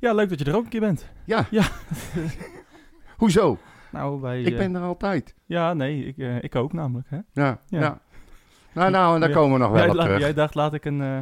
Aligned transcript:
Ja, 0.00 0.12
leuk 0.14 0.28
dat 0.28 0.38
je 0.38 0.44
er 0.44 0.56
ook 0.56 0.64
een 0.64 0.68
keer 0.70 0.80
bent. 0.80 1.06
Ja. 1.24 1.46
Ja. 1.50 1.64
Hoezo? 3.16 3.58
Nou, 3.90 4.20
wij... 4.20 4.40
Ik 4.42 4.52
eh, 4.52 4.58
ben 4.58 4.74
er 4.74 4.82
altijd. 4.82 5.34
Ja, 5.46 5.74
nee, 5.74 6.04
ik, 6.06 6.18
eh, 6.18 6.42
ik 6.42 6.54
ook 6.54 6.72
namelijk. 6.72 7.06
Hè? 7.10 7.16
Ja, 7.32 7.60
Ja. 7.68 7.80
ja. 7.80 8.00
Nou, 8.72 8.90
nou, 8.90 9.14
en 9.14 9.20
daar 9.20 9.28
Ja. 9.28 9.34
komen 9.34 9.52
we 9.52 9.58
nog 9.58 9.68
wel 9.70 9.78
Jij, 9.80 9.88
op 9.88 9.96
terug. 10.00 10.18
jij 10.18 10.34
dacht, 10.34 10.54
laat 10.54 10.74
ik 10.74 10.84
een 10.84 11.00
eh 11.02 11.18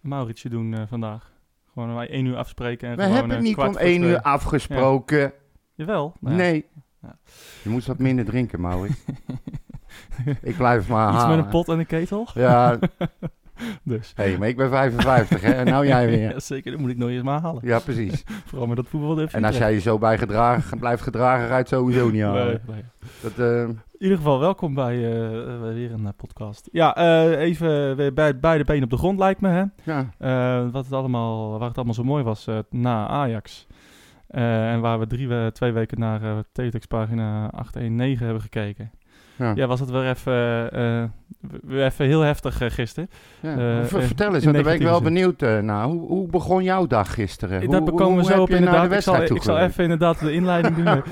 Mauritsje 0.00 0.48
doen 0.48 0.74
eh, 0.74 0.82
vandaag. 0.88 1.32
Gewoon 1.72 1.94
wij 1.94 2.08
één 2.10 2.24
uur 2.26 2.36
afspreken 2.36 2.88
en 2.88 2.96
We 2.96 3.02
gewoon... 3.02 3.16
hebben 3.18 3.36
eh, 3.36 3.42
niet 3.42 3.56
om 3.56 3.76
één 3.76 4.02
uur 4.02 4.20
afgesproken. 4.20 5.32
Jawel. 5.74 6.16
Nou. 6.20 6.36
Nee. 6.36 6.66
Ja. 7.02 7.16
Je 7.62 7.68
moet 7.70 7.86
wat 7.86 7.98
minder 7.98 8.24
drinken, 8.24 8.60
Maurits. 8.60 9.04
ik 10.42 10.56
blijf 10.56 10.88
maar 10.88 11.06
Iets 11.08 11.16
met 11.16 11.22
halen. 11.22 11.38
een 11.38 11.48
pot 11.50 11.68
en 11.68 11.78
een 11.78 11.86
ketel. 11.86 12.28
Ja, 12.34 12.78
Dus. 13.82 14.12
hé, 14.16 14.38
maar 14.38 14.48
ik 14.48 14.56
ben 14.56 14.70
55, 14.70 15.40
hè. 15.40 15.52
En 15.52 15.66
nou 15.66 15.86
jij 15.86 16.06
weer. 16.06 16.20
Ja, 16.32 16.40
zeker, 16.40 16.70
dat 16.72 16.80
moet 16.80 16.90
ik 16.90 16.96
nog 16.96 17.08
eens 17.08 17.22
maar 17.22 17.40
halen. 17.40 17.60
Ja, 17.64 17.78
precies. 17.78 18.24
Vooral 18.46 18.66
met 18.66 18.76
dat 18.76 18.88
voetbal. 18.88 19.18
En 19.26 19.44
als 19.44 19.58
jij 19.58 19.72
je 19.72 19.80
zo 19.80 19.98
bij 19.98 20.18
gedragen, 20.18 20.78
blijft 20.78 21.02
gedragen, 21.02 21.46
ga 21.46 21.52
je 21.52 21.58
het 21.58 21.68
sowieso 21.68 22.10
niet 22.10 22.22
halen. 22.22 22.46
Nee, 22.46 22.58
nee. 22.74 22.84
Dat, 23.22 23.38
eh, 23.38 23.62
In 23.68 23.78
ieder 23.98 24.16
geval, 24.16 24.38
welkom 24.40 24.74
bij 24.74 24.94
eh, 24.96 25.54
eh, 25.54 25.60
weer 25.74 25.92
een 25.92 26.14
podcast. 26.16 26.68
Ja, 26.72 26.96
even 27.36 27.96
weer 27.96 28.12
bij 28.12 28.38
beide 28.38 28.64
benen 28.64 28.84
op 28.84 28.90
de 28.90 28.96
grond 28.96 29.18
lijkt 29.18 29.40
me, 29.40 29.48
hè. 29.48 29.64
ja, 29.92 30.70
wat 30.70 30.84
het 30.84 30.92
allemaal, 30.94 31.58
waar 31.58 31.68
het 31.68 31.76
allemaal 31.76 31.94
zo 31.94 32.04
mooi 32.04 32.24
was 32.24 32.46
na 32.70 33.06
Ajax. 33.08 33.66
En 34.28 34.80
waar 34.80 34.98
we 34.98 35.06
drie, 35.06 35.28
we- 35.28 35.50
twee 35.52 35.72
weken 35.72 35.98
naar 35.98 36.22
eh 36.22 36.38
Teletext 36.52 36.88
pagina 36.88 37.50
819 37.50 38.24
hebben 38.24 38.42
gekeken. 38.42 38.90
Ja. 39.36 39.52
Ja, 39.54 39.66
was 39.66 39.80
het 39.80 39.90
weer 39.90 40.08
even, 40.08 40.32
eh, 40.32 41.02
eh, 41.02 41.08
weer 41.62 41.84
even 41.84 42.06
heel 42.06 42.20
heftig 42.20 42.60
eh, 42.60 42.70
gisteren. 42.70 43.10
ja. 43.40 43.84
Ver- 43.84 44.02
Vertel 44.02 44.34
eens, 44.34 44.42
want 44.44 44.54
daar 44.56 44.64
ben 44.64 44.74
ik 44.74 44.82
wel 44.82 45.00
benieuwd 45.02 45.40
naar. 45.40 45.84
Hoe, 45.84 46.06
hoe 46.06 46.26
begon 46.28 46.62
jouw 46.62 46.86
dag 46.86 47.14
gisteren? 47.14 47.60
Eh, 47.60 47.68
Hoe, 47.68 47.92
komen 47.92 48.16
we 48.16 48.24
zo 48.32 48.40
op 48.42 48.50
inderdaad. 48.50 48.90
de 48.90 48.96
Ik 48.96 49.02
zal, 49.02 49.12
wedstrijd 49.14 49.30
ik 49.30 49.42
zal 49.42 49.58
even 49.58 49.82
inderdaad 49.82 50.18
de 50.18 50.32
inleiding 50.32 50.76
doen. 50.76 50.84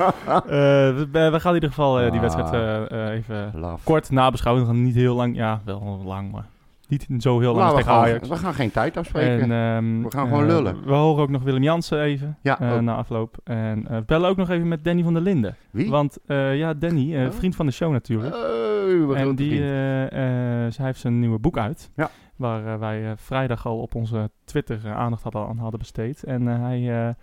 We, 1.12 1.28
we 1.32 1.40
gaan 1.40 1.48
in 1.48 1.54
ieder 1.54 1.68
geval 1.68 1.96
die 1.96 2.10
Ah. 2.10 2.20
wedstrijd 2.20 2.90
even 3.10 3.52
kort 3.84 4.10
nabeschouwen. 4.10 4.82
Niet 4.82 4.94
heel 4.94 5.14
lang, 5.16 5.36
ja, 5.36 5.60
wel 5.64 6.02
lang, 6.04 6.32
maar 6.32 6.44
niet 6.90 7.06
zo 7.22 7.40
heel 7.40 7.54
lang 7.54 7.64
Nou, 7.64 7.70
we, 7.70 7.76
tegen 7.82 7.92
gaan, 7.92 8.04
Ajax. 8.04 8.28
we 8.28 8.36
gaan 8.36 8.54
geen 8.54 8.70
tijd 8.70 8.96
afspreken. 8.96 9.50
En, 9.50 9.76
ehm, 9.76 10.02
We 10.02 10.10
gaan 10.10 10.28
gewoon 10.28 10.42
eh, 10.42 10.48
lullen. 10.48 10.84
We 10.84 10.92
horen 10.92 11.22
ook 11.22 11.30
nog 11.30 11.42
Willem 11.42 11.62
Jansen 11.62 12.00
even 12.00 12.38
Ja, 12.42 12.60
eh, 12.60 12.78
na 12.78 12.94
afloop. 12.94 13.36
En 13.44 13.86
eh, 13.88 13.96
we 13.96 14.02
bellen 14.04 14.28
ook 14.30 14.36
nog 14.36 14.50
even 14.50 14.68
met 14.68 14.84
Danny 14.84 15.02
van 15.02 15.12
der 15.12 15.22
Linden. 15.22 15.56
Wie? 15.70 15.90
Want 15.90 16.18
ja, 16.26 16.74
Danny, 16.74 17.24
Oh. 17.26 17.30
vriend 17.32 17.56
van 17.56 17.66
de 17.66 17.72
show 17.72 17.92
natuurlijk. 17.92 18.34
Oh, 18.34 19.18
en 19.18 19.34
die, 19.34 19.60
hij 19.62 20.70
heeft 20.76 21.00
zijn 21.00 21.18
nieuwe 21.18 21.38
boek 21.38 21.58
uit. 21.58 21.90
Ja. 21.96 22.10
Waar 22.36 22.78
wij 22.78 23.12
vrijdag 23.16 23.66
al 23.66 23.78
op 23.80 23.94
onze 23.94 24.30
Twitter 24.44 24.92
aandacht 24.92 25.22
hadden, 25.22 25.46
aan 25.46 25.58
hadden 25.58 25.78
besteed. 25.78 26.24
En, 26.24 26.46
hij, 26.46 27.14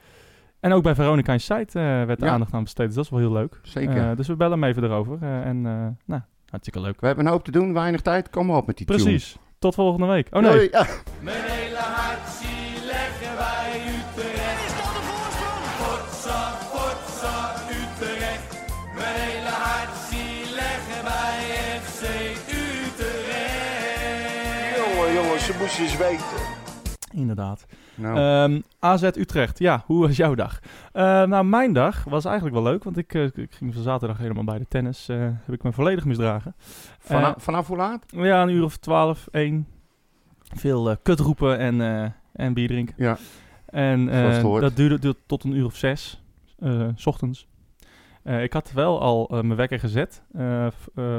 en 0.60 0.72
ook 0.72 0.84
bij 0.84 0.96
Veronica's 0.96 1.46
site 1.46 1.80
werd 1.80 2.20
de 2.20 2.26
Ja. 2.26 2.32
aandacht 2.32 2.54
aan 2.54 2.64
besteed. 2.64 2.86
Dus 2.86 2.96
dat 2.96 3.04
is 3.04 3.10
wel 3.10 3.20
heel 3.20 3.32
leuk. 3.32 3.60
Zeker. 3.62 4.16
Dus 4.16 4.28
we 4.28 4.36
bellen 4.36 4.60
hem 4.62 4.70
even 4.70 4.84
erover. 4.84 5.18
en 5.22 5.62
nou, 6.06 6.22
hartstikke 6.50 6.82
leuk. 6.82 7.00
we 7.00 7.08
hebben 7.08 7.26
een 7.26 7.32
hoop 7.32 7.44
te 7.44 7.52
doen, 7.52 7.74
weinig 7.74 8.02
tijd. 8.02 8.30
Kom 8.30 8.46
maar 8.46 8.58
op 8.58 8.68
met 8.68 8.78
die. 8.78 8.86
Precies. 8.86 9.38
Tot 9.60 9.76
volgende 9.76 10.06
week. 10.06 10.28
Oh 10.32 10.42
nee. 10.42 10.52
Doei. 10.52 10.68
Ja. 10.72 10.86
Mijn 11.20 11.44
hele 11.44 11.78
hart 11.78 12.30
zie 12.40 12.86
leggen 12.86 13.38
wij 13.38 13.82
Utrecht. 13.98 14.66
Is 14.68 14.74
dat 14.80 14.94
de 14.98 15.02
voorsprong? 15.10 15.64
Potsa, 15.82 16.42
potsa, 16.72 17.54
Utrecht. 17.70 18.50
Mijn 18.96 19.16
hele 19.16 19.50
hart 19.50 19.96
zie 20.10 20.54
leggen 20.54 21.04
wij 21.04 21.40
FC 21.82 22.02
Utrecht. 22.50 24.78
Jongen, 24.78 25.14
jongen, 25.14 25.40
ze 25.40 25.54
moesten 25.60 25.84
eens 25.84 25.98
weten. 25.98 26.38
Inderdaad. 27.14 27.66
Nou, 27.98 28.18
Ehm, 28.18 28.62
AZ 28.80 29.04
Utrecht, 29.04 29.60
ja, 29.60 29.84
hoe 29.86 30.08
was 30.08 30.16
jouw 30.18 30.36
dag? 30.36 30.60
Eh, 30.92 31.04
nou, 31.24 31.46
mijn 31.46 31.74
dag 31.74 32.04
was 32.04 32.26
eigenlijk 32.26 32.56
wel 32.56 32.64
leuk, 32.64 32.84
want 32.84 32.98
ik, 32.98 33.14
eh, 33.14 33.24
ik 33.24 33.54
ging 33.54 33.74
van 33.74 33.84
zaterdag 33.84 34.18
helemaal 34.18 34.44
bij 34.44 34.58
de 34.58 34.66
tennis. 34.68 35.10
eh, 35.10 35.18
heb 35.20 35.54
ik 35.56 35.64
me 35.64 35.72
volledig 35.72 36.06
misdragen. 36.06 36.56
vanaf, 37.00 37.36
eh, 37.36 37.42
vanaf 37.42 37.68
hoe 37.68 37.78
laat? 37.78 38.06
Ja, 38.08 38.42
een 38.42 38.50
uur 38.50 38.64
of 38.64 38.78
twaalf, 38.78 39.28
één. 39.32 39.68
Veel 40.56 40.90
eh 40.90 40.96
kut 41.04 41.20
roepen 41.20 41.58
en, 41.60 41.82
en 42.34 42.54
bier 42.54 42.68
drinken. 42.68 42.96
Ja. 42.98 43.18
En 43.66 44.06
dat 44.06 44.76
duurde, 44.76 45.00
duurde 45.00 45.16
tot 45.26 45.44
een 45.44 45.56
uur 45.56 45.66
of 45.66 45.76
zes, 45.76 46.24
s 46.96 47.06
ochtends. 47.06 47.48
Eh, 48.28 48.44
ik 48.44 48.54
had 48.54 48.72
wel 48.72 49.02
al 49.02 49.28
eh, 49.28 49.42
mijn 49.42 49.56
wekker 49.56 49.80
gezet, 49.80 50.24
eh, 50.34 50.68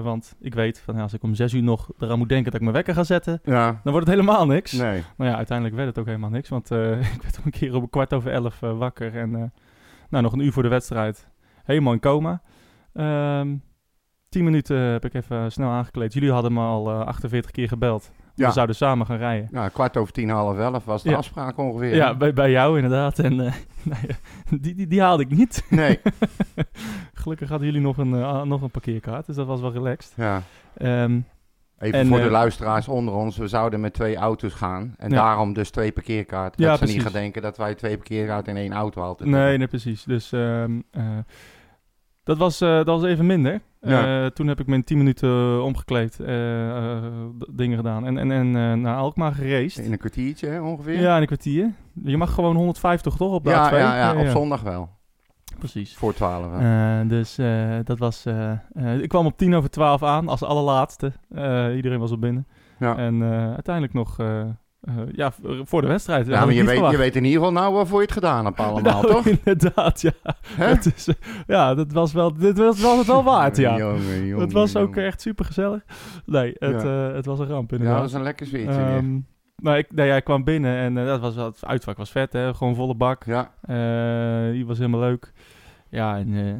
want 0.02 0.36
ik 0.40 0.54
weet 0.54 0.80
van 0.80 0.94
ja, 0.94 1.02
als 1.02 1.12
ik 1.12 1.22
om 1.22 1.34
zes 1.34 1.52
uur 1.52 1.62
nog 1.62 1.90
eraan 1.98 2.18
moet 2.18 2.28
denken 2.28 2.44
dat 2.44 2.54
ik 2.54 2.60
mijn 2.60 2.74
wekker 2.74 2.94
ga 2.94 3.04
zetten, 3.04 3.40
Ja. 3.44 3.66
dan 3.82 3.92
wordt 3.92 4.06
het 4.06 4.16
helemaal 4.16 4.46
niks. 4.46 4.72
Nee. 4.72 5.02
Nou 5.16 5.30
ja, 5.30 5.36
uiteindelijk 5.36 5.76
werd 5.76 5.88
het 5.88 5.98
ook 5.98 6.06
helemaal 6.06 6.30
niks. 6.30 6.48
Want 6.48 6.70
ik 7.16 7.22
werd 7.22 7.38
om 7.38 7.42
een 7.44 7.50
keer 7.50 7.74
om 7.74 7.90
kwart 7.90 8.14
over 8.14 8.30
elf 8.32 8.60
wakker. 8.60 9.16
En 9.16 9.52
nou, 10.08 10.22
nog 10.22 10.32
een 10.32 10.40
uur 10.40 10.52
voor 10.52 10.62
de 10.62 10.68
wedstrijd. 10.68 11.28
Helemaal 11.64 11.92
in 11.92 12.00
coma. 12.00 12.42
Ehm 12.92 13.54
tien 14.28 14.44
minuten 14.44 14.76
heb 14.76 15.04
ik 15.04 15.14
even 15.14 15.52
snel 15.52 15.68
aangekleed. 15.68 16.12
Jullie 16.12 16.32
hadden 16.32 16.52
me 16.52 16.60
al 16.60 16.90
eh, 16.90 17.00
48 17.00 17.50
keer 17.50 17.68
gebeld. 17.68 18.10
We 18.46 18.52
zouden 18.52 18.76
samen 18.76 19.06
gaan 19.06 19.16
rijden. 19.16 19.48
Ja, 19.52 19.68
kwart 19.68 19.96
over 19.96 20.12
tien, 20.12 20.28
half 20.28 20.58
elf 20.58 20.84
was 20.84 21.02
de 21.02 21.16
afspraak 21.16 21.58
ongeveer. 21.58 21.94
Ja, 21.94 22.14
bij, 22.14 22.32
bij 22.32 22.50
jou 22.50 22.76
inderdaad. 22.76 23.18
En 23.18 23.40
eh, 23.40 23.52
die, 24.60 24.74
die, 24.74 24.86
die 24.86 25.00
haalde 25.00 25.22
ik 25.22 25.30
niet. 25.30 25.64
Nee. 25.70 26.00
Gelukkig 27.14 27.48
hadden 27.48 27.66
jullie 27.66 27.82
nog 27.82 27.98
een, 27.98 28.14
eh, 28.14 28.42
nog 28.42 28.62
een 28.62 28.70
parkeerkaart. 28.70 29.26
Dus 29.26 29.36
dat 29.36 29.46
was 29.46 29.60
wel 29.60 29.72
relaxed. 29.72 30.12
Ja. 30.16 30.42
Ehm, 30.76 31.20
Even 31.78 31.98
En, 31.98 32.06
voor 32.06 32.18
de 32.18 32.24
eh, 32.24 32.30
luisteraars 32.30 32.88
onder 32.88 33.14
ons. 33.14 33.36
We 33.36 33.48
zouden 33.48 33.80
met 33.80 33.94
twee 33.94 34.16
auto's 34.16 34.54
gaan. 34.54 34.94
En 34.96 35.10
Ja. 35.10 35.16
daarom 35.16 35.52
dus 35.52 35.70
twee 35.70 35.92
parkeerkaarten. 35.92 36.64
Ja, 36.64 36.70
dat 36.70 36.88
ze 36.88 36.94
niet 36.94 37.02
gaan 37.02 37.12
denken 37.12 37.42
dat 37.42 37.56
wij 37.56 37.74
twee 37.74 37.96
parkeerkaarten 37.96 38.56
in 38.56 38.62
één 38.62 38.72
auto 38.72 39.02
altijd 39.02 39.30
Nee, 39.30 39.58
nee, 39.58 39.66
precies. 39.66 40.04
Dus 40.04 40.32
eh, 40.32 40.64
dat, 42.28 42.38
was, 42.38 42.60
eh, 42.60 42.68
dat 42.76 42.86
was 42.86 43.02
even 43.04 43.26
minder. 43.26 43.60
Ja. 43.80 44.24
Eh, 44.24 44.30
toen 44.30 44.46
heb 44.46 44.60
ik 44.60 44.66
me 44.66 44.74
in 44.74 44.84
10 44.84 44.98
minuten 44.98 45.62
omgekleed, 45.64 46.20
eh, 46.20 46.68
eh, 46.96 47.02
d- 47.38 47.46
dingen 47.58 47.76
gedaan 47.76 48.06
en, 48.06 48.18
en, 48.18 48.30
en 48.30 48.80
naar 48.80 48.96
Alkmaar 48.96 49.32
gereisd. 49.32 49.78
In 49.78 49.92
een 49.92 49.98
kwartiertje 49.98 50.46
hè, 50.48 50.60
ongeveer. 50.60 51.00
Ja, 51.00 51.14
in 51.14 51.20
een 51.20 51.26
kwartier. 51.26 51.72
Je 52.04 52.16
mag 52.16 52.34
gewoon 52.34 52.56
150 52.56 53.14
toch 53.14 53.32
op 53.32 53.44
de 53.44 53.50
ja, 53.50 53.70
A2? 53.70 53.74
ja, 53.76 53.96
ja, 53.96 54.20
op 54.20 54.26
zondag 54.26 54.62
wel. 54.62 54.88
Precies. 55.58 55.96
Voor 55.96 56.14
twaalf. 56.14 56.46
hè. 56.52 57.00
Eh, 57.00 57.08
dus 57.08 57.34
dat 57.84 57.98
was... 57.98 58.24
ik 59.00 59.08
kwam 59.08 59.26
op 59.26 59.36
10 59.36 59.54
over 59.54 59.70
12 59.70 60.02
aan 60.02 60.28
als 60.28 60.42
allerlaatste. 60.42 61.12
Iedereen 61.76 61.98
was 61.98 62.10
al 62.10 62.18
binnen. 62.18 62.46
ja. 62.78 62.96
En 62.96 63.22
uiteindelijk 63.54 63.94
nog... 63.94 64.16
eh, 64.80 64.96
eh, 64.98 65.08
ja, 65.12 65.32
v- 65.32 65.36
voor 65.64 65.80
de 65.82 65.86
wedstrijd. 65.88 66.26
ja, 66.26 66.44
maar 66.44 66.54
je 66.54 66.64
weet, 66.64 66.90
je 66.90 66.96
weet 66.96 67.16
in 67.16 67.24
ieder 67.24 67.38
geval 67.38 67.52
nou 67.62 67.74
waarvoor 67.74 67.96
je 67.98 68.04
het 68.04 68.12
gedaan 68.14 68.44
hebt 68.44 68.58
allemaal, 68.60 68.82
Nou, 69.02 69.06
toch? 69.06 69.26
Inderdaad, 69.26 70.00
ja. 70.00 70.12
Het 70.56 70.92
is, 70.96 71.08
eh, 71.08 71.14
ja, 71.46 71.74
dat 71.74 71.92
was 71.92 72.12
wel, 72.12 72.34
dit 72.34 72.58
was, 72.58 72.80
was 72.80 72.98
het 72.98 73.06
wel 73.06 73.24
waard, 73.24 73.56
ja. 73.56 73.76
Jongen, 73.78 74.26
jongen, 74.26 74.44
het 74.44 74.52
was 74.52 74.76
ook 74.76 74.96
echt 74.96 75.20
super 75.20 75.44
gezellig. 75.44 75.82
Nee, 76.26 76.54
het, 76.58 76.82
Ja. 76.82 77.08
eh, 77.08 77.14
het 77.14 77.26
was 77.26 77.38
een 77.38 77.46
ramp 77.46 77.70
Ja, 77.70 77.76
inderdaad. 77.76 78.00
dat 78.02 78.10
was 78.10 78.18
een 78.20 78.26
lekker 78.26 78.46
zweertje 78.46 78.84
weer. 78.84 78.96
Ehm, 78.96 79.18
nou, 79.56 79.76
ik, 79.78 79.92
nee, 79.92 80.10
hij 80.10 80.22
kwam 80.22 80.44
binnen 80.44 80.76
en 80.76 80.98
eh, 80.98 81.04
dat 81.06 81.20
was 81.20 81.34
wel, 81.34 81.44
het 81.46 81.64
uitvak 81.64 81.96
was 81.96 82.10
vet, 82.10 82.32
hè? 82.32 82.54
gewoon 82.54 82.74
volle 82.74 82.94
bak. 82.94 83.24
Ja, 83.24 83.50
Eh, 83.62 84.52
die 84.52 84.66
was 84.66 84.78
helemaal 84.78 85.00
leuk. 85.00 85.32
Ja, 85.90 86.16
en 86.18 86.34
eh, 86.34 86.54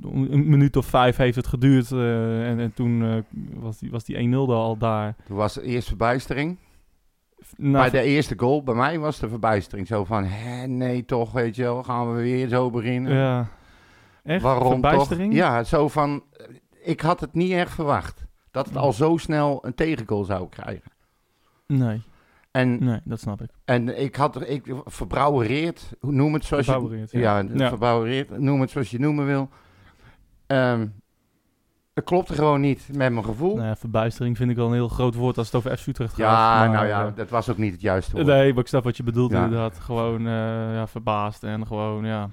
een 0.00 0.48
minuut 0.48 0.76
of 0.76 0.86
vijf 0.86 1.16
heeft 1.16 1.36
het 1.36 1.46
geduurd 1.46 1.92
eh, 1.92 2.48
en, 2.50 2.58
en 2.60 2.72
toen 2.74 3.02
eh, 3.02 3.16
was 3.60 3.78
die, 3.78 3.90
was 3.90 4.04
die 4.04 4.28
1-0 4.28 4.34
al 4.34 4.76
daar. 4.76 5.14
toen 5.26 5.36
was 5.36 5.54
de 5.54 5.62
eerste 5.62 5.88
verbijstering. 5.88 6.56
Nou, 7.60 7.90
bij 7.90 8.00
de 8.00 8.06
eerste 8.08 8.34
goal, 8.36 8.62
bij 8.62 8.74
mij 8.74 8.98
was 8.98 9.18
de 9.18 9.28
verbijstering 9.28 9.86
zo 9.86 10.04
van, 10.04 10.24
hè, 10.24 10.66
nee 10.66 11.04
toch, 11.04 11.32
weet 11.32 11.56
je 11.56 11.62
wel, 11.62 11.82
gaan 11.82 12.14
we 12.14 12.22
weer 12.22 12.48
zo 12.48 12.70
beginnen. 12.70 13.12
ja. 13.14 13.48
Echt? 14.22 14.42
Waarom 14.42 14.70
Verbijstering? 14.72 15.30
toch? 15.30 15.38
Ja, 15.40 15.64
zo 15.64 15.88
van, 15.88 16.22
eh, 16.32 16.46
ik 16.82 17.00
had 17.00 17.20
het 17.20 17.34
niet 17.34 17.52
echt 17.52 17.74
verwacht. 17.74 18.24
Dat 18.50 18.66
het 18.66 18.76
al 18.76 18.92
zo 18.92 19.16
snel 19.16 19.58
een 19.66 19.74
tegengoal 19.74 20.24
zou 20.24 20.48
krijgen. 20.48 20.90
Nee, 21.66 22.02
En, 22.50 22.84
nee, 22.84 23.00
dat 23.04 23.20
snap 23.20 23.42
ik. 23.42 23.50
en 23.64 24.00
ik 24.02 24.16
had, 24.16 24.48
ik 24.48 24.64
verbrouwereerd, 24.84 25.90
noem 26.00 26.34
het 26.34 26.44
zoals 26.44 26.66
je... 26.66 27.06
ja. 27.10 27.38
Ja, 27.38 27.44
Ja. 27.54 27.68
verbouwereerd, 27.68 28.38
noem 28.38 28.60
het 28.60 28.70
zoals 28.70 28.90
je 28.90 28.98
noemen 28.98 29.26
wil. 29.26 29.48
Ehm 30.46 30.86
het 31.98 32.06
klopte 32.06 32.34
gewoon 32.34 32.60
niet 32.60 32.88
met 32.92 33.12
mijn 33.12 33.24
gevoel. 33.24 33.54
Nou 33.54 33.66
ja, 33.66 33.76
verbijstering 33.76 34.36
vind 34.36 34.50
ik 34.50 34.56
wel 34.56 34.66
een 34.66 34.72
heel 34.72 34.88
groot 34.88 35.14
woord 35.14 35.38
als 35.38 35.46
het 35.46 35.56
over 35.56 35.76
FC 35.76 35.86
Utrecht 35.86 36.10
gaat. 36.14 36.18
ja, 36.18 36.58
maar, 36.58 36.70
nou 36.70 36.86
ja, 36.86 37.06
eh, 37.06 37.12
dat 37.14 37.28
was 37.28 37.50
ook 37.50 37.58
niet 37.58 37.72
het 37.72 37.80
juiste 37.80 38.12
woord. 38.12 38.26
Nee, 38.26 38.52
maar 38.52 38.62
ik 38.62 38.68
snap 38.68 38.84
wat 38.84 38.96
je 38.96 39.02
bedoelt 39.02 39.30
Ja. 39.30 39.44
inderdaad. 39.44 39.78
Gewoon 39.78 40.20
uh, 40.26 40.32
ja, 40.74 40.86
verbaasd 40.86 41.42
en 41.42 41.66
gewoon, 41.66 42.04
ja... 42.04 42.28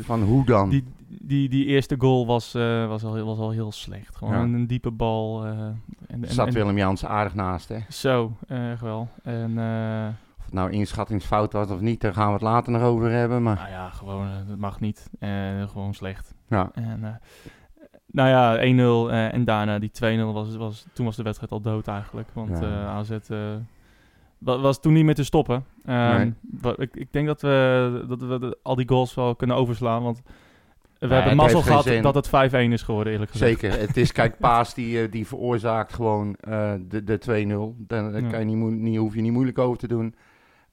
Van 0.00 0.22
hoe 0.22 0.44
dan? 0.44 0.68
die, 0.68 0.84
die, 1.08 1.48
die 1.48 1.64
eerste 1.64 1.94
goal 1.98 2.26
was, 2.26 2.54
uh, 2.54 2.86
was, 2.86 3.04
al, 3.04 3.24
was 3.24 3.38
al 3.38 3.50
heel 3.50 3.72
slecht. 3.72 4.16
Gewoon 4.16 4.34
Ja. 4.34 4.40
een, 4.40 4.52
een, 4.54 4.66
diepe 4.66 4.90
bal. 4.90 5.46
Uh, 5.46 5.50
en, 5.50 5.76
en, 6.06 6.26
Zat 6.26 6.46
en, 6.46 6.52
Willem 6.52 6.76
Jans 6.76 7.04
aardig 7.04 7.34
naast, 7.34 7.68
hè? 7.68 7.78
Zo, 7.88 8.32
echt 8.46 8.80
wel. 8.80 9.08
En... 9.22 9.50
Uh, 9.50 10.06
of 10.38 10.44
het 10.44 10.54
nou 10.54 10.70
inschattingsfout 10.70 11.52
was 11.52 11.70
of 11.70 11.80
niet, 11.80 12.00
daar 12.00 12.12
gaan 12.14 12.26
we 12.26 12.32
het 12.32 12.42
later 12.42 12.72
nog 12.72 12.82
over 12.82 13.10
hebben. 13.10 13.42
Maar... 13.42 13.54
Nou 13.54 13.68
ja, 13.68 13.88
gewoon, 13.88 14.26
het 14.26 14.58
mag 14.58 14.80
niet. 14.80 15.10
gewoon 15.66 15.94
slecht. 15.94 16.34
Ja. 16.48 16.70
En, 16.74 17.20
nou 18.12 18.28
ja, 18.28 18.56
1-0 18.56 19.12
uh, 19.12 19.34
en 19.34 19.44
daarna 19.44 19.78
die 19.78 19.90
2-0 20.18 20.32
was, 20.32 20.56
was... 20.56 20.86
Toen 20.92 21.04
was 21.06 21.16
de 21.16 21.22
wedstrijd 21.22 21.52
al 21.52 21.60
dood 21.60 21.86
eigenlijk. 21.88 22.28
Want 22.32 22.58
Ja. 22.60 22.62
uh, 22.68 22.86
AZ... 22.88 23.10
wa- 24.38 24.58
was 24.58 24.80
toen 24.80 24.92
niet 24.92 25.04
meer 25.04 25.14
te 25.14 25.24
stoppen. 25.24 25.64
Ehm, 25.84 26.30
Nee. 26.62 26.74
ik, 26.76 26.96
ik 26.96 27.12
denk 27.12 27.26
dat 27.26 27.40
we, 27.40 28.04
dat 28.08 28.20
we 28.20 28.38
de- 28.38 28.58
al 28.62 28.74
die 28.74 28.88
goals 28.88 29.14
wel 29.14 29.36
kunnen 29.36 29.56
overslaan. 29.56 30.02
Want 30.02 30.22
we 30.98 31.06
het 31.06 31.10
hebben 31.14 31.36
mazzel 31.36 31.62
gehad 31.62 31.84
zin. 31.84 32.02
dat 32.02 32.14
het 32.14 32.28
5-1 32.28 32.72
is 32.72 32.82
geworden, 32.82 33.12
eerlijk 33.12 33.30
gezegd. 33.30 33.60
Zeker. 33.60 33.78
Het 33.80 33.96
is, 33.96 34.12
kijk, 34.12 34.38
Paas 34.48 34.74
die, 34.74 35.02
eh, 35.02 35.10
die 35.10 35.26
veroorzaakt 35.26 35.92
gewoon 35.92 36.34
eh, 36.40 36.72
de, 36.88 37.04
de 37.04 37.18
2-0. 37.18 37.86
Daar 37.86 38.20
Ja. 38.22 38.28
kan 38.30 38.38
je 38.48 38.54
niet, 38.56 38.78
niet, 38.78 38.96
hoef 38.98 39.14
je 39.14 39.20
niet 39.20 39.32
moeilijk 39.32 39.58
over 39.58 39.78
te 39.78 39.88
doen. 39.88 40.14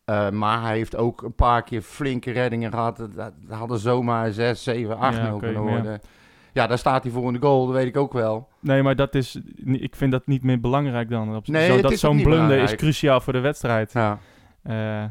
Eh, 0.06 0.30
maar 0.30 0.62
hij 0.62 0.76
heeft 0.78 0.96
ook 0.96 1.22
een 1.22 1.34
paar 1.36 1.64
keer 1.64 1.82
flinke 1.82 2.32
reddingen 2.32 2.72
gehad. 2.72 2.98
Dat, 2.98 3.34
hadden 3.50 3.80
zomaar 3.80 4.32
6, 4.32 4.64
7, 4.64 4.98
8 4.98 5.18
Ja, 5.18 5.24
0 5.28 5.36
oké, 5.36 5.46
kunnen 5.54 5.84
ja. 5.84 6.00
Ja, 6.56 6.68
daar 6.68 6.78
staat 6.78 7.04
hij 7.04 7.12
voor 7.12 7.28
in 7.28 7.34
de 7.34 7.40
goal, 7.40 7.66
dat 7.66 7.76
weet 7.76 7.88
ik 7.88 7.98
ook 7.98 8.14
wel. 8.14 8.48
Nee, 8.60 8.84
maar 8.84 8.96
dat 8.96 9.16
is, 9.16 9.40
ik 9.66 9.96
vind 9.96 10.12
dat 10.12 10.28
niet 10.28 10.44
meer 10.44 10.60
belangrijk 10.60 11.10
dan. 11.10 11.36
Op, 11.36 11.48
Nee, 11.48 11.68
zo, 11.68 11.82
dat 11.82 11.92
is 11.92 12.00
zo'n 12.00 12.16
blunder 12.16 12.34
is 12.40 12.48
belangrijk. 12.48 12.78
cruciaal 12.78 13.22
voor 13.22 13.34
de 13.34 13.40
wedstrijd. 13.40 13.92
Ja. 13.94 14.20
Eh, 14.64 15.04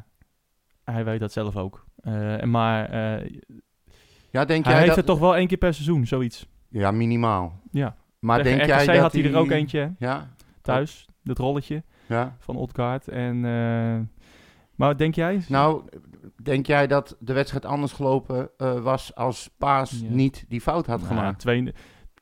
hij 0.84 1.04
weet 1.04 1.20
dat 1.20 1.32
zelf 1.32 1.56
ook. 1.56 1.84
En 2.02 2.50
maar 2.50 2.88
eh, 2.90 3.30
Ja, 4.30 4.44
denk 4.44 4.64
hij 4.64 4.72
jij 4.72 4.82
heeft 4.82 4.86
dat... 4.86 4.96
het 4.96 5.06
toch 5.06 5.18
wel 5.18 5.36
één 5.36 5.46
keer 5.46 5.58
per 5.58 5.74
seizoen, 5.74 6.06
zoiets. 6.06 6.46
Ja, 6.68 6.90
minimaal. 6.90 7.60
Ja. 7.70 7.96
Maar 8.18 8.42
Tegen 8.42 8.58
denk 8.58 8.68
jij 8.70 8.86
dat 8.86 8.96
had 8.96 9.12
hij 9.12 9.24
er 9.24 9.36
ook 9.36 9.50
eentje 9.50 9.92
Ja, 9.98 10.30
thuis, 10.62 11.08
dat 11.22 11.38
rolletje 11.38 11.82
ja. 12.06 12.36
van 12.38 12.56
Odgaard. 12.56 13.08
En, 13.08 13.40
maar 14.74 14.96
denk 14.96 15.14
jij? 15.14 15.44
Nou, 15.48 15.82
denk 16.42 16.66
jij 16.66 16.86
dat 16.86 17.16
de 17.18 17.32
wedstrijd 17.32 17.64
anders 17.64 17.92
gelopen 17.92 18.50
eh, 18.56 18.80
was 18.80 19.14
als 19.14 19.50
Paas 19.58 19.90
Ja. 19.90 20.06
niet 20.10 20.44
die 20.48 20.60
fout 20.60 20.86
had 20.86 21.00
Nou, 21.00 21.14
gemaakt? 21.14 21.38
2 21.38 21.72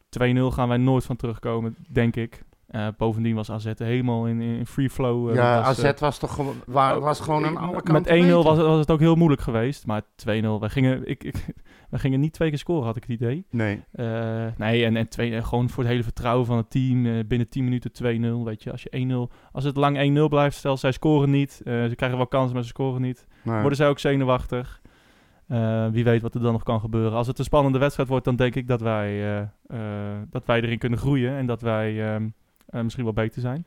2-0 0.09 0.53
gaan 0.53 0.69
wij 0.69 0.77
nooit 0.77 1.05
van 1.05 1.17
terugkomen, 1.17 1.77
denk 1.89 2.17
ik. 2.17 2.43
Eh, 2.67 2.87
bovendien 2.97 3.35
was 3.35 3.51
AZ 3.51 3.73
helemaal 3.77 4.27
in, 4.27 4.41
in 4.41 4.67
free 4.67 4.91
flow. 4.91 5.29
eh, 5.29 5.35
ja, 5.35 5.57
was, 5.63 5.85
AZ 5.85 6.01
was 6.01 6.19
toch 6.19 6.35
gewoon, 6.35 6.55
wa- 6.67 6.99
was 6.99 7.21
gewoon 7.21 7.45
aan 7.47 7.57
alle 7.57 7.83
kanten 7.83 7.93
Met 7.93 8.07
1-0 8.07 8.21
beter. 8.21 8.43
was, 8.43 8.57
het- 8.57 8.67
was 8.67 8.79
het 8.79 8.91
ook 8.91 9.01
heel 9.01 9.15
moeilijk 9.15 9.43
geweest. 9.43 9.87
Maar 9.87 10.03
2-0, 10.17 10.61
wij 10.61 10.69
gingen, 10.69 11.09
ik, 11.09 11.25
ik, 11.25 11.47
wij 11.93 12.01
gingen 12.01 12.21
niet 12.21 12.33
twee 12.33 12.49
keer 12.49 12.59
scoren, 12.59 12.85
had 12.85 12.97
ik 12.97 13.03
het 13.03 13.13
idee. 13.13 13.45
Nee. 13.51 13.83
Eh, 13.93 14.47
nee, 14.57 14.85
en, 14.85 14.97
en 14.97 15.09
twee, 15.09 15.37
eh, 15.37 15.45
gewoon 15.45 15.69
voor 15.69 15.83
het 15.83 15.93
hele 15.93 16.03
vertrouwen 16.03 16.47
van 16.47 16.57
het 16.57 16.71
team. 16.71 17.07
eh, 17.07 17.25
binnen 17.27 17.49
10 17.49 17.65
minuten 17.65 17.93
2-0, 17.93 18.45
weet 18.45 18.63
je. 18.63 18.71
Als, 18.71 18.83
je 18.83 19.29
1-0, 19.29 19.33
als 19.53 19.65
het 19.65 19.77
lang 19.77 20.19
1-0 20.19 20.29
blijft, 20.29 20.57
stel 20.57 20.77
zij 20.77 20.93
scoren 20.93 21.31
niet. 21.31 21.61
ze 21.65 21.93
krijgen 21.97 22.19
wel 22.19 22.27
kansen, 22.27 22.55
maar 22.55 22.63
ze 22.63 22.69
scoren 22.69 23.03
niet. 23.03 23.27
nee. 23.43 23.59
Worden 23.61 23.77
zij 23.77 23.89
ook 23.89 23.99
zenuwachtig. 23.99 24.81
Wie 25.93 26.05
weet 26.05 26.23
wat 26.23 26.35
er 26.35 26.41
dan 26.41 26.53
nog 26.53 26.63
kan 26.63 26.81
gebeuren. 26.81 27.13
Als 27.13 27.27
het 27.27 27.39
een 27.39 27.45
spannende 27.45 27.79
wedstrijd 27.79 28.09
wordt, 28.09 28.25
dan 28.25 28.37
denk 28.37 28.55
ik 28.55 28.67
dat 28.67 28.81
wij, 28.81 29.49
dat 30.31 30.47
wij 30.47 30.61
erin 30.61 30.79
kunnen 30.79 30.99
groeien. 30.99 31.37
En 31.37 31.47
dat 31.47 31.63
wij 31.63 32.15
ehm, 32.15 32.29
eh, 32.67 32.83
misschien 32.83 33.05
wel 33.05 33.13
beter 33.13 33.41
zijn. 33.41 33.67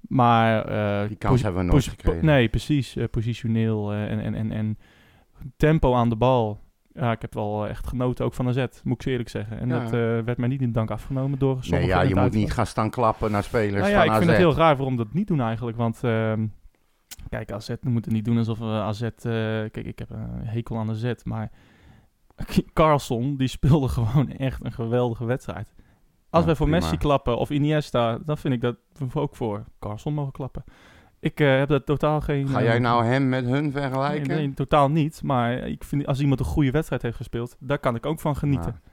Maar... 0.00 0.66
Die 1.08 1.16
kans 1.16 1.42
hebben 1.42 1.64
we 1.64 1.70
nooit 1.70 1.84
gekregen. 1.84 2.24
Nee, 2.24 2.48
precies. 2.48 2.96
positioneel 3.10 3.92
en, 3.92 4.20
en, 4.20 4.34
en, 4.34 4.52
en 4.52 4.78
tempo 5.56 5.94
aan 5.94 6.08
de 6.08 6.16
bal. 6.16 6.66
Ja, 7.00 7.12
ik 7.12 7.20
heb 7.22 7.34
wel 7.34 7.68
echt 7.68 7.86
genoten 7.86 8.24
ook 8.24 8.34
van 8.34 8.48
AZ, 8.48 8.64
moet 8.84 9.00
ik 9.00 9.06
eerlijk 9.06 9.28
zeggen. 9.28 9.58
En 9.60 9.68
Ja. 9.68 9.78
dat 9.78 9.84
eh, 9.92 9.98
werd 10.24 10.36
mij 10.38 10.48
niet 10.48 10.62
in 10.62 10.72
dank 10.72 10.90
afgenomen 10.90 11.38
door 11.38 11.56
sommigen 11.64 11.78
Nee, 11.88 11.88
ja, 11.96 12.02
je 12.02 12.14
het 12.14 12.22
moet 12.24 12.32
niet 12.40 12.52
gaan 12.52 12.66
staan 12.66 12.90
klappen 12.90 13.30
naar 13.30 13.42
spelers 13.44 13.80
Nou 13.80 13.88
ja, 13.90 13.96
van 13.96 14.04
ik 14.04 14.10
AZ. 14.10 14.18
vind 14.18 14.30
het 14.30 14.38
heel 14.38 14.54
raar 14.54 14.76
waarom 14.76 14.96
dat 14.96 15.12
niet 15.12 15.26
doen 15.26 15.40
eigenlijk. 15.40 15.76
Want 15.76 16.04
ehm, 16.04 16.46
kijk, 17.28 17.52
AZ 17.52 17.68
we 17.80 17.90
moeten 17.90 18.12
niet 18.12 18.24
doen 18.24 18.38
alsof 18.38 18.58
we 18.58 18.64
AZ... 18.64 19.02
eh, 19.02 19.10
kijk, 19.22 19.76
ik 19.84 19.98
heb 19.98 20.10
een 20.10 20.46
hekel 20.46 20.78
aan 20.78 20.90
AZ, 20.90 21.12
maar 21.24 21.50
Carlson 22.72 23.36
die 23.36 23.48
speelde 23.48 23.88
gewoon 23.88 24.30
echt 24.30 24.64
een 24.64 24.72
geweldige 24.72 25.24
wedstrijd. 25.24 25.74
Als 26.30 26.40
Ja, 26.40 26.46
wij 26.46 26.56
voor 26.56 26.66
prima. 26.66 26.80
Messi 26.80 26.96
klappen 26.96 27.38
of 27.38 27.50
Iniesta, 27.50 28.18
dan 28.24 28.38
vind 28.38 28.54
ik 28.54 28.60
dat 28.60 28.76
we 29.12 29.20
ook 29.20 29.36
voor 29.36 29.64
Carlson 29.80 30.14
mogen 30.14 30.32
klappen. 30.32 30.64
Ik 31.20 31.40
eh, 31.40 31.58
heb 31.58 31.68
dat 31.68 31.86
totaal 31.86 32.20
geen... 32.20 32.48
Ga 32.48 32.58
eh, 32.58 32.64
jij 32.64 32.78
nou 32.78 33.04
hem 33.04 33.28
met 33.28 33.44
hun 33.44 33.72
vergelijken? 33.72 34.28
Nee, 34.28 34.36
nee, 34.36 34.54
totaal 34.54 34.90
niet. 34.90 35.20
Maar 35.22 35.52
ik 35.52 35.84
vind, 35.84 36.06
als 36.06 36.20
iemand 36.20 36.40
een 36.40 36.46
goede 36.46 36.70
wedstrijd 36.70 37.02
heeft 37.02 37.16
gespeeld, 37.16 37.56
daar 37.58 37.78
kan 37.78 37.94
ik 37.94 38.06
ook 38.06 38.20
van 38.20 38.36
genieten. 38.36 38.80
Ja. 38.82 38.90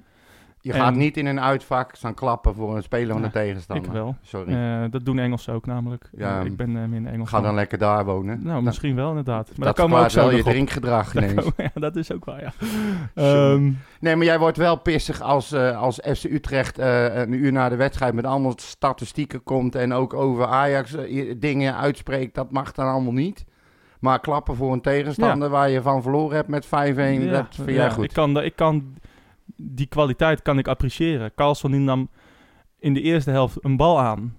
Je 0.66 0.74
En- 0.74 0.80
gaat 0.80 0.96
niet 0.96 1.18
in 1.18 1.26
een 1.26 1.42
uitvak 1.42 1.96
staan 1.96 2.14
klappen 2.14 2.56
voor 2.56 2.76
een 2.76 2.84
speler 2.84 3.14
van 3.14 3.22
de 3.22 3.32
tegenstander. 3.32 3.86
ik 3.86 3.92
wel. 3.92 4.16
Sorry. 4.22 4.54
Eh, 4.54 4.84
dat 4.90 5.06
doen 5.06 5.20
Engelsen 5.20 5.54
ook 5.54 5.66
namelijk. 5.66 6.10
Ja, 6.18 6.40
Eh, 6.40 6.46
ik 6.46 6.56
ben 6.58 6.72
meer 6.72 6.84
een 7.00 7.08
Engels. 7.08 7.30
Ga 7.30 7.42
dan 7.42 7.56
lekker 7.56 7.78
daar 7.78 8.06
wonen. 8.06 8.40
Nou, 8.44 8.64
misschien 8.64 8.96
wel 8.96 9.10
inderdaad. 9.10 9.48
Maar 9.48 9.66
dat 9.68 9.76
daar 9.76 9.86
komen 9.86 10.04
ook 10.04 10.10
zo 10.10 10.20
wel 10.20 10.32
je 10.32 10.44
op. 10.44 10.50
drinkgedrag 10.50 11.12
Daar 11.14 11.24
ineens. 11.24 11.40
komen- 11.40 11.54
ja, 11.74 11.80
dat 11.82 11.96
is 11.96 12.12
ook 12.12 12.26
waar, 12.26 12.42
ja. 12.42 12.52
Ehm, 13.14 13.72
Nee, 14.00 14.16
maar 14.16 14.26
jij 14.26 14.40
wordt 14.40 14.58
wel 14.58 14.76
pissig 14.76 15.22
als, 15.22 15.54
als 15.56 15.96
FC 15.96 16.24
Utrecht 16.24 16.78
een 16.80 17.34
uur 17.34 17.52
na 17.52 17.70
de 17.70 17.76
wedstrijd 17.76 18.14
met 18.14 18.26
allemaal 18.26 18.54
statistieken 18.56 19.44
komt 19.44 19.76
en 19.76 19.94
ook 19.94 20.14
over 20.14 20.46
Ajax 20.46 20.96
dingen 21.38 21.76
uitspreekt. 21.78 22.36
Dat 22.36 22.52
mag 22.52 22.72
dan 22.72 22.88
allemaal 22.88 23.14
niet. 23.14 23.46
Maar 24.00 24.20
klappen 24.20 24.56
voor 24.56 24.74
een 24.74 24.82
tegenstander 24.82 25.50
waar 25.50 25.70
je 25.70 25.82
van 25.82 26.02
verloren 26.02 26.36
hebt 26.36 26.48
met 26.48 26.66
5-1, 26.66 26.70
ja, 26.70 27.32
dat 27.32 27.48
vind 27.56 27.70
jij 27.70 27.92
goed. 27.92 28.04
Ik 28.04 28.14
kan, 28.14 28.42
ik 28.44 28.56
kan 28.56 28.96
die 29.58 29.88
kwaliteit 29.88 30.42
kan 30.42 30.58
ik 30.58 30.68
appreciëren. 30.68 31.32
Carlson 31.36 31.72
die 31.72 31.80
nam 31.80 32.10
in 32.80 32.94
de 32.94 33.02
eerste 33.02 33.32
helft 33.32 33.58
een 33.64 33.78
bal 33.78 34.00
aan. 34.00 34.36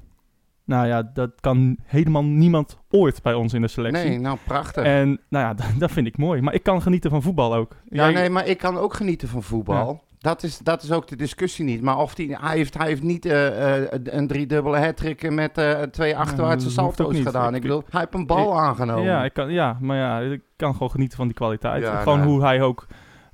Nou 0.65 0.87
ja, 0.87 1.03
dat 1.15 1.31
kan 1.41 1.77
helemaal 1.85 2.25
niemand 2.25 2.79
ooit 2.91 3.23
bij 3.23 3.35
ons 3.35 3.53
in 3.55 3.61
de 3.61 3.69
selectie. 3.69 4.09
Nee, 4.09 4.19
nou 4.19 4.39
prachtig. 4.45 4.85
En 4.85 5.21
nou 5.29 5.45
ja, 5.45 5.55
dat, 5.63 5.67
dat 5.79 5.91
vind 5.91 6.07
ik 6.07 6.19
mooi. 6.19 6.41
Maar 6.43 6.55
ik 6.55 6.63
kan 6.63 6.83
genieten 6.83 7.11
van 7.11 7.23
voetbal 7.23 7.55
ook. 7.55 7.77
ja, 7.85 8.05
Jij- 8.05 8.13
nee, 8.13 8.31
maar 8.31 8.47
ik 8.47 8.59
kan 8.59 8.77
ook 8.79 8.95
genieten 8.95 9.29
van 9.29 9.43
voetbal. 9.43 10.05
Dat, 10.19 10.43
is, 10.43 10.59
dat 10.59 10.83
is 10.83 10.93
ook 10.93 11.07
de 11.07 11.17
discussie 11.17 11.65
niet. 11.65 11.83
Maar 11.83 11.99
of 11.99 12.15
die, 12.15 12.37
hij, 12.41 12.57
heeft, 12.57 12.79
hij 12.79 12.87
heeft 12.87 13.03
niet 13.03 13.25
eh, 13.27 13.83
eh, 13.83 13.89
een 14.05 14.27
driedubbele 14.27 14.79
hat 14.79 15.31
met 15.31 15.59
eh, 15.59 15.83
twee 15.83 16.17
achterwaartse 16.17 16.71
salto's 16.71 17.21
gedaan. 17.21 17.49
Ik 17.49 17.55
Ik- 17.55 17.63
bedoel, 17.63 17.83
hij 17.91 18.01
heeft 18.01 18.15
een 18.15 18.27
bal 18.27 18.59
aangenomen. 18.61 19.05
Ja, 19.05 19.25
ik 19.25 19.33
kan, 19.33 19.53
ja, 19.53 19.77
maar 19.81 19.97
ja, 19.97 20.19
ik 20.21 20.43
kan 20.57 20.73
gewoon 20.73 20.91
genieten 20.91 21.17
van 21.17 21.27
die 21.27 21.37
kwaliteit. 21.37 21.83
Ja, 21.83 22.01
gewoon 22.01 22.19
nou. 22.19 22.31
hoe 22.31 22.43
hij 22.43 22.63
ook 22.63 22.87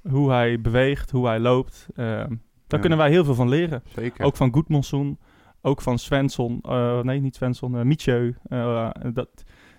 hoe 0.09 0.31
hij 0.31 0.61
beweegt, 0.61 1.11
hoe 1.11 1.27
hij 1.27 1.41
loopt. 1.41 1.87
Ehm, 1.95 2.07
daar 2.29 2.39
Ja. 2.67 2.79
kunnen 2.79 2.99
wij 2.99 3.11
heel 3.11 3.25
veel 3.25 3.35
van 3.35 3.49
leren. 3.49 3.83
Zeker. 3.95 4.25
Ook 4.25 4.37
van 4.37 4.53
Goedmondson, 4.53 5.19
ook 5.63 5.81
van 5.83 5.99
Svensson. 5.99 6.59
eh, 6.63 7.01
nee, 7.01 7.21
niet 7.21 7.35
Svensson, 7.35 7.77
eh 7.77 7.83
Mietje. 7.85 8.35
Eh, 8.49 8.91
dat, 9.13 9.29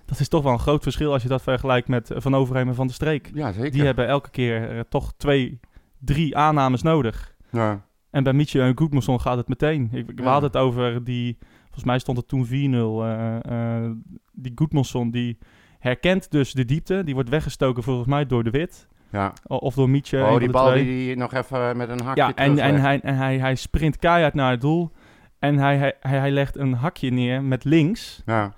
dat 0.05 0.19
is 0.19 0.27
toch 0.27 0.43
wel 0.43 0.53
een 0.53 0.59
groot 0.59 0.83
verschil 0.83 1.13
als 1.13 1.23
je 1.23 1.29
dat 1.29 1.41
vergelijkt 1.41 1.87
met 1.87 2.11
Van 2.15 2.35
Overheem 2.35 2.67
en 2.67 2.75
Van 2.75 2.87
de 2.87 2.93
Streek. 2.93 3.31
ja, 3.33 3.51
zeker. 3.51 3.71
Die 3.71 3.83
hebben 3.85 4.07
elke 4.07 4.29
keer 4.29 4.85
toch 4.89 5.13
twee, 5.17 5.59
drie 5.99 6.37
aannames 6.37 6.81
nodig. 6.81 7.35
Ja. 7.51 7.85
En 8.09 8.23
bij 8.23 8.33
Mietje 8.33 8.61
en 8.61 8.77
Goedmondson 8.77 9.21
gaat 9.21 9.37
het 9.37 9.47
meteen. 9.47 9.89
Ik, 9.91 10.05
we 10.15 10.21
Ja. 10.23 10.31
hadden 10.31 10.49
het 10.51 10.59
over 10.61 11.03
die... 11.03 11.37
Volgens 11.63 11.83
mij 11.83 11.99
stond 11.99 12.17
het 12.17 12.27
toen 12.27 12.45
4-0. 12.45 13.03
eh, 13.03 13.83
eh, 13.85 13.91
die 14.31 14.51
Goedmondson 14.55 15.11
die 15.11 15.37
herkent 15.79 16.31
dus 16.31 16.51
de 16.53 16.65
diepte. 16.65 17.03
Die 17.03 17.13
wordt 17.13 17.29
weggestoken 17.29 17.83
volgens 17.83 18.07
mij 18.07 18.25
door 18.25 18.43
de 18.43 18.49
Wit. 18.49 18.87
Ja. 19.13 19.33
Of 19.47 19.75
door 19.75 19.89
Mietje. 19.89 20.23
Oh, 20.25 20.39
die 20.39 20.49
bal 20.49 20.67
twee. 20.67 20.83
die 20.83 21.05
hij 21.07 21.15
nog 21.15 21.33
even 21.33 21.77
met 21.77 21.89
een 21.89 22.01
hakje 22.01 22.21
Ja, 22.23 22.35
en, 22.35 22.59
en, 22.59 22.79
hij, 22.79 22.99
en 23.01 23.15
hij, 23.15 23.37
hij 23.37 23.55
sprint 23.55 23.97
keihard 23.97 24.33
naar 24.33 24.51
het 24.51 24.61
doel. 24.61 24.91
En 25.39 25.57
hij, 25.57 25.77
hij, 25.77 26.17
hij, 26.19 26.31
legt 26.31 26.57
een 26.57 26.73
hakje 26.73 27.09
neer 27.11 27.43
met 27.43 27.63
links. 27.63 28.21
Ja. 28.25 28.53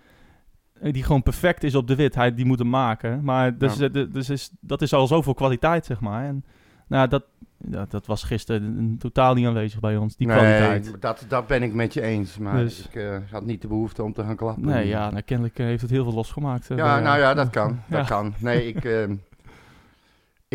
eh, 0.81 0.93
Die 0.93 1.03
gewoon 1.03 1.24
perfect 1.24 1.63
is 1.63 1.75
op 1.75 1.88
de 1.88 1.95
wit. 1.95 2.15
Hij, 2.15 2.33
die 2.33 2.45
moet 2.45 2.59
hem 2.59 2.69
maken. 2.69 3.24
Maar 3.24 3.57
dus, 3.57 3.75
Ja. 3.77 3.89
eh, 3.89 4.03
dus 4.12 4.29
is, 4.29 4.51
dat 4.59 4.81
is 4.81 4.93
al 4.93 5.07
zoveel 5.07 5.33
kwaliteit, 5.33 5.85
zeg 5.85 6.00
maar. 6.00 6.25
En 6.25 6.45
nou, 6.88 7.07
dat, 7.07 7.24
dat, 7.57 7.91
dat 7.91 8.05
was 8.05 8.24
gisteren 8.24 8.95
totaal 9.00 9.33
niet 9.33 9.47
aanwezig 9.47 9.79
bij 9.79 9.97
ons, 9.97 10.15
die 10.15 10.27
nee, 10.27 10.38
kwaliteit. 10.38 11.01
Dat, 11.01 11.25
dat 11.27 11.47
ben 11.47 11.63
ik 11.63 11.74
met 11.74 11.93
je 11.93 12.01
eens. 12.01 12.38
Maar 12.38 12.55
Dus- 12.57 12.88
ik 12.88 12.95
eh, 12.95 13.17
had 13.31 13.45
niet 13.45 13.62
de 13.62 13.67
behoefte 13.67 14.03
om 14.03 14.13
te 14.13 14.24
gaan 14.24 14.35
klappen. 14.35 14.65
Nee, 14.65 14.88
ja, 14.88 15.09
nou, 15.09 15.21
kennelijk 15.21 15.59
eh, 15.59 15.65
heeft 15.65 15.81
het 15.81 15.91
heel 15.91 16.03
veel 16.03 16.13
losgemaakt. 16.13 16.69
eh, 16.69 16.77
Ja, 16.77 16.93
bij, 16.93 17.03
nou 17.03 17.15
eh, 17.15 17.21
ja, 17.21 17.33
dat 17.33 17.50
kan. 17.50 17.79
Ja. 17.89 17.97
Dat 17.97 18.07
kan. 18.07 18.33
Nee, 18.38 18.67
ik... 18.67 18.83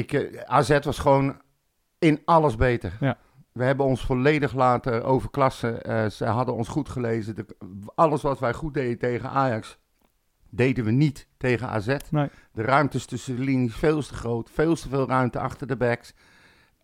ik 0.00 0.12
eh, 0.12 0.42
AZ 0.44 0.78
was 0.82 0.98
gewoon 0.98 1.40
in 1.98 2.20
alles 2.24 2.56
beter. 2.56 2.96
Ja. 3.00 3.18
We 3.52 3.64
hebben 3.64 3.86
ons 3.86 4.04
volledig 4.04 4.54
laten 4.54 5.04
overklassen. 5.04 5.82
Eh, 5.84 6.06
ze 6.06 6.24
hadden 6.24 6.54
ons 6.54 6.68
goed 6.68 6.88
gelezen. 6.88 7.34
De- 7.34 7.56
alles 7.94 8.22
wat 8.22 8.38
wij 8.38 8.52
goed 8.54 8.74
deden 8.74 8.98
tegen 8.98 9.30
Ajax, 9.30 9.78
deden 10.50 10.84
we 10.84 10.90
niet 10.90 11.26
tegen 11.36 11.68
AZ. 11.68 11.96
Nee. 12.10 12.28
De 12.52 12.62
ruimtes 12.62 13.06
tussen 13.06 13.36
de 13.36 13.42
linies 13.42 13.74
veel 13.74 14.02
te 14.02 14.14
groot. 14.14 14.50
Veel 14.52 14.74
te 14.74 14.88
veel 14.88 15.08
ruimte 15.08 15.38
achter 15.38 15.66
de 15.66 15.76
backs. 15.76 16.14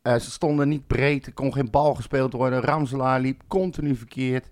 Eh, 0.02 0.14
ze 0.14 0.30
stonden 0.30 0.68
niet 0.68 0.87
breed. 0.87 1.26
Er 1.26 1.32
kon 1.32 1.52
geen 1.52 1.70
bal 1.70 1.94
gespeeld 1.94 2.32
worden. 2.32 2.61
Ramselaar 2.61 3.20
liep 3.20 3.42
continu 3.49 3.96
verkeerd. 3.96 4.50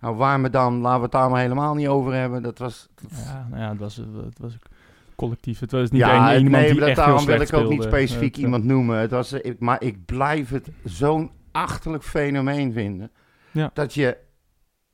Nou, 0.00 0.16
waar 0.16 0.40
me 0.40 0.50
dan, 0.50 0.78
laten 0.80 0.96
we 0.96 1.02
het 1.02 1.12
daar 1.12 1.30
maar 1.30 1.40
helemaal 1.40 1.74
niet 1.74 1.88
over 1.88 2.14
hebben. 2.14 2.42
Dat 2.42 2.58
was... 2.58 2.88
Ja, 3.24 3.46
nou 3.50 3.62
ja, 3.62 3.68
het 3.68 3.78
was, 3.78 3.96
het 3.96 4.38
was 4.38 4.54
ook 4.54 4.76
collectief. 5.18 5.60
Het 5.60 5.72
was 5.72 5.90
niet 5.90 6.00
ja, 6.00 6.30
één, 6.32 6.44
iemand 6.44 6.62
nee, 6.62 6.70
die 6.70 6.80
dat, 6.80 6.88
echt 6.88 6.96
daarom 6.96 7.26
wil 7.26 7.40
ik 7.40 7.52
ook 7.52 7.68
niet 7.68 7.82
specifiek 7.82 8.36
iemand 8.36 8.64
noemen. 8.64 8.98
Het 8.98 9.10
was, 9.10 9.32
ik, 9.32 9.58
maar 9.58 9.82
ik 9.82 10.04
blijf 10.04 10.50
het 10.50 10.68
zo'n 10.84 11.30
achterlijk 11.52 12.04
fenomeen 12.04 12.72
vinden. 12.72 13.10
Ja. 13.50 13.70
Dat 13.74 13.94
je 13.94 14.16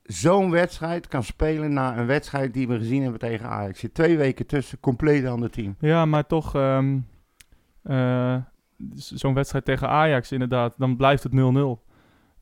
zo'n 0.03 0.51
wedstrijd 0.51 1.09
kan 1.09 1.23
spelen 1.23 1.73
na 1.73 1.99
een 1.99 2.07
wedstrijd 2.07 2.55
die 2.55 2.69
we 2.69 2.79
gezien 2.79 3.03
hebben 3.03 3.21
tegen 3.21 3.49
Ajax. 3.49 3.79
Zit 3.79 3.95
twee 3.95 4.17
weken 4.17 4.47
tussen, 4.47 4.81
compleet 4.81 5.27
ander 5.27 5.51
team. 5.51 5.77
Ja, 5.79 6.05
maar 6.05 6.27
toch, 6.27 6.55
ehm, 6.55 6.99
eh, 7.83 8.37
zo'n 8.95 9.35
wedstrijd 9.35 9.65
tegen 9.65 9.89
Ajax 9.89 10.33
inderdaad, 10.33 10.75
dan 10.79 10.97
blijft 10.97 11.23
het 11.23 11.33
0-0. 11.33 11.83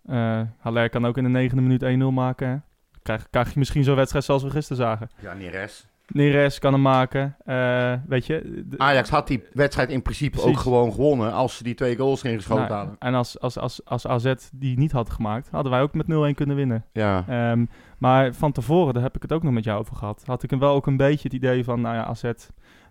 Eh 0.06 0.40
Haller 0.58 0.88
kan 0.88 1.06
ook 1.06 1.16
in 1.16 1.24
de 1.24 1.30
negende 1.30 1.62
minuut 1.62 1.82
1-0 1.82 2.12
maken. 2.12 2.48
hè. 2.48 2.56
Krijg, 3.02 3.30
krijg 3.30 3.52
je 3.52 3.58
misschien 3.58 3.84
zo'n 3.84 3.96
wedstrijd 3.96 4.24
zoals 4.24 4.42
we 4.42 4.50
gisteren 4.50 4.82
zagen. 4.82 5.10
Ja, 5.20 5.34
Neres. 5.34 5.86
Neres 6.12 6.58
kan 6.58 6.72
hem 6.72 6.82
maken. 6.82 7.36
Eh, 7.44 7.92
weet 8.06 8.26
je. 8.26 8.64
Ajax 8.76 9.08
had 9.08 9.26
die 9.26 9.42
wedstrijd 9.52 9.90
in 9.90 10.02
principe 10.02 10.42
ook 10.42 10.58
gewoon 10.58 10.92
gewonnen 10.92 11.32
als 11.32 11.56
ze 11.56 11.62
die 11.62 11.74
twee 11.74 11.96
goals 11.96 12.22
erin 12.22 12.36
geschoten 12.36 12.64
nou, 12.64 12.74
hadden. 12.74 12.96
en 12.98 13.14
als, 13.14 13.40
als, 13.40 13.58
als, 13.58 13.84
als 13.84 14.06
AZ 14.06 14.32
die 14.52 14.78
niet 14.78 14.92
had 14.92 15.10
gemaakt, 15.10 15.48
hadden 15.50 15.72
wij 15.72 15.80
ook 15.82 15.94
met 15.94 16.06
0-1 16.32 16.34
kunnen 16.34 16.56
winnen. 16.56 16.84
Ja. 16.92 17.24
Ehm, 17.28 17.64
maar 17.98 18.32
van 18.34 18.52
tevoren, 18.52 18.94
daar 18.94 19.02
heb 19.02 19.16
ik 19.16 19.22
het 19.22 19.32
ook 19.32 19.42
nog 19.42 19.52
met 19.52 19.64
jou 19.64 19.80
over 19.80 19.96
gehad, 19.96 20.22
had 20.26 20.42
ik 20.42 20.50
hem 20.50 20.58
wel 20.58 20.74
ook 20.74 20.86
een 20.86 20.96
beetje 20.96 21.22
het 21.22 21.32
idee 21.32 21.64
van, 21.64 21.80
nou 21.80 21.94
ja, 21.94 22.04
AZ, 22.04 22.30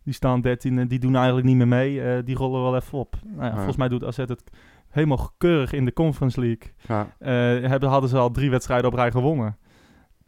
die 0.03 0.13
staan 0.13 0.41
13, 0.41 0.87
die 0.87 0.99
doen 0.99 1.15
eigenlijk 1.15 1.47
niet 1.47 1.55
meer 1.57 1.67
mee, 1.67 2.01
eh, 2.01 2.25
die 2.25 2.35
rollen 2.35 2.61
wel 2.61 2.75
even 2.75 2.97
op. 2.97 3.15
Nou 3.23 3.41
ja, 3.41 3.47
Ja. 3.47 3.53
Volgens 3.53 3.77
mij 3.77 3.87
doet 3.87 4.03
AZ 4.05 4.17
het 4.17 4.43
helemaal 4.89 5.31
keurig 5.37 5.73
in 5.73 5.85
de 5.85 5.93
Conference 5.93 6.39
League. 6.39 6.71
ja. 6.87 7.07
Eh, 7.19 7.69
hebben, 7.69 7.89
hadden 7.89 8.09
ze 8.09 8.17
al 8.17 8.31
drie 8.31 8.49
wedstrijden 8.49 8.87
op 8.87 8.93
rij 8.93 9.11
gewonnen. 9.11 9.57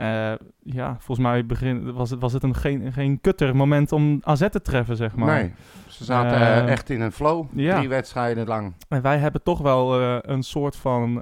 Eh, 0.04 0.34
ja, 0.64 0.96
volgens 1.00 1.28
mij 1.28 1.46
begin, 1.46 1.94
was 1.94 2.10
het, 2.10 2.20
was 2.20 2.34
het 2.34 2.44
een, 2.44 2.56
geen, 2.56 2.94
geen 2.94 3.22
kutter 3.22 3.56
moment 3.56 3.92
om 3.92 4.20
AZ 4.24 4.48
te 4.50 4.62
treffen, 4.62 4.96
zeg 4.96 5.16
maar. 5.16 5.36
Nee, 5.36 5.54
ze 5.88 6.04
zaten 6.04 6.38
eh, 6.38 6.58
Eh, 6.58 6.68
echt 6.72 6.90
in 6.90 7.02
een 7.02 7.12
flow. 7.12 7.46
ja. 7.54 7.78
Drie 7.78 7.90
wedstrijden 7.90 8.48
lang. 8.48 8.74
En 8.90 9.02
wij 9.02 9.18
hebben 9.18 9.44
toch 9.44 9.60
wel 9.60 10.02
een 10.22 10.44
soort 10.44 10.76
van 10.76 11.22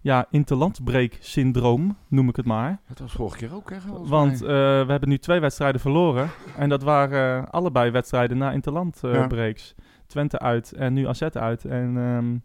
ja, 0.00 0.26
interlandbreek-syndroom, 0.30 1.96
noem 2.08 2.28
ik 2.28 2.36
het 2.36 2.46
maar. 2.46 2.80
Dat 2.88 2.98
was 2.98 3.12
vorige 3.12 3.36
keer 3.36 3.54
ook, 3.54 3.70
hè? 3.70 3.76
Want 4.02 4.38
we 4.38 4.84
hebben 4.88 5.08
nu 5.08 5.18
twee 5.18 5.40
wedstrijden 5.40 5.80
verloren. 5.80 6.28
En 6.56 6.68
dat 6.68 6.82
waren 6.82 7.50
allebei 7.50 7.90
wedstrijden 7.90 8.38
na 8.38 8.52
interlandbreaks. 8.52 9.74
Twente 10.06 10.38
uit 10.38 10.72
en 10.72 10.92
nu 10.92 11.08
AZ 11.08 11.22
uit. 11.22 11.64
En, 11.64 11.96
ehm, 11.96 12.36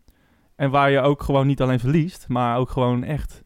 en 0.56 0.70
waar 0.72 0.92
je 0.92 1.00
ook 1.00 1.24
gewoon 1.24 1.48
niet 1.48 1.62
alleen 1.62 1.80
verliest, 1.80 2.25
maar 2.27 2.58
ook 2.58 2.70
gewoon 2.70 3.04
echt 3.04 3.44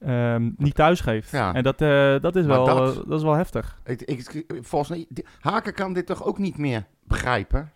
ehm, 0.00 0.50
niet 0.56 0.74
thuis 0.74 1.00
geeft. 1.00 1.30
Ja. 1.30 1.54
En 1.54 1.62
dat, 1.62 1.80
eh, 1.80 2.20
dat, 2.20 2.36
is 2.36 2.46
Maar 2.46 2.56
wel, 2.56 2.66
dat- 2.76 2.96
eh, 2.96 3.08
dat 3.08 3.18
is 3.18 3.24
wel 3.24 3.34
heftig. 3.34 3.78
Ik, 3.84 4.00
ik, 4.02 4.44
volgens 4.60 4.90
mij, 4.90 5.06
Haken 5.40 5.74
kan 5.74 5.92
dit 5.92 6.06
toch 6.06 6.24
ook 6.24 6.38
niet 6.38 6.58
meer 6.58 6.86
begrijpen? 7.04 7.72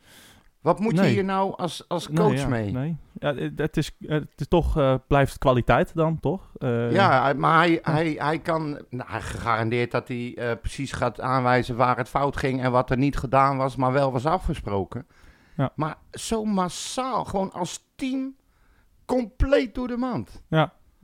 Wat 0.61 0.79
moet 0.81 0.95
je 0.99 1.05
hier 1.05 1.25
nou 1.25 1.57
als, 1.57 1.85
als 1.89 2.09
Nee, 2.09 2.17
coach 2.17 2.39
ja, 2.41 2.49
mee? 2.49 2.73
Nee. 2.73 2.97
Ja, 3.19 3.35
het, 3.35 3.59
het 3.59 3.77
is, 3.77 3.91
het 4.07 4.29
is 4.37 4.49
toch, 4.49 4.77
eh, 4.79 4.95
blijft 5.07 5.39
kwaliteit 5.39 5.95
dan, 5.95 6.21
toch? 6.21 6.51
Eh, 6.59 6.93
Ja, 6.93 7.33
maar 7.37 7.59
hij, 7.59 7.79
hij, 7.83 8.15
hij 8.19 8.39
kan 8.39 8.71
nou, 8.91 9.11
hij 9.11 9.21
gegarandeerd 9.21 9.91
dat 9.91 10.09
hij 10.09 10.35
eh, 10.37 10.57
precies 10.61 10.93
gaat 10.93 11.21
aanwijzen 11.21 11.77
waar 11.77 11.97
het 11.97 12.09
fout 12.09 12.37
ging 12.37 12.63
en 12.63 12.73
wat 12.73 12.91
er 12.91 12.97
niet 12.97 13.17
gedaan 13.17 13.57
was, 13.57 13.77
maar 13.77 13.93
wel 13.93 14.13
was 14.13 14.27
afgesproken. 14.27 15.07
Ja. 15.57 15.73
Maar 15.77 15.97
zo 16.11 16.45
massaal, 16.45 17.25
gewoon 17.25 17.53
als 17.53 17.85
team, 17.97 18.35
compleet 19.05 19.75
door 19.75 19.89
de 19.89 19.97
mand. 19.97 20.43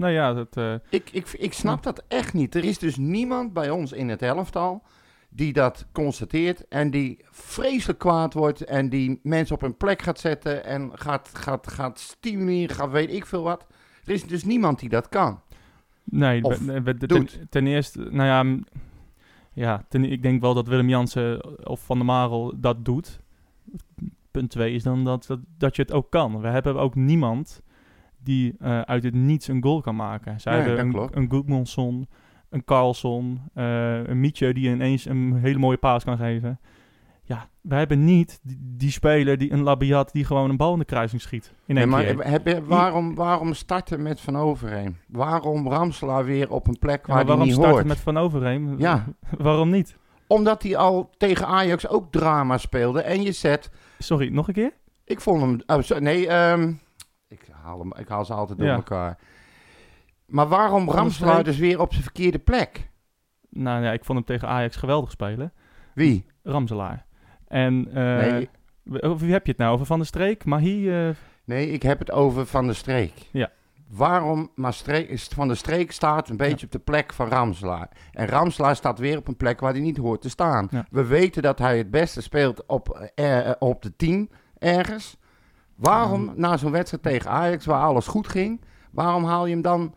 Nou 0.00 0.12
ja, 0.12 0.32
dat, 0.32 0.56
eh, 0.56 0.74
Ik, 0.88 1.10
ik, 1.12 1.28
ik 1.28 1.52
snap 1.52 1.82
dat 1.82 2.04
echt 2.08 2.32
niet. 2.32 2.54
Er 2.54 2.64
is 2.64 2.78
dus 2.78 2.96
niemand 2.96 3.52
bij 3.52 3.70
ons 3.70 3.92
in 3.92 4.08
het 4.08 4.22
elftal 4.22 4.82
die 5.28 5.52
dat 5.52 5.86
constateert 5.92 6.68
en 6.68 6.90
die 6.90 7.24
vreselijk 7.30 7.98
kwaad 7.98 8.34
wordt 8.34 8.64
en 8.64 8.88
die 8.88 9.20
mensen 9.22 9.54
op 9.54 9.60
hun 9.60 9.76
plek 9.76 10.02
gaat 10.02 10.18
zetten 10.20 10.64
en 10.64 10.90
gaat, 10.94 11.30
gaat, 11.32 11.68
gaat 11.72 11.98
stimuleren, 11.98 12.76
gaat 12.76 12.90
weet 12.90 13.12
ik 13.12 13.26
veel 13.26 13.42
wat. 13.42 13.66
Er 14.04 14.12
is 14.12 14.24
dus 14.26 14.44
niemand 14.44 14.78
die 14.80 14.88
dat 14.88 15.08
kan. 15.08 15.40
Nee, 16.04 16.42
Of 16.44 16.58
we- 16.58 16.82
we- 16.82 16.96
ten, 16.96 17.08
doet. 17.08 17.38
ten 17.50 17.66
eerste, 17.66 17.98
nou 18.10 18.24
ja, 18.54 18.62
ja 19.52 19.84
ten, 19.88 20.04
ik 20.04 20.22
denk 20.22 20.40
wel 20.40 20.54
dat 20.54 20.68
Willem 20.68 20.88
Jansen 20.88 21.58
of 21.68 21.80
Van 21.84 21.96
der 21.96 22.06
Marel 22.06 22.52
dat 22.56 22.84
doet. 22.84 23.20
Punt 24.30 24.50
twee 24.50 24.74
is 24.74 24.82
dan 24.82 25.04
dat, 25.04 25.26
dat, 25.26 25.38
dat 25.58 25.76
je 25.76 25.82
het 25.82 25.92
ook 25.92 26.10
kan. 26.10 26.40
We 26.40 26.48
hebben 26.48 26.76
ook 26.76 26.94
niemand 26.94 27.62
die 28.22 28.54
eh, 28.58 28.80
uit 28.80 29.02
het 29.02 29.14
niets 29.14 29.48
een 29.48 29.62
goal 29.62 29.80
kan 29.80 29.96
maken. 29.96 30.40
Zij 30.40 30.52
Nee, 30.56 30.62
hebben 30.62 30.84
een, 30.84 30.92
klopt. 30.92 31.16
een 31.16 31.30
Goedmanson, 31.30 32.08
een 32.50 32.64
Carlson, 32.64 33.40
eh, 33.54 34.04
een 34.06 34.20
Mietje 34.20 34.54
die 34.54 34.70
ineens 34.70 35.04
een 35.04 35.34
hele 35.42 35.58
mooie 35.58 35.76
paas 35.76 36.04
kan 36.04 36.16
geven. 36.16 36.60
Ja, 37.22 37.48
we 37.60 37.74
hebben 37.74 38.04
niet 38.04 38.40
die, 38.42 38.58
die 38.60 38.90
speler, 38.90 39.38
die, 39.38 39.52
een 39.52 39.62
Labiat, 39.62 40.12
die 40.12 40.24
gewoon 40.24 40.50
een 40.50 40.56
bal 40.56 40.72
in 40.72 40.78
de 40.78 40.84
kruising 40.84 41.20
schiet. 41.22 41.52
In 41.66 41.74
Nee, 41.74 41.86
maar 41.86 42.04
heb, 42.04 42.44
heb- 42.44 42.64
waarom, 42.66 43.14
waarom 43.14 43.54
starten 43.54 44.02
met 44.02 44.20
Van 44.20 44.36
Overheem? 44.36 44.96
Waarom 45.08 45.68
Ramselaar 45.68 46.24
weer 46.24 46.50
op 46.52 46.66
een 46.68 46.78
plek 46.78 47.00
Ja, 47.00 47.06
waar 47.06 47.16
hij 47.16 47.24
waarom 47.26 47.44
niet 47.44 47.52
starten 47.54 47.72
hoort? 47.74 47.86
met 47.86 47.98
Van 48.00 48.16
Overheem? 48.18 48.78
Ja. 48.78 49.04
waarom 49.38 49.70
niet? 49.70 49.96
Omdat 50.26 50.62
hij 50.62 50.76
al 50.76 51.10
tegen 51.16 51.46
Ajax 51.46 51.88
ook 51.88 52.12
drama 52.12 52.58
speelde. 52.58 53.00
En 53.02 53.22
je 53.22 53.32
zet... 53.32 53.70
Sorry, 53.98 54.28
nog 54.32 54.48
een 54.48 54.54
keer? 54.54 54.72
Ik 55.04 55.20
vond 55.20 55.40
hem... 55.40 55.60
oh, 55.66 55.98
nee, 55.98 56.26
ik, 56.26 56.78
haal 57.70 57.78
hem, 57.78 57.92
ik 57.96 58.08
haal 58.08 58.24
ze 58.24 58.34
altijd 58.34 58.58
door 58.58 58.66
Ja. 58.68 58.74
elkaar. 58.74 59.18
Maar 60.26 60.48
waarom 60.48 60.90
Ramselaar 60.90 61.44
dus 61.44 61.58
weer 61.58 61.80
op 61.80 61.90
zijn 61.92 62.02
verkeerde 62.02 62.38
plek? 62.38 62.90
Nou 63.50 63.84
ja, 63.84 63.92
ik 63.92 64.04
vond 64.04 64.18
hem 64.18 64.26
tegen 64.26 64.48
Ajax 64.48 64.76
geweldig 64.76 65.10
spelen. 65.10 65.52
Wie? 65.94 66.26
Ramselaar. 66.42 67.06
En 67.46 67.88
eh, 67.94 68.32
Nee, 68.32 68.48
wie 69.16 69.32
heb 69.32 69.44
je 69.46 69.50
het 69.52 69.60
nou? 69.60 69.72
Over 69.74 69.86
Van 69.86 69.98
der 69.98 70.06
Streek? 70.06 70.44
Mahi? 70.44 70.90
eh 70.90 71.08
nee, 71.44 71.70
ik 71.70 71.82
heb 71.82 71.98
het 71.98 72.10
over 72.10 72.46
Van 72.46 72.66
der 72.66 72.74
Streek. 72.74 73.12
Ja. 73.32 73.50
Waarom 73.88 74.50
Van 75.34 75.48
der 75.48 75.56
Streek 75.56 75.92
staat 75.92 76.28
een 76.28 76.36
beetje 76.36 76.66
op 76.66 76.72
de 76.72 76.78
plek 76.78 77.12
van 77.12 77.28
Ramselaar. 77.28 77.88
En 78.12 78.26
Ramselaar 78.26 78.76
staat 78.76 78.98
weer 78.98 79.16
op 79.18 79.28
een 79.28 79.36
plek 79.36 79.60
waar 79.60 79.72
hij 79.72 79.80
niet 79.80 79.96
hoort 79.96 80.20
te 80.20 80.28
staan. 80.28 80.68
Ja. 80.70 80.86
We 80.90 81.04
weten 81.06 81.42
dat 81.42 81.58
hij 81.58 81.78
het 81.78 81.90
beste 81.90 82.22
speelt 82.22 82.66
op, 82.66 83.10
eh, 83.14 83.50
op 83.58 83.82
de 83.82 83.96
10 83.96 84.30
ergens. 84.58 85.16
Waarom 85.80 86.32
na 86.36 86.56
zo'n 86.56 86.70
wedstrijd 86.70 87.02
tegen 87.02 87.30
Ajax, 87.30 87.64
waar 87.66 87.82
alles 87.82 88.06
goed 88.06 88.28
ging, 88.28 88.60
waarom 88.90 89.24
haal 89.24 89.46
je 89.46 89.52
hem 89.52 89.62
dan 89.62 89.94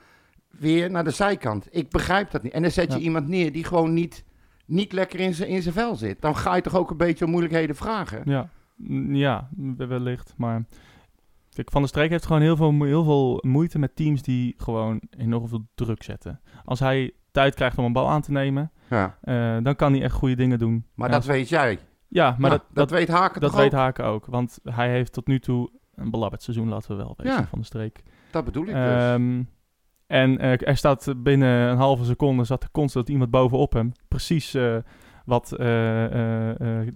weer 0.49 0.91
naar 0.91 1.03
de 1.03 1.11
zijkant? 1.11 1.67
Ik 1.71 1.89
begrijp 1.89 2.31
dat 2.31 2.43
niet. 2.43 2.53
En 2.53 2.61
dan 2.61 2.71
zet 2.71 2.91
je 2.93 2.97
Ja. 2.99 3.03
iemand 3.05 3.27
neer 3.27 3.51
die 3.51 3.63
gewoon 3.63 3.93
niet, 3.93 4.23
niet 4.65 4.91
lekker 4.91 5.19
in 5.19 5.33
zijn 5.33 5.49
in 5.49 5.61
zijn 5.61 5.73
vel 5.73 5.95
zit. 5.95 6.21
Dan 6.21 6.35
ga 6.37 6.55
je 6.55 6.61
toch 6.61 6.75
ook 6.75 6.91
een 6.91 6.97
beetje 6.97 7.25
om 7.25 7.31
moeilijkheden 7.31 7.75
vragen. 7.75 8.21
ja, 8.25 8.49
ja, 9.07 9.49
we- 9.77 9.85
wellicht. 9.85 10.33
Maar 10.37 10.63
kijk, 11.49 11.71
Van 11.71 11.81
der 11.81 11.89
Streek 11.89 12.09
heeft 12.09 12.25
gewoon 12.25 12.41
heel 12.41 12.55
veel, 12.55 12.83
heel 12.83 13.03
veel 13.03 13.37
moeite 13.41 13.79
met 13.79 13.95
teams 13.95 14.21
die 14.21 14.53
gewoon 14.57 15.01
enorm 15.17 15.47
veel 15.47 15.65
druk 15.75 16.03
zetten. 16.03 16.39
Als 16.65 16.79
hij 16.79 17.11
tijd 17.31 17.55
krijgt 17.55 17.77
om 17.77 17.85
een 17.85 17.93
bal 17.93 18.09
aan 18.09 18.21
te 18.21 18.31
nemen, 18.31 18.71
Ja. 18.89 19.17
eh, 19.21 19.57
dan 19.63 19.75
kan 19.75 19.91
hij 19.93 20.01
echt 20.01 20.13
goede 20.15 20.35
dingen 20.35 20.59
doen. 20.59 20.85
Maar 20.95 21.11
dat 21.11 21.25
weet 21.25 21.49
jij. 21.49 21.79
Ja, 22.13 22.29
maar 22.29 22.39
Maar 22.39 22.50
dat, 22.50 22.63
dat, 22.74 22.89
weet 22.89 23.08
Haken 23.08 23.41
dat 23.41 23.55
weet 23.55 23.74
ook? 23.74 23.79
Haken 23.79 24.05
ook. 24.05 24.25
Want 24.25 24.60
hij 24.63 24.89
heeft 24.89 25.13
tot 25.13 25.27
nu 25.27 25.39
toe 25.39 25.70
een 25.96 26.12
belabberd 26.12 26.43
seizoen, 26.43 26.70
laten 26.70 26.91
we 26.91 26.96
wel 26.98 27.13
weten, 27.17 27.34
Ja. 27.34 27.48
Van 27.48 27.58
der 27.58 27.67
Streek. 27.67 28.03
Dat 28.32 28.46
bedoel 28.46 28.63
ik 28.63 28.74
dus. 28.74 28.75
Ehm, 28.75 29.41
en 30.08 30.38
eh, 30.39 30.67
er 30.67 30.77
staat 30.77 31.13
binnen 31.17 31.50
een 31.50 31.77
halve 31.77 32.05
seconde 32.05 32.43
zat 32.43 32.63
er 32.63 32.72
constant 32.72 33.10
iemand 33.10 33.32
bovenop 33.32 33.74
hem. 33.74 33.91
Precies 34.08 34.53
eh, 34.53 34.75
wat 35.25 35.51
eh, 35.51 35.58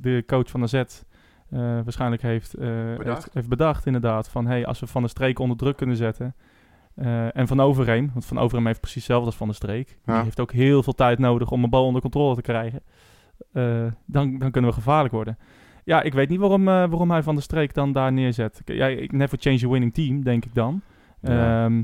de 0.01 0.23
coach 0.25 0.49
van 0.49 0.61
de 0.61 0.67
Z 0.67 0.83
waarschijnlijk 1.83 2.21
heeft, 2.21 2.57
Bedacht. 2.57 3.05
heeft, 3.05 3.33
heeft 3.33 3.49
bedacht. 3.49 3.85
Inderdaad, 3.85 4.29
van 4.29 4.47
hey, 4.47 4.65
als 4.65 4.79
we 4.79 4.87
Van 4.87 5.01
de 5.01 5.07
Streek 5.07 5.39
onder 5.39 5.57
druk 5.57 5.77
kunnen 5.77 5.95
zetten. 5.95 6.35
en 7.33 7.47
Van 7.47 7.59
Overheem, 7.59 8.09
want 8.13 8.25
Van 8.25 8.39
Overheem 8.39 8.65
heeft 8.65 8.79
precies 8.79 9.01
hetzelfde 9.01 9.25
als 9.25 9.35
Van 9.37 9.47
de 9.47 9.53
Streek. 9.53 9.99
Ja. 10.05 10.13
Die 10.13 10.23
heeft 10.23 10.39
ook 10.39 10.51
heel 10.51 10.83
veel 10.83 10.93
tijd 10.93 11.19
nodig 11.19 11.51
om 11.51 11.63
een 11.63 11.69
bal 11.69 11.85
onder 11.85 12.01
controle 12.01 12.35
te 12.35 12.41
krijgen. 12.41 12.81
Eh, 13.53 13.85
dan, 14.05 14.37
dan 14.37 14.51
kunnen 14.51 14.69
we 14.69 14.75
gevaarlijk 14.75 15.13
worden. 15.13 15.37
Ja, 15.83 16.01
ik 16.01 16.13
weet 16.13 16.29
niet 16.29 16.39
waarom, 16.39 16.67
eh, 16.67 16.73
waarom 16.73 17.11
hij 17.11 17.23
Van 17.23 17.35
de 17.35 17.41
Streek 17.41 17.73
dan 17.73 17.91
daar 17.91 18.13
neerzet. 18.13 18.61
Ja, 18.65 18.87
ik 18.87 19.11
never 19.11 19.37
change 19.41 19.65
a 19.65 19.69
winning 19.69 19.93
team, 19.93 20.23
denk 20.23 20.45
ik 20.45 20.53
dan. 20.53 20.81
Ja. 21.21 21.65
Ehm, 21.65 21.83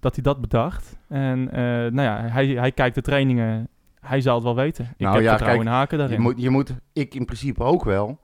dat 0.00 0.14
hij 0.14 0.22
dat 0.22 0.40
bedacht. 0.40 0.98
En 1.08 1.50
eh, 1.52 1.62
nou 1.62 2.00
ja, 2.00 2.20
hij, 2.20 2.46
hij 2.46 2.72
kijkt 2.72 2.94
de 2.94 3.00
trainingen. 3.02 3.68
Hij 4.00 4.20
zal 4.20 4.34
het 4.34 4.44
wel 4.44 4.54
weten. 4.54 4.84
Ik 4.84 4.98
Nou 4.98 5.14
heb 5.14 5.22
ja, 5.22 5.28
vertrouwen 5.28 5.64
kijk, 5.64 5.74
in 5.74 5.80
Haken 5.80 5.98
daarin. 5.98 6.16
Je 6.16 6.22
moet, 6.22 6.40
je 6.42 6.50
moet, 6.50 6.74
ik 6.92 7.14
in 7.14 7.24
principe 7.24 7.62
ook 7.62 7.84
wel. 7.84 8.18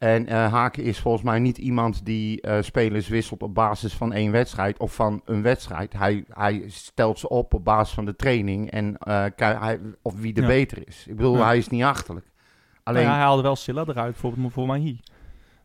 En 0.00 0.26
eh, 0.26 0.52
Haken 0.52 0.82
is 0.82 0.98
volgens 0.98 1.22
mij 1.24 1.38
niet 1.38 1.58
iemand 1.58 2.04
die 2.06 2.40
eh, 2.40 2.62
spelers 2.62 3.08
wisselt 3.08 3.42
op 3.42 3.54
basis 3.54 3.94
van 3.94 4.12
één 4.12 4.32
wedstrijd 4.32 4.78
of 4.78 4.94
van 4.94 5.22
een 5.24 5.42
wedstrijd. 5.42 5.92
Hij, 5.92 6.24
hij 6.28 6.64
stelt 6.66 7.18
ze 7.18 7.28
op 7.28 7.54
op 7.54 7.64
basis 7.64 7.94
van 7.94 8.04
de 8.04 8.16
training 8.16 8.70
en 8.70 8.96
eh, 8.98 9.24
hij, 9.36 9.80
of 10.02 10.20
wie 10.20 10.34
er 10.34 10.40
Ja. 10.42 10.46
beter 10.48 10.88
is. 10.88 11.06
Ik 11.08 11.16
bedoel, 11.16 11.36
Ja. 11.36 11.44
hij 11.44 11.58
is 11.58 11.68
niet 11.68 11.82
achterlijk. 11.82 12.26
Alleen, 12.82 13.00
Nou 13.02 13.12
ja, 13.12 13.18
hij 13.18 13.26
haalde 13.26 13.42
wel 13.42 13.56
Silla 13.56 13.84
eruit 13.86 14.16
voor, 14.16 14.32
voor 14.48 14.66
Mahi. 14.66 15.00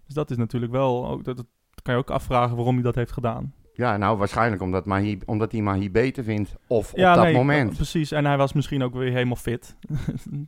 Dus 0.06 0.16
dat 0.16 0.32
is 0.32 0.38
natuurlijk 0.38 0.72
wel... 0.72 1.08
Ook, 1.08 1.24
dat, 1.24 1.38
dat 1.38 1.46
kan 1.82 1.94
je 1.94 2.00
ook 2.00 2.10
afvragen 2.10 2.56
waarom 2.56 2.74
hij 2.74 2.84
dat 2.84 2.96
heeft 2.96 3.12
gedaan. 3.12 3.54
ja, 3.74 3.98
nou 3.98 4.18
waarschijnlijk 4.18 4.62
omdat, 4.62 4.86
Mahi, 4.86 5.18
omdat 5.26 5.52
hij 5.52 5.62
Mahi 5.62 5.92
beter 5.92 6.24
vindt. 6.24 6.56
Of 6.68 6.92
op 6.94 7.00
dat 7.00 7.24
nee, 7.24 7.34
moment. 7.34 7.76
Precies. 7.76 8.12
En 8.12 8.26
hij 8.26 8.38
was 8.38 8.54
misschien 8.54 8.84
ook 8.84 8.94
weer 8.94 9.12
helemaal 9.12 9.36
fit. 9.36 9.76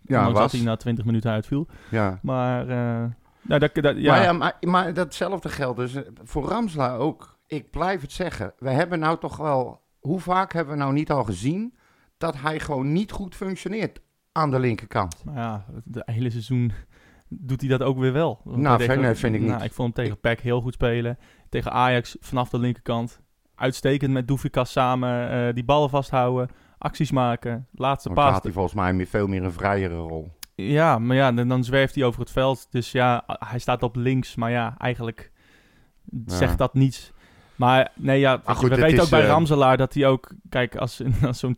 Ja, 0.03 0.23
was. 0.31 0.33
dat 0.39 0.51
hij 0.51 0.61
na 0.61 0.75
20 0.75 1.05
minuten 1.05 1.31
uitviel. 1.31 1.67
Ja. 1.91 2.19
Maar... 2.21 3.15
nou, 3.47 3.59
dat, 3.59 3.75
dat, 3.75 3.97
ja. 3.97 4.11
Maar, 4.13 4.23
ja, 4.23 4.31
maar, 4.33 4.57
maar 4.59 4.93
datzelfde 4.93 5.49
geldt 5.49 5.77
dus 5.77 5.93
eh, 5.95 6.03
voor 6.23 6.43
Ramsla 6.43 6.95
ook. 6.95 7.37
Ik 7.47 7.71
blijf 7.71 8.01
het 8.01 8.11
zeggen. 8.11 8.53
We 8.57 8.69
hebben 8.69 8.99
nou 8.99 9.19
toch 9.19 9.37
wel... 9.37 9.81
Hoe 9.99 10.19
vaak 10.19 10.53
hebben 10.53 10.73
we 10.73 10.79
nou 10.79 10.93
niet 10.93 11.11
al 11.11 11.23
gezien... 11.23 11.77
dat 12.17 12.35
hij 12.41 12.59
gewoon 12.59 12.91
niet 12.91 13.11
goed 13.11 13.35
functioneert 13.35 13.99
aan 14.31 14.51
de 14.51 14.59
linkerkant? 14.59 15.23
Maar 15.25 15.35
ja, 15.35 15.65
het 15.91 16.01
hele 16.05 16.29
seizoen 16.29 16.71
doet 17.29 17.61
hij 17.61 17.69
dat 17.69 17.83
ook 17.83 17.97
weer 17.97 18.13
wel. 18.13 18.41
Nou, 18.43 18.77
nee, 18.77 19.15
vind 19.15 19.35
ik 19.35 19.41
nou, 19.41 19.53
niet. 19.53 19.63
Ik 19.63 19.73
vond 19.73 19.95
hem 19.95 20.05
tegen 20.05 20.19
PEC 20.19 20.39
heel 20.39 20.61
goed 20.61 20.73
spelen. 20.73 21.17
Tegen 21.49 21.71
Ajax 21.71 22.17
vanaf 22.19 22.49
de 22.49 22.59
linkerkant. 22.59 23.21
Uitstekend 23.55 24.11
met 24.11 24.27
Doefikas 24.27 24.71
samen. 24.71 25.29
eh, 25.47 25.53
die 25.53 25.63
ballen 25.63 25.89
vasthouden. 25.89 26.49
Acties 26.77 27.11
maken. 27.11 27.67
Laatste 27.71 28.09
Want 28.09 28.19
dan 28.19 28.25
paas. 28.25 28.33
had 28.33 28.43
hij 28.43 28.53
volgens 28.53 28.73
mij 28.73 29.05
veel 29.05 29.27
meer 29.27 29.43
een 29.43 29.51
vrijere 29.51 29.95
rol. 29.95 30.31
Ja, 30.65 30.99
maar 30.99 31.15
ja, 31.15 31.31
dan, 31.31 31.47
dan 31.47 31.63
zwerft 31.63 31.95
hij 31.95 32.03
over 32.03 32.19
het 32.19 32.31
veld. 32.31 32.67
Dus 32.69 32.91
ja, 32.91 33.23
hij 33.27 33.59
staat 33.59 33.83
op 33.83 33.95
links. 33.95 34.35
Maar 34.35 34.51
ja, 34.51 34.75
eigenlijk 34.77 35.31
zegt 36.25 36.57
dat 36.57 36.73
niets. 36.73 37.11
Maar 37.55 37.91
nee, 37.95 38.19
ja, 38.19 38.41
goed, 38.45 38.69
we 38.69 38.75
weten 38.75 38.97
is, 38.97 39.03
ook 39.03 39.09
bij 39.09 39.21
eh, 39.21 39.27
Ramselaar 39.27 39.77
dat 39.77 39.93
hij 39.93 40.07
ook... 40.07 40.31
Kijk, 40.49 40.75
als, 40.75 41.01
als 41.27 41.39
zo'n 41.39 41.57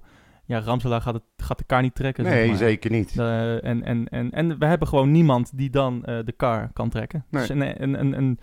2-0... 0.00 0.06
Ja, 0.44 0.60
Ramselaar 0.60 1.00
gaat, 1.00 1.14
het, 1.14 1.22
gaat 1.36 1.58
de 1.58 1.64
kar 1.64 1.82
niet 1.82 1.94
trekken. 1.94 2.24
zeg 2.24 2.32
Nee, 2.32 2.48
maar. 2.48 2.56
zeker 2.56 2.90
niet. 2.90 3.18
En, 3.18 3.82
en, 3.84 4.08
en, 4.08 4.30
en 4.30 4.58
we 4.58 4.66
hebben 4.66 4.88
gewoon 4.88 5.10
niemand 5.10 5.56
die 5.58 5.70
dan 5.70 6.04
eh, 6.04 6.18
de 6.24 6.32
kar 6.32 6.70
kan 6.72 6.88
trekken. 6.88 7.24
Nee. 7.28 7.46
Dus 7.46 7.50
een, 7.50 7.82
een, 7.82 8.00
een, 8.00 8.16
een, 8.16 8.38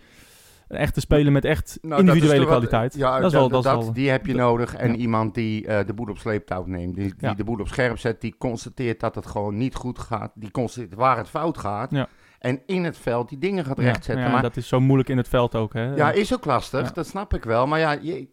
een 0.68 0.78
echte 0.78 1.00
speler 1.00 1.32
met 1.32 1.46
echt 1.46 1.78
Nou, 1.82 2.00
individuele 2.02 2.40
wat- 2.40 2.48
kwaliteit. 2.48 2.94
Ja, 2.94 3.16
dat 3.20 3.26
is 3.26 3.38
wel... 3.38 3.50
Dat 3.50 3.66
is 3.66 3.72
wel 3.72 3.94
die 3.94 4.10
heb 4.10 4.26
je 4.26 4.34
nodig. 4.34 4.76
En 4.76 4.92
ja. 4.92 4.96
iemand 4.98 5.34
die 5.36 5.68
eh, 5.68 5.86
de 5.86 5.94
boel 5.94 6.08
op 6.10 6.18
sleeptouw 6.18 6.66
neemt. 6.66 6.96
Die, 6.96 7.04
die 7.06 7.14
Ja. 7.20 7.34
de 7.34 7.44
boel 7.44 7.60
op 7.60 7.68
scherp 7.68 7.98
zet. 7.98 8.22
Die 8.22 8.36
constateert 8.38 9.00
dat 9.00 9.16
het 9.16 9.26
gewoon 9.26 9.58
niet 9.58 9.76
goed 9.76 10.00
gaat. 10.00 10.32
Die 10.36 10.52
constateert 10.52 10.94
waar 10.94 11.18
het 11.18 11.30
fout 11.30 11.58
gaat. 11.58 11.92
Ja. 11.92 12.08
En 12.40 12.62
in 12.66 12.84
het 12.84 12.98
veld 12.98 13.30
die 13.30 13.38
dingen 13.38 13.66
gaat 13.66 13.80
rechtzetten. 13.80 14.26
ja, 14.26 14.32
maar 14.32 14.42
dat 14.42 14.58
is 14.58 14.68
zo 14.68 14.80
moeilijk 14.80 15.10
in 15.10 15.18
het 15.18 15.28
veld 15.28 15.56
ook. 15.56 15.74
Hè? 15.74 15.96
ja, 15.96 16.12
is 16.12 16.34
ook 16.34 16.46
lastig. 16.46 16.94
Dat 16.94 17.08
snap 17.08 17.34
ik 17.34 17.44
wel. 17.44 17.68
Maar 17.68 17.80
ja, 17.80 17.92
je, 17.92 18.28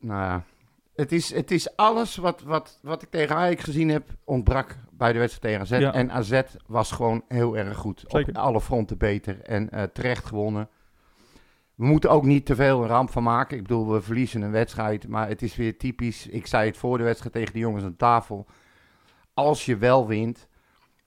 nou 0.00 0.20
ja. 0.22 0.42
Het 0.94 1.12
is, 1.12 1.34
het 1.34 1.50
is 1.50 1.76
alles 1.76 2.16
wat, 2.16 2.42
wat, 2.42 2.78
wat 2.82 3.02
ik 3.02 3.10
tegen 3.10 3.36
Ajax 3.36 3.64
gezien 3.64 3.88
heb, 3.88 4.08
ontbrak 4.24 4.76
bij 4.90 5.12
de 5.12 5.18
wedstrijd 5.18 5.60
tegen 5.60 5.78
AZ. 5.90 5.94
En 5.96 6.10
AZ 6.12 6.40
was 6.66 6.92
gewoon 6.92 7.24
heel 7.28 7.56
erg 7.56 7.76
goed. 7.76 8.04
Zeker. 8.06 8.28
Op 8.28 8.36
alle 8.36 8.60
fronten 8.60 8.98
beter 8.98 9.40
en 9.42 9.70
eh, 9.70 9.82
terecht 9.82 10.24
gewonnen. 10.26 10.68
We 11.82 11.88
moeten 11.88 12.10
ook 12.10 12.24
niet 12.24 12.46
te 12.46 12.54
veel 12.54 12.82
een 12.82 12.88
ramp 12.88 13.10
van 13.10 13.22
maken. 13.22 13.56
Ik 13.56 13.62
bedoel, 13.62 13.92
we 13.92 14.00
verliezen 14.00 14.42
een 14.42 14.50
wedstrijd, 14.50 15.08
maar 15.08 15.28
het 15.28 15.42
is 15.42 15.56
weer 15.56 15.78
typisch. 15.78 16.26
Ik 16.26 16.46
zei 16.46 16.66
het 16.66 16.76
voor 16.76 16.98
de 16.98 17.04
wedstrijd 17.04 17.34
tegen 17.34 17.52
de 17.52 17.58
jongens 17.58 17.84
aan 17.84 17.96
tafel. 17.96 18.46
Als 19.34 19.66
je 19.66 19.76
wel 19.76 20.06
wint, 20.06 20.48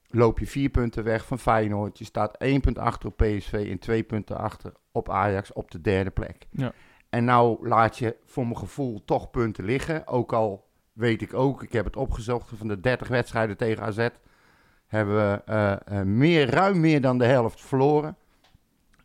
loop 0.08 0.38
je 0.38 0.46
vier 0.46 0.68
punten 0.68 1.04
weg 1.04 1.26
van 1.26 1.38
Feyenoord. 1.38 1.98
Je 1.98 2.04
staat 2.04 2.36
één 2.36 2.60
punt 2.60 2.78
achter 2.78 3.08
op 3.08 3.16
PSV 3.16 3.66
en 3.70 3.78
twee 3.78 4.02
punten 4.02 4.38
achter 4.38 4.72
op 4.92 5.10
Ajax 5.10 5.52
op 5.52 5.70
de 5.70 5.80
derde 5.80 6.10
plek. 6.10 6.46
Ja. 6.50 6.72
En 7.10 7.24
nou 7.24 7.68
laat 7.68 7.98
je 7.98 8.16
voor 8.24 8.44
mijn 8.44 8.58
gevoel 8.58 9.04
toch 9.04 9.30
punten 9.30 9.64
liggen. 9.64 10.06
Ook 10.06 10.32
al 10.32 10.68
weet 10.92 11.22
ik 11.22 11.34
ook, 11.34 11.62
ik 11.62 11.72
heb 11.72 11.84
het 11.84 11.96
opgezocht, 11.96 12.52
van 12.54 12.68
de 12.68 12.80
30 12.80 13.08
wedstrijden 13.08 13.56
tegen 13.56 13.82
AZ 13.82 14.08
hebben 14.86 15.16
we 15.16 15.42
eh, 15.44 15.72
eh, 15.72 16.06
meer, 16.06 16.50
ruim 16.50 16.80
meer 16.80 17.00
dan 17.00 17.18
de 17.18 17.26
helft 17.26 17.60
verloren. 17.60 18.16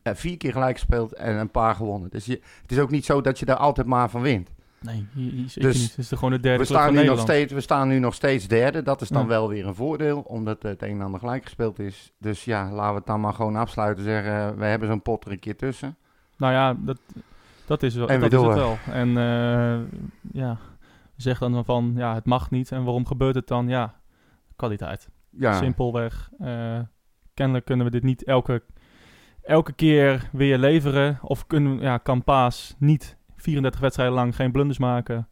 Eh, 0.04 0.14
vier 0.16 0.38
keer 0.38 0.52
gelijk 0.52 0.76
gespeeld 0.76 1.14
en 1.14 1.36
een 1.36 1.52
paar 1.52 1.76
gewonnen. 1.76 2.10
Dus 2.10 2.26
je, 2.26 2.42
het 2.62 2.72
is 2.72 2.80
ook 2.80 2.90
niet 2.92 3.06
zo 3.06 3.22
dat 3.22 3.40
je 3.40 3.46
daar 3.46 3.56
altijd 3.56 3.88
maar 3.88 4.10
van 4.10 4.22
wint. 4.22 4.54
Nee, 4.80 5.08
zeker 5.48 5.70
Dus 5.70 5.80
niet. 5.80 5.90
Het 5.90 5.98
is 5.98 6.08
de 6.08 6.16
gewoon 6.16 6.32
de 6.32 6.40
derde 6.40 6.58
We 6.58 6.66
staan, 6.66 6.94
nu 6.94 7.04
nog 7.04 7.20
steeds, 7.20 7.54
we 7.54 7.62
staan 7.62 7.88
nu 7.88 8.00
nog 8.00 8.14
steeds 8.14 8.48
derde. 8.48 8.82
Dat 8.84 9.02
is 9.02 9.10
dan 9.10 9.22
Ja. 9.22 9.28
wel 9.28 9.50
weer 9.50 9.68
een 9.68 9.76
voordeel, 9.76 10.20
omdat 10.20 10.64
het 10.64 10.82
een 10.82 10.90
en 10.90 11.02
ander 11.02 11.20
gelijk 11.20 11.44
gespeeld 11.44 11.80
is. 11.80 12.12
Dus 12.18 12.46
ja, 12.46 12.72
laten 12.72 12.92
we 12.92 12.98
het 12.98 13.06
dan 13.06 13.22
maar 13.22 13.34
gewoon 13.34 13.56
afsluiten. 13.56 14.04
Zeggen, 14.04 14.58
we 14.58 14.66
hebben 14.66 14.88
zo'n 14.88 15.02
pot 15.02 15.26
er 15.26 15.32
een 15.32 15.40
keer 15.40 15.58
tussen. 15.58 15.96
Nou 16.38 16.54
ja, 16.54 16.76
dat, 16.80 17.00
dat 17.66 17.84
is, 17.84 17.96
wel, 17.96 18.08
En 18.08 18.20
dat 18.20 18.34
is 18.34 18.42
het 18.42 18.54
wel. 18.54 18.78
En 18.92 19.18
eh, 19.18 19.80
ja, 20.34 20.58
zeg 21.16 21.40
dan 21.40 21.66
van, 21.66 21.94
ja, 21.96 22.14
het 22.14 22.26
mag 22.26 22.50
niet. 22.52 22.72
En 22.72 22.84
waarom 22.84 23.06
gebeurt 23.06 23.36
het 23.36 23.48
dan? 23.48 23.68
Ja, 23.68 23.96
kwaliteit. 24.56 25.10
Ja, 25.30 25.54
Simpelweg. 25.54 26.30
Eh, 26.40 26.80
kennelijk 27.34 27.66
kunnen 27.66 27.86
we 27.86 27.92
dit 27.92 28.04
niet 28.04 28.24
elke, 28.24 28.64
elke 29.52 29.74
keer 29.74 30.30
weer 30.32 30.58
leveren. 30.58 31.20
Of 31.22 31.48
kunnen, 31.48 31.80
ja, 31.80 31.98
kan 31.98 32.24
Paas 32.24 32.76
niet 32.78 33.18
34 33.36 33.82
wedstrijden 33.82 34.16
lang 34.16 34.36
geen 34.36 34.52
blunders 34.52 34.78
maken. 34.80 35.28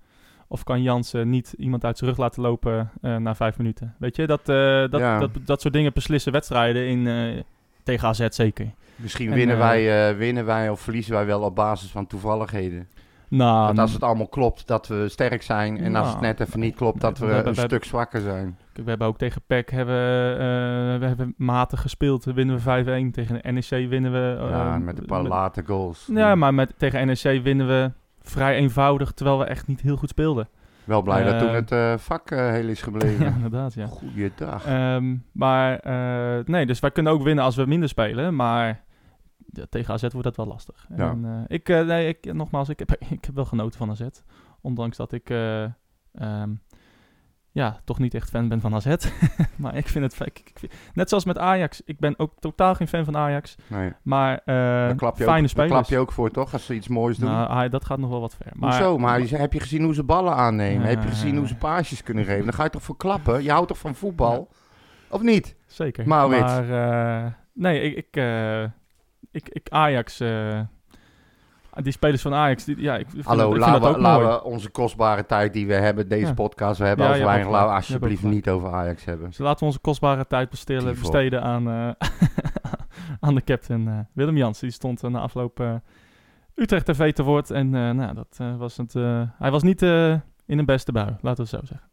Of 0.47 0.63
kan 0.63 0.81
Jansen 0.81 1.29
niet 1.29 1.53
iemand 1.57 1.85
uit 1.85 1.97
zijn 1.97 2.09
rug 2.09 2.19
laten 2.19 2.41
lopen 2.41 2.91
eh, 3.01 3.15
na 3.15 3.35
vijf 3.35 3.57
minuten. 3.57 3.95
Weet 3.99 4.15
je, 4.15 4.27
dat, 4.27 4.39
eh, 4.39 4.55
dat, 4.89 4.99
Ja. 4.99 5.19
dat, 5.19 5.29
dat 5.45 5.61
soort 5.61 5.73
dingen 5.73 5.93
beslissen 5.93 6.31
wedstrijden 6.31 6.87
in, 6.87 7.07
eh, 7.07 7.43
tegen 7.83 8.07
AZ 8.07 8.27
zeker. 8.29 8.71
misschien 8.95 9.29
En, 9.29 9.35
winnen, 9.35 9.57
wij, 9.57 10.17
winnen 10.17 10.45
wij 10.45 10.69
of 10.69 10.79
verliezen 10.79 11.13
wij 11.13 11.25
wel 11.25 11.41
op 11.41 11.55
basis 11.55 11.91
van 11.91 12.07
toevalligheden. 12.07 12.87
Nou, 13.29 13.65
Want 13.65 13.79
als 13.79 13.93
het 13.93 14.03
allemaal 14.03 14.27
klopt, 14.27 14.67
dat 14.67 14.87
we 14.87 15.09
sterk 15.09 15.41
zijn. 15.41 15.77
En 15.79 15.95
als 15.95 16.07
het 16.07 16.21
Nou, 16.21 16.27
net 16.37 16.47
even 16.47 16.59
niet 16.59 16.75
klopt, 16.75 17.01
dat 17.01 17.17
we, 17.17 17.25
een 17.31 17.43
we 17.43 17.53
stuk 17.61 17.83
zwakker 17.83 18.21
zijn. 18.21 18.57
We 18.73 18.89
hebben 18.89 19.07
ook 19.07 19.17
tegen 19.17 19.41
PEC 19.47 19.69
hebben, 19.69 19.95
eh, 20.33 20.39
we 20.99 21.05
hebben 21.05 21.33
matig 21.37 21.81
gespeeld. 21.81 22.23
Winnen 22.23 22.55
we 22.55 22.61
5-1. 22.61 23.11
Tegen 23.11 23.53
NEC 23.53 23.89
winnen 23.89 24.11
we... 24.11 24.37
eh, 24.43 24.49
ja, 24.49 24.77
met 24.77 24.97
een 24.99 25.05
paar 25.05 25.21
met- 25.21 25.31
late 25.31 25.63
goals. 25.65 26.09
Ja, 26.13 26.35
maar 26.35 26.53
met, 26.53 26.73
tegen 26.77 27.07
NEC 27.07 27.41
winnen 27.43 27.67
we 27.67 27.91
vrij 28.21 28.55
eenvoudig, 28.55 29.11
terwijl 29.11 29.37
we 29.39 29.45
echt 29.45 29.67
niet 29.67 29.81
heel 29.81 29.95
goed 29.95 30.09
speelden. 30.09 30.47
Wel 30.83 31.01
blij 31.01 31.23
dat 31.23 31.39
toen 31.39 31.53
het 31.53 31.71
eh, 31.71 31.93
vak 31.97 32.31
eh, 32.31 32.49
heel 32.49 32.67
is 32.67 32.81
gebleven. 32.81 33.25
Ja, 33.25 33.31
inderdaad, 33.35 33.73
ja. 33.73 33.85
Goeiedag. 33.87 34.65
Ehm, 34.65 35.15
maar 35.31 35.79
eh, 35.79 36.45
nee, 36.45 36.65
dus 36.65 36.79
wij 36.79 36.91
kunnen 36.91 37.13
ook 37.13 37.23
winnen 37.23 37.43
als 37.43 37.55
we 37.55 37.65
minder 37.65 37.89
spelen, 37.89 38.35
maar 38.35 38.81
ja, 39.51 39.65
tegen 39.69 39.93
AZ 39.93 40.01
wordt 40.01 40.23
dat 40.23 40.35
wel 40.35 40.47
lastig. 40.47 40.85
Ja. 40.95 41.09
En, 41.09 41.25
eh, 41.25 41.55
ik, 41.55 41.69
eh, 41.69 41.85
nee, 41.85 42.07
ik, 42.07 42.33
nogmaals, 42.33 42.69
ik 42.69 42.79
heb, 42.79 42.91
ik 43.19 43.25
heb 43.25 43.35
wel 43.35 43.45
genoten 43.45 43.77
van 43.77 43.89
AZ, 43.89 44.01
ondanks 44.61 44.97
dat 44.97 45.11
ik 45.11 45.29
eh, 45.29 45.63
ehm, 46.11 46.49
ja, 47.51 47.79
toch 47.83 47.99
niet 47.99 48.13
echt 48.13 48.29
fan 48.29 48.47
ben 48.47 48.61
van 48.61 48.73
AZ. 48.75 48.95
maar 49.55 49.75
ik 49.75 49.87
vind 49.87 50.03
het, 50.13 50.27
ik, 50.27 50.39
ik 50.39 50.59
vind- 50.59 50.73
net 50.93 51.09
zoals 51.09 51.25
met 51.25 51.37
Ajax, 51.37 51.81
ik 51.85 51.99
ben 51.99 52.19
ook 52.19 52.33
totaal 52.39 52.75
geen 52.75 52.87
fan 52.87 53.05
van 53.05 53.17
Ajax, 53.17 53.55
nee. 53.67 53.93
maar 54.01 54.41
klap, 54.43 55.17
je 55.17 55.23
fijne 55.23 55.23
ook, 55.23 55.25
daar 55.27 55.49
spelers. 55.49 55.71
klap 55.71 55.85
je 55.85 55.97
ook 55.97 56.11
voor, 56.11 56.31
toch? 56.31 56.53
Als 56.53 56.65
ze 56.65 56.73
iets 56.73 56.87
moois 56.87 57.17
doen. 57.17 57.29
Nou, 57.29 57.69
dat 57.69 57.85
gaat 57.85 57.99
nog 57.99 58.09
wel 58.09 58.21
wat 58.21 58.35
ver. 58.35 58.51
Maar, 58.55 58.69
Hoezo? 58.69 58.97
Maar 58.97 59.19
heb 59.19 59.53
je 59.53 59.59
gezien 59.59 59.83
hoe 59.83 59.93
ze 59.93 60.03
ballen 60.03 60.35
aannemen? 60.35 60.87
heb 60.87 61.01
je 61.03 61.09
gezien 61.09 61.37
hoe 61.37 61.47
ze 61.47 61.55
paasjes 61.55 62.03
kunnen 62.03 62.25
geven? 62.25 62.45
Dan 62.45 62.53
ga 62.53 62.63
je 62.63 62.69
toch 62.69 62.83
voor 62.83 62.97
klappen? 62.97 63.43
Je 63.43 63.51
houdt 63.51 63.67
toch 63.67 63.77
van 63.77 63.95
voetbal? 63.95 64.49
Of 65.09 65.21
niet? 65.21 65.55
Zeker. 65.65 66.07
Maurits. 66.07 66.53
Maar 66.53 67.37
nee, 67.53 67.81
ik, 67.81 67.95
ik, 67.97 68.21
ik, 69.31 69.49
ik 69.49 69.69
Ajax, 69.69 70.19
eh, 70.19 70.59
die 71.73 71.91
spelers 71.91 72.21
van 72.21 72.33
Ajax, 72.33 72.63
die, 72.63 72.81
ja, 72.81 72.97
ik 72.97 73.09
vind, 73.09 73.25
Hallo, 73.25 73.57
laten 73.57 74.21
we, 74.27 74.43
onze 74.43 74.69
kostbare 74.69 75.25
tijd 75.25 75.53
die 75.53 75.67
we 75.67 75.73
hebben, 75.73 76.07
deze 76.09 76.25
Ja. 76.25 76.33
podcast, 76.33 76.79
we 76.79 76.85
hebben 76.85 77.05
Ja, 77.05 77.11
al 77.11 77.17
je 77.17 77.23
zo 77.23 77.29
hebt 77.29 77.41
weinig, 77.43 77.59
ook 77.61 77.69
laten 77.69 77.79
we 77.79 77.85
gelijk. 77.85 78.01
Je 78.01 78.07
hebt 78.07 78.21
alsjeblieft 78.21 78.35
niet 78.35 78.49
over 78.55 78.73
Ajax 78.79 79.05
hebben. 79.05 79.27
Dus 79.27 79.37
laten 79.37 79.59
we 79.59 79.65
onze 79.65 79.79
kostbare 79.79 80.27
tijd 80.27 80.49
besteden, 80.49 80.99
besteden 80.99 81.41
aan, 81.41 81.69
eh, 81.69 82.07
aan 83.25 83.35
de 83.35 83.43
captain 83.43 83.87
eh, 83.87 83.99
Willem 84.13 84.37
Jans. 84.37 84.59
Die 84.59 84.71
stond 84.71 85.03
eh, 85.03 85.09
na 85.11 85.19
afloop 85.19 85.79
Utrecht 86.55 86.85
TV 86.85 87.13
te 87.13 87.23
woord. 87.23 87.51
En 87.51 87.75
eh, 87.75 87.91
nou, 87.91 88.13
dat 88.13 88.35
eh, 88.37 88.57
was 88.57 88.77
het, 88.77 88.95
eh, 88.95 89.21
hij 89.37 89.51
was 89.51 89.63
niet 89.63 89.81
eh, 89.81 90.11
in 90.45 90.57
een 90.59 90.65
beste 90.65 90.91
bui, 90.91 91.07
laten 91.21 91.43
we 91.45 91.49
het 91.49 91.49
zo 91.49 91.59
zeggen. 91.65 91.89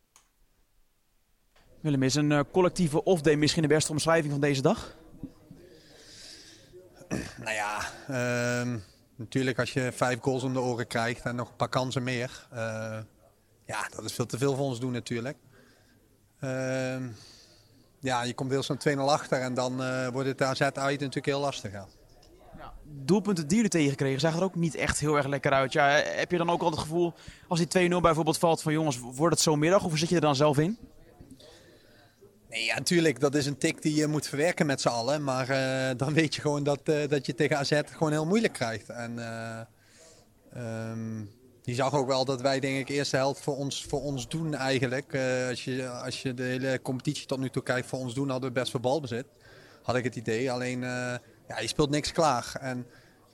Willem, 1.81 2.03
is 2.03 2.15
een 2.15 2.45
collectieve 2.53 3.05
off-day 3.05 3.37
misschien 3.37 3.62
de 3.62 3.69
beste 3.69 3.93
omschrijving 3.93 4.33
van 4.33 4.41
deze 4.41 4.62
dag? 4.62 4.97
Nou 7.09 7.55
ja, 7.55 7.81
ehm, 8.09 8.79
natuurlijk 9.16 9.59
als 9.59 9.73
je 9.73 9.92
vijf 9.92 10.21
goals 10.21 10.42
om 10.42 10.53
de 10.53 10.61
oren 10.61 10.87
krijgt 10.87 11.25
en 11.25 11.37
nog 11.37 11.49
een 11.49 11.57
paar 11.57 11.69
kansen 11.69 12.03
meer. 12.03 12.47
eh, 12.51 12.99
ja, 13.66 13.88
dat 13.95 14.05
is 14.05 14.12
veel 14.12 14.27
te 14.27 14.38
veel 14.38 14.57
voor 14.57 14.64
ons 14.64 14.81
doen 14.81 14.92
natuurlijk. 14.92 15.37
Ehm, 16.40 17.09
ja, 18.01 18.23
je 18.23 18.35
komt 18.35 18.51
heel 18.51 18.62
zo'n 18.62 18.77
2-0 18.77 19.11
achter 19.11 19.40
en 19.40 19.55
dan 19.55 19.83
eh, 19.83 20.09
wordt 20.09 20.29
het 20.29 20.42
AZ 20.42 20.61
uit 20.61 20.75
natuurlijk 21.01 21.27
heel 21.27 21.40
lastig. 21.40 21.73
Ja. 21.73 21.87
Doelpunten 22.83 23.47
die 23.47 23.57
jullie 23.57 23.71
tegenkregen 23.71 24.21
zagen 24.21 24.38
er 24.38 24.45
ook 24.45 24.55
niet 24.55 24.75
echt 24.75 25.01
heel 25.01 25.16
erg 25.16 25.27
lekker 25.27 25.53
uit. 25.53 25.73
Ja, 25.73 25.87
heb 26.05 26.31
je 26.31 26.38
dan 26.38 26.51
ook 26.51 26.62
al 26.62 26.71
het 26.71 26.79
gevoel, 26.79 27.14
als 27.49 27.59
die 27.59 27.90
2-0 27.90 28.01
bijvoorbeeld 28.01 28.38
valt, 28.38 28.62
van 28.62 28.73
jongens, 28.73 28.99
wordt 28.99 29.35
het 29.35 29.42
zo 29.42 29.57
middag? 29.57 29.85
Of 29.85 29.99
zit 29.99 30.09
je 30.09 30.14
er 30.14 30.21
dan 30.21 30.37
zelf 30.37 30.59
in? 30.59 30.79
Ja, 32.64 32.75
natuurlijk, 32.75 33.21
dat 33.21 33.35
is 33.35 33.47
een 33.47 33.59
tik 33.59 33.83
die 33.83 33.95
je 33.95 34.07
moet 34.07 34.27
verwerken 34.27 34.66
met 34.66 34.81
z'n 34.81 34.88
allen. 34.88 35.25
Maar 35.25 35.49
eh, 35.49 35.97
dan 35.97 36.14
weet 36.14 36.35
je 36.35 36.40
gewoon 36.40 36.62
dat, 36.62 36.81
eh, 36.85 37.09
dat 37.09 37.27
je 37.27 37.35
tegen 37.35 37.59
AZ 37.59 37.81
gewoon 37.90 38.12
heel 38.12 38.27
moeilijk 38.27 38.53
krijgt. 38.53 38.88
En 38.88 39.19
eh, 39.19 39.61
ehm, 40.53 41.25
zag 41.62 41.95
ook 41.95 42.07
wel 42.07 42.25
dat 42.25 42.40
wij 42.40 42.61
denk 42.61 42.79
ik 42.79 42.88
eerste 42.88 43.16
helft 43.16 43.40
voor 43.40 43.57
ons, 43.57 43.85
voor 43.85 44.03
ons 44.03 44.29
doen 44.29 44.55
eigenlijk. 44.55 45.19
Als, 45.49 45.64
je, 45.64 45.88
als 45.88 46.23
je 46.23 46.35
de 46.35 46.42
hele 46.42 46.83
competitie 46.83 47.27
tot 47.27 47.38
nu 47.38 47.51
toe 47.51 47.62
kijkt, 47.62 47.88
voor 47.88 47.99
ons 47.99 48.14
doen 48.14 48.31
hadden 48.31 48.49
we 48.49 48.59
best 48.59 48.71
veel 48.71 48.81
balbezit. 48.81 49.27
Had 49.83 49.97
ik 49.97 50.05
het 50.05 50.16
idee. 50.16 50.53
Alleen, 50.53 50.81
ja, 50.81 51.59
je 51.61 51.69
speelt 51.69 51.90
niks 51.90 52.12
klaar. 52.12 52.57
En 52.61 52.87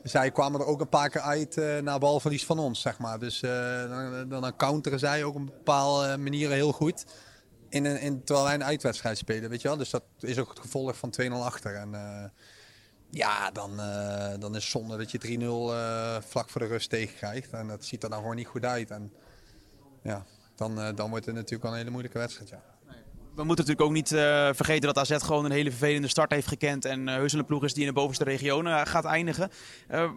zij 0.02 0.30
kwamen 0.30 0.60
er 0.60 0.66
ook 0.66 0.80
een 0.80 0.88
paar 0.88 1.10
keer 1.10 1.20
uit 1.20 1.56
eh 1.56 1.78
na 1.78 1.98
balverlies 1.98 2.44
van 2.44 2.58
ons, 2.58 2.80
zeg 2.80 2.98
maar. 2.98 3.18
Dus 3.18 3.40
dan, 3.40 4.28
dan, 4.28 4.56
counteren 4.56 4.98
zij 4.98 5.24
ook 5.24 5.34
op 5.34 5.40
een 5.40 5.44
bepaalde 5.44 6.16
manieren 6.16 6.54
heel 6.54 6.72
goed. 6.72 7.04
In 7.72 7.84
een, 7.84 8.00
in, 8.00 8.24
terwijl 8.24 8.46
wij 8.46 8.54
een 8.54 8.64
uitwedstrijd 8.64 9.18
spelen, 9.18 9.50
weet 9.50 9.62
je 9.62 9.68
wel. 9.68 9.76
Dus 9.76 9.90
dat 9.90 10.02
is 10.20 10.38
ook 10.38 10.48
het 10.48 10.58
gevolg 10.58 10.96
van 10.96 11.14
2-0 11.22 11.32
achter. 11.32 11.74
En 11.74 11.94
eh, 11.94 12.24
ja, 13.10 13.50
dan, 13.50 13.80
eh, 13.80 14.38
dan 14.38 14.56
is 14.56 14.62
het 14.62 14.72
zonde 14.72 14.96
dat 14.96 15.10
je 15.10 15.18
3-0 15.18 15.72
eh, 15.72 16.16
vlak 16.28 16.50
voor 16.50 16.60
de 16.60 16.66
rust 16.66 16.90
tegenkrijgt. 16.90 17.52
En 17.52 17.68
dat 17.68 17.84
ziet 17.84 18.02
er 18.02 18.10
dan 18.10 18.18
gewoon 18.18 18.36
niet 18.36 18.46
goed 18.46 18.64
uit. 18.64 18.90
En 18.90 19.12
ja, 20.02 20.24
dan, 20.56 20.94
dan 20.94 21.10
wordt 21.10 21.26
het 21.26 21.34
natuurlijk 21.34 21.62
wel 21.62 21.72
een 21.72 21.78
hele 21.78 21.90
moeilijke 21.90 22.18
wedstrijd, 22.18 22.48
ja. 22.48 22.62
We 23.34 23.44
moeten 23.44 23.64
natuurlijk 23.64 23.90
ook 23.90 23.96
niet 23.96 24.08
vergeten 24.56 24.94
dat 24.94 24.98
AZ 24.98 25.24
gewoon 25.24 25.44
een 25.44 25.50
hele 25.50 25.70
vervelende 25.70 26.08
start 26.08 26.30
heeft 26.30 26.46
gekend. 26.46 26.84
En 26.84 27.08
heus 27.08 27.32
een 27.32 27.44
ploeg 27.44 27.64
is 27.64 27.72
die 27.72 27.82
in 27.82 27.88
de 27.88 27.94
bovenste 27.94 28.24
regionen 28.24 28.86
gaat 28.86 29.04
eindigen. 29.04 29.50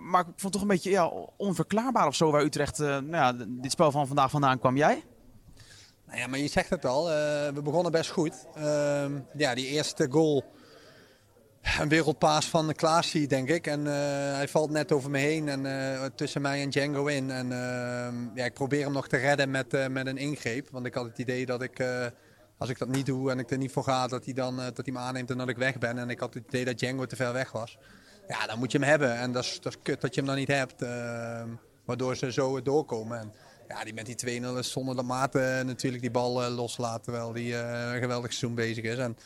Maar 0.10 0.22
ik 0.22 0.26
vond 0.26 0.42
het 0.42 0.52
toch 0.52 0.62
een 0.62 0.68
beetje 0.68 0.90
ja, 0.90 1.06
onverklaarbaar 1.38 2.08
of 2.08 2.16
zo 2.16 2.32
waar 2.32 2.44
Utrecht 2.44 2.78
nou 2.78 3.12
ja, 3.12 3.34
dit 3.48 3.72
spel 3.72 3.92
van 3.92 4.08
vandaag 4.08 4.32
vandaan 4.32 4.60
kwam. 4.60 4.78
Jij? 4.78 5.04
Nou 6.08 6.20
ja, 6.20 6.28
maar 6.28 6.40
je 6.40 6.48
zegt 6.48 6.70
het 6.70 6.86
al, 6.86 7.12
eh, 7.12 7.16
we 7.54 7.62
begonnen 7.64 7.92
best 7.92 8.10
goed. 8.10 8.46
Ehm, 8.56 9.20
ja, 9.38 9.56
die 9.56 9.68
eerste 9.68 10.08
goal, 10.10 10.44
een 11.80 11.90
wereldpaas 11.90 12.50
van 12.50 12.74
Klaasie, 12.74 13.28
denk 13.28 13.50
ik. 13.50 13.68
En 13.68 13.88
eh, 13.88 13.94
hij 14.36 14.48
valt 14.48 14.70
net 14.70 14.92
over 14.92 15.10
me 15.10 15.18
heen 15.18 15.50
en 15.50 15.66
eh, 15.66 16.06
tussen 16.16 16.42
mij 16.42 16.62
en 16.62 16.70
Django 16.70 17.06
in. 17.06 17.32
En 17.32 17.52
ehm, 17.52 18.16
ja, 18.36 18.46
ik 18.46 18.54
probeer 18.54 18.84
hem 18.84 18.94
nog 18.94 19.08
te 19.08 19.18
redden 19.18 19.52
met, 19.52 19.90
met 19.90 20.08
een 20.08 20.18
ingreep. 20.18 20.68
Want 20.72 20.86
ik 20.86 20.94
had 20.94 21.06
het 21.06 21.18
idee 21.18 21.46
dat 21.46 21.62
ik, 21.62 21.84
als 22.58 22.70
ik 22.70 22.78
dat 22.78 22.88
niet 22.88 23.06
doe 23.06 23.32
en 23.32 23.40
ik 23.40 23.52
er 23.52 23.58
niet 23.58 23.72
voor 23.72 23.84
ga, 23.84 24.08
dat 24.08 24.26
hij, 24.26 24.34
dan, 24.34 24.56
dat 24.56 24.86
hij 24.86 24.94
me 24.94 25.00
aanneemt 25.00 25.30
en 25.30 25.38
dat 25.38 25.50
ik 25.50 25.58
weg 25.58 25.78
ben. 25.78 25.98
En 25.98 26.10
ik 26.10 26.20
had 26.20 26.34
het 26.34 26.44
idee 26.48 26.66
dat 26.66 26.78
Django 26.78 27.06
te 27.06 27.16
ver 27.16 27.34
weg 27.34 27.52
was. 27.52 27.78
Ja, 28.28 28.48
dan 28.48 28.60
moet 28.60 28.72
je 28.72 28.78
hem 28.78 28.88
hebben. 28.88 29.16
En 29.18 29.32
dat 29.32 29.44
is, 29.44 29.60
dat 29.62 29.74
is 29.74 29.82
kut 29.82 30.02
dat 30.02 30.14
je 30.16 30.20
hem 30.22 30.30
dan 30.30 30.40
niet 30.40 30.48
hebt. 30.48 30.82
ehm, 30.82 31.50
waardoor 31.86 32.16
ze 32.16 32.32
zo 32.32 32.62
doorkomen. 32.62 33.20
En, 33.20 33.34
ja, 33.68 33.84
die 33.84 33.94
met 33.94 34.06
die 34.06 34.42
2-0 34.42 34.58
is 34.58 34.72
zonder 34.72 34.96
de 34.96 35.04
mate 35.04 35.62
natuurlijk 35.66 36.02
die 36.02 36.12
bal 36.12 36.44
eh, 36.44 36.56
loslaat. 36.56 37.04
Terwijl 37.04 37.34
die 37.34 37.58
eh, 37.58 37.94
een 37.94 38.02
geweldig 38.02 38.34
seizoen 38.34 38.56
bezig 38.56 38.84
is. 38.84 38.98
En 38.98 39.18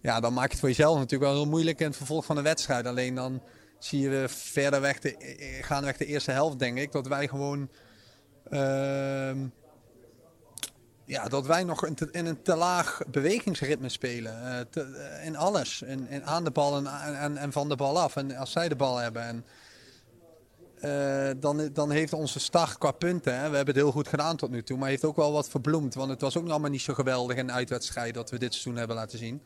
ja, 0.00 0.20
dan 0.20 0.32
maak 0.32 0.44
je 0.44 0.50
het 0.50 0.60
voor 0.60 0.68
jezelf 0.68 0.98
natuurlijk 0.98 1.30
wel 1.30 1.40
heel 1.40 1.50
moeilijk 1.50 1.80
in 1.80 1.86
het 1.86 1.96
vervolg 1.96 2.24
van 2.24 2.36
de 2.36 2.42
wedstrijd. 2.42 2.86
Alleen 2.86 3.14
dan 3.14 3.42
zie 3.78 4.00
je 4.00 4.24
verder 4.28 4.80
weg 4.80 4.98
de, 4.98 5.16
eh, 5.16 5.64
gaandeweg 5.64 5.96
de 5.96 6.06
eerste 6.06 6.30
helft, 6.30 6.58
denk 6.58 6.78
ik, 6.78 6.92
dat 6.92 7.06
wij 7.06 7.28
gewoon. 7.28 7.70
ehm, 8.50 9.38
ja, 11.06 11.28
dat 11.28 11.46
wij 11.46 11.64
nog 11.64 11.86
in, 11.86 12.26
een 12.26 12.42
te 12.42 12.54
laag 12.54 13.00
bewegingsritme 13.10 13.88
spelen. 13.88 14.42
eh, 14.42 15.18
eh, 15.20 15.26
in 15.26 15.36
alles. 15.36 15.82
In 15.82 16.24
aan 16.24 16.44
de 16.44 16.50
bal 16.50 16.76
en, 16.76 16.86
en, 17.14 17.36
en 17.36 17.52
van 17.52 17.68
de 17.68 17.76
bal 17.76 18.00
af. 18.00 18.16
En 18.16 18.36
als 18.36 18.52
zij 18.52 18.68
de 18.68 18.76
bal 18.76 18.96
hebben. 18.96 19.22
En, 19.22 19.44
eh, 20.84 21.30
dan, 21.36 21.70
dan 21.72 21.90
heeft 21.90 22.12
onze 22.12 22.40
start 22.40 22.78
qua 22.78 22.90
punten, 22.90 23.34
hè, 23.34 23.50
we 23.50 23.56
hebben 23.56 23.74
het 23.74 23.84
heel 23.84 23.92
goed 23.92 24.08
gedaan 24.08 24.36
tot 24.36 24.50
nu 24.50 24.62
toe, 24.62 24.78
maar 24.78 24.88
heeft 24.88 25.04
ook 25.04 25.16
wel 25.16 25.32
wat 25.32 25.48
verbloemd. 25.48 25.94
Want 25.94 26.10
het 26.10 26.20
was 26.20 26.36
ook 26.36 26.48
allemaal 26.48 26.70
niet 26.70 26.80
zo 26.80 26.94
geweldig 26.94 27.36
in 27.36 27.46
de 27.46 27.52
uitwedstrijd 27.52 28.14
dat 28.14 28.30
we 28.30 28.38
dit 28.38 28.52
seizoen 28.52 28.76
hebben 28.76 28.96
laten 28.96 29.18
zien. 29.18 29.42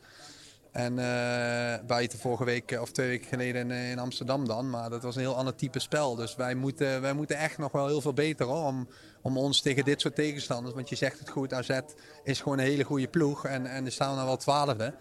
En 0.71 0.93
uh, 0.97 1.87
buiten 1.87 2.19
vorige 2.19 2.43
week 2.43 2.71
eh, 2.71 2.81
of 2.81 2.91
twee 2.91 3.07
weken 3.07 3.27
geleden 3.27 3.71
in, 3.71 3.99
Amsterdam 3.99 4.47
dan. 4.47 4.69
Maar 4.69 4.89
dat 4.89 5.03
was 5.03 5.15
een 5.15 5.21
heel 5.21 5.35
ander 5.35 5.55
type 5.55 5.79
spel. 5.79 6.15
Dus 6.15 6.35
wij 6.35 6.55
moeten, 6.55 7.01
wij 7.01 7.13
moeten 7.13 7.37
echt 7.37 7.57
nog 7.57 7.71
wel 7.71 7.87
heel 7.87 8.01
veel 8.01 8.13
beter 8.13 8.47
om, 8.47 8.87
om 9.21 9.37
ons 9.37 9.61
tegen 9.61 9.83
dit 9.83 10.01
soort 10.01 10.15
tegenstanders. 10.15 10.75
Want 10.75 10.89
je 10.89 10.95
zegt 10.95 11.19
het 11.19 11.29
goed, 11.29 11.53
AZ 11.53 11.79
is 12.23 12.41
gewoon 12.41 12.59
een 12.59 12.65
hele 12.65 12.83
goede 12.83 13.07
ploeg. 13.07 13.45
En, 13.45 13.65
en 13.65 13.85
er 13.85 13.91
staan 13.91 14.19
er 14.19 14.25
wel 14.25 14.37
twaalfde. 14.37 14.93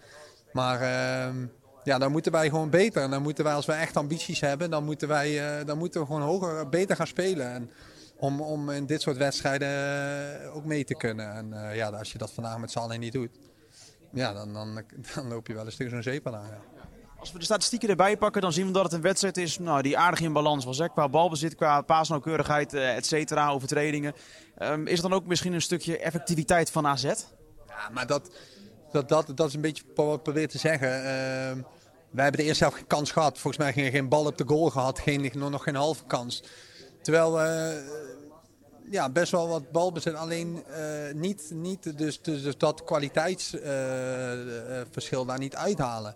Maar 0.53 0.83
uh, 0.83 1.43
ja, 1.89 1.99
dan 1.99 2.13
moeten 2.13 2.33
wij 2.33 2.49
gewoon 2.49 2.71
beter. 2.71 3.03
En 3.03 3.11
dan 3.11 3.23
moeten 3.23 3.45
wij, 3.45 3.55
als 3.55 3.67
we 3.67 3.73
echt 3.73 3.97
ambities 3.97 4.41
hebben, 4.41 4.71
dan 4.71 4.85
moeten, 4.85 5.09
wij, 5.09 5.59
uh, 5.61 5.67
dan 5.67 5.79
moeten 5.79 6.01
we 6.01 6.07
gewoon 6.07 6.23
hoger, 6.23 6.69
beter 6.69 6.97
gaan 6.97 7.07
spelen. 7.07 7.53
En 7.53 7.71
om, 8.17 8.41
om 8.41 8.71
in 8.71 8.87
dit 8.87 9.03
soort 9.03 9.17
wedstrijden 9.17 9.69
uh, 10.43 10.57
ook 10.57 10.65
mee 10.65 10.85
te 10.85 10.95
kunnen. 10.95 11.33
En 11.35 11.51
uh, 11.53 11.77
ja, 11.77 11.89
als 11.89 12.13
je 12.13 12.19
dat 12.19 12.33
vandaag 12.33 12.59
met 12.59 12.71
z'n 12.71 12.79
allen 12.79 13.01
niet 13.01 13.13
doet, 13.13 13.31
ja, 14.13 14.33
dan, 14.33 14.53
dan, 14.53 14.75
dan 15.15 15.29
loop 15.29 15.47
je 15.47 15.55
wel 15.55 15.65
eens 15.65 15.77
tegen 15.77 15.93
zo'n 15.93 16.03
zeep 16.03 16.27
aan. 16.27 16.33
Ja. 16.33 16.61
Als 17.19 17.33
we 17.33 17.39
de 17.39 17.45
statistieken 17.45 17.89
erbij 17.89 18.17
pakken, 18.17 18.43
dan 18.43 18.53
zien 18.53 18.67
we 18.67 18.73
dat 18.73 18.83
het 18.83 18.93
een 18.93 19.01
wedstrijd 19.01 19.37
is 19.37 19.59
nou, 19.59 19.83
die 19.83 19.99
aardig 19.99 20.21
in 20.21 20.33
balans 20.33 20.65
was. 20.65 20.79
Hè? 20.79 20.89
Qua 20.89 21.09
balbezit, 21.09 21.55
qua 21.55 21.81
paasnauwkeurigheid, 21.81 22.75
et 22.75 23.07
cetera, 23.07 23.49
overtredingen. 23.51 24.15
Um, 24.63 24.87
is 24.87 24.97
er 24.97 25.09
dan 25.09 25.13
ook 25.13 25.27
misschien 25.27 25.53
een 25.53 25.63
stukje 25.63 25.99
effectiviteit 25.99 26.71
van 26.71 26.87
AZ? 26.87 27.05
Ja, 27.67 27.89
maar 27.93 28.07
dat, 28.07 28.31
dat, 28.93 29.09
dat, 29.09 29.33
dat 29.35 29.49
is 29.49 29.55
een 29.55 29.61
beetje 29.61 29.83
wat 29.95 30.17
ik 30.17 30.23
probeer 30.23 30.49
te 30.49 30.59
zeggen. 30.59 31.05
Uh, 31.05 31.65
wij 32.11 32.23
hebben 32.23 32.41
de 32.41 32.47
eerste 32.47 32.65
helft 32.65 32.79
geen 32.79 32.87
kans 32.87 33.13
gehad. 33.13 33.39
Volgens 33.39 33.63
mij 33.63 33.73
geen, 33.73 33.91
geen 33.91 34.09
bal 34.09 34.27
op 34.27 34.39
de 34.39 34.47
goal 34.47 34.71
gehad, 34.71 34.99
geen, 34.99 35.31
nog 35.35 35.63
geen 35.63 35.75
halve 35.75 36.05
kans. 36.07 36.43
Terwijl 37.03 37.33
we 37.33 37.43
uh, 37.43 37.77
ja, 38.93 39.11
best 39.11 39.33
wel 39.33 39.49
wat 39.49 39.71
balbezit, 39.71 40.15
alleen 40.15 40.65
uh, 40.71 40.77
niet, 41.15 41.51
niet 41.55 41.99
dus, 41.99 42.23
dus, 42.23 42.43
dus 42.43 42.59
dat 42.59 42.85
kwaliteitsverschil 42.85 45.25
daar 45.25 45.39
niet 45.39 45.57
uithalen. 45.57 46.15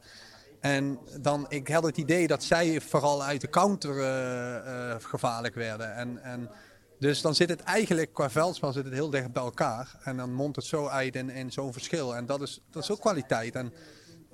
En 0.60 0.98
dan, 1.20 1.46
ik 1.48 1.68
had 1.68 1.82
het 1.82 1.96
idee 1.96 2.26
dat 2.26 2.42
zij 2.42 2.80
vooral 2.80 3.22
uit 3.22 3.40
de 3.40 3.48
counter 3.48 3.96
uh, 3.96 4.94
gevaarlijk 4.98 5.54
werden. 5.54 5.94
En, 5.94 6.22
en 6.22 6.50
dus 6.98 7.20
dan 7.20 7.34
zit 7.34 7.48
het 7.48 7.62
eigenlijk 7.62 8.12
qua 8.12 8.30
veldspel 8.30 8.72
zit 8.72 8.84
het 8.84 8.92
heel 8.92 9.10
dicht 9.10 9.32
bij 9.32 9.42
elkaar. 9.42 9.96
En 10.04 10.16
dan 10.16 10.32
mondt 10.32 10.56
het 10.56 10.64
zo 10.64 10.86
uit 10.86 11.16
in, 11.16 11.30
in 11.30 11.52
zo'n 11.52 11.72
verschil. 11.72 12.16
En 12.16 12.26
dat 12.26 12.42
is, 12.42 12.60
dat 12.70 12.82
is 12.82 12.90
ook 12.90 13.00
kwaliteit. 13.00 13.54
En 13.54 13.72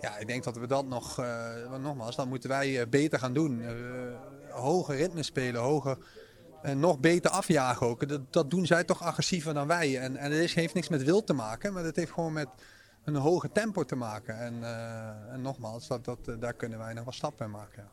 ja, 0.00 0.18
ik 0.18 0.26
denk 0.26 0.44
dat 0.44 0.56
we 0.56 0.66
dat 0.66 0.86
nog, 0.86 1.20
uh, 1.20 1.76
nogmaals, 1.78 2.16
dan 2.16 2.28
moeten 2.28 2.48
wij 2.48 2.80
uh, 2.80 2.86
beter 2.90 3.18
gaan 3.18 3.32
doen. 3.32 3.58
Uh, 3.58 3.70
hoger 4.50 4.96
ritme 4.96 5.22
spelen, 5.22 5.60
hoger, 5.60 5.98
nog 6.74 6.98
beter 6.98 7.30
afjagen 7.30 7.86
ook. 7.86 8.08
Dat, 8.08 8.32
dat 8.32 8.50
doen 8.50 8.66
zij 8.66 8.84
toch 8.84 9.02
agressiever 9.02 9.54
dan 9.54 9.66
wij. 9.66 9.98
En, 9.98 10.16
en 10.16 10.30
het 10.30 10.40
is, 10.40 10.54
heeft 10.54 10.74
niks 10.74 10.88
met 10.88 11.04
wil 11.04 11.24
te 11.24 11.32
maken, 11.32 11.72
maar 11.72 11.84
het 11.84 11.96
heeft 11.96 12.12
gewoon 12.12 12.32
met 12.32 12.48
een 13.04 13.16
hoger 13.16 13.52
tempo 13.52 13.84
te 13.84 13.96
maken. 13.96 14.38
En, 14.38 14.54
en 15.32 15.42
nogmaals, 15.42 15.88
dat, 15.88 16.04
dat, 16.04 16.36
daar 16.40 16.54
kunnen 16.54 16.78
wij 16.78 16.92
nog 16.92 17.04
wel 17.04 17.12
stappen 17.12 17.46
in 17.46 17.52
maken. 17.52 17.88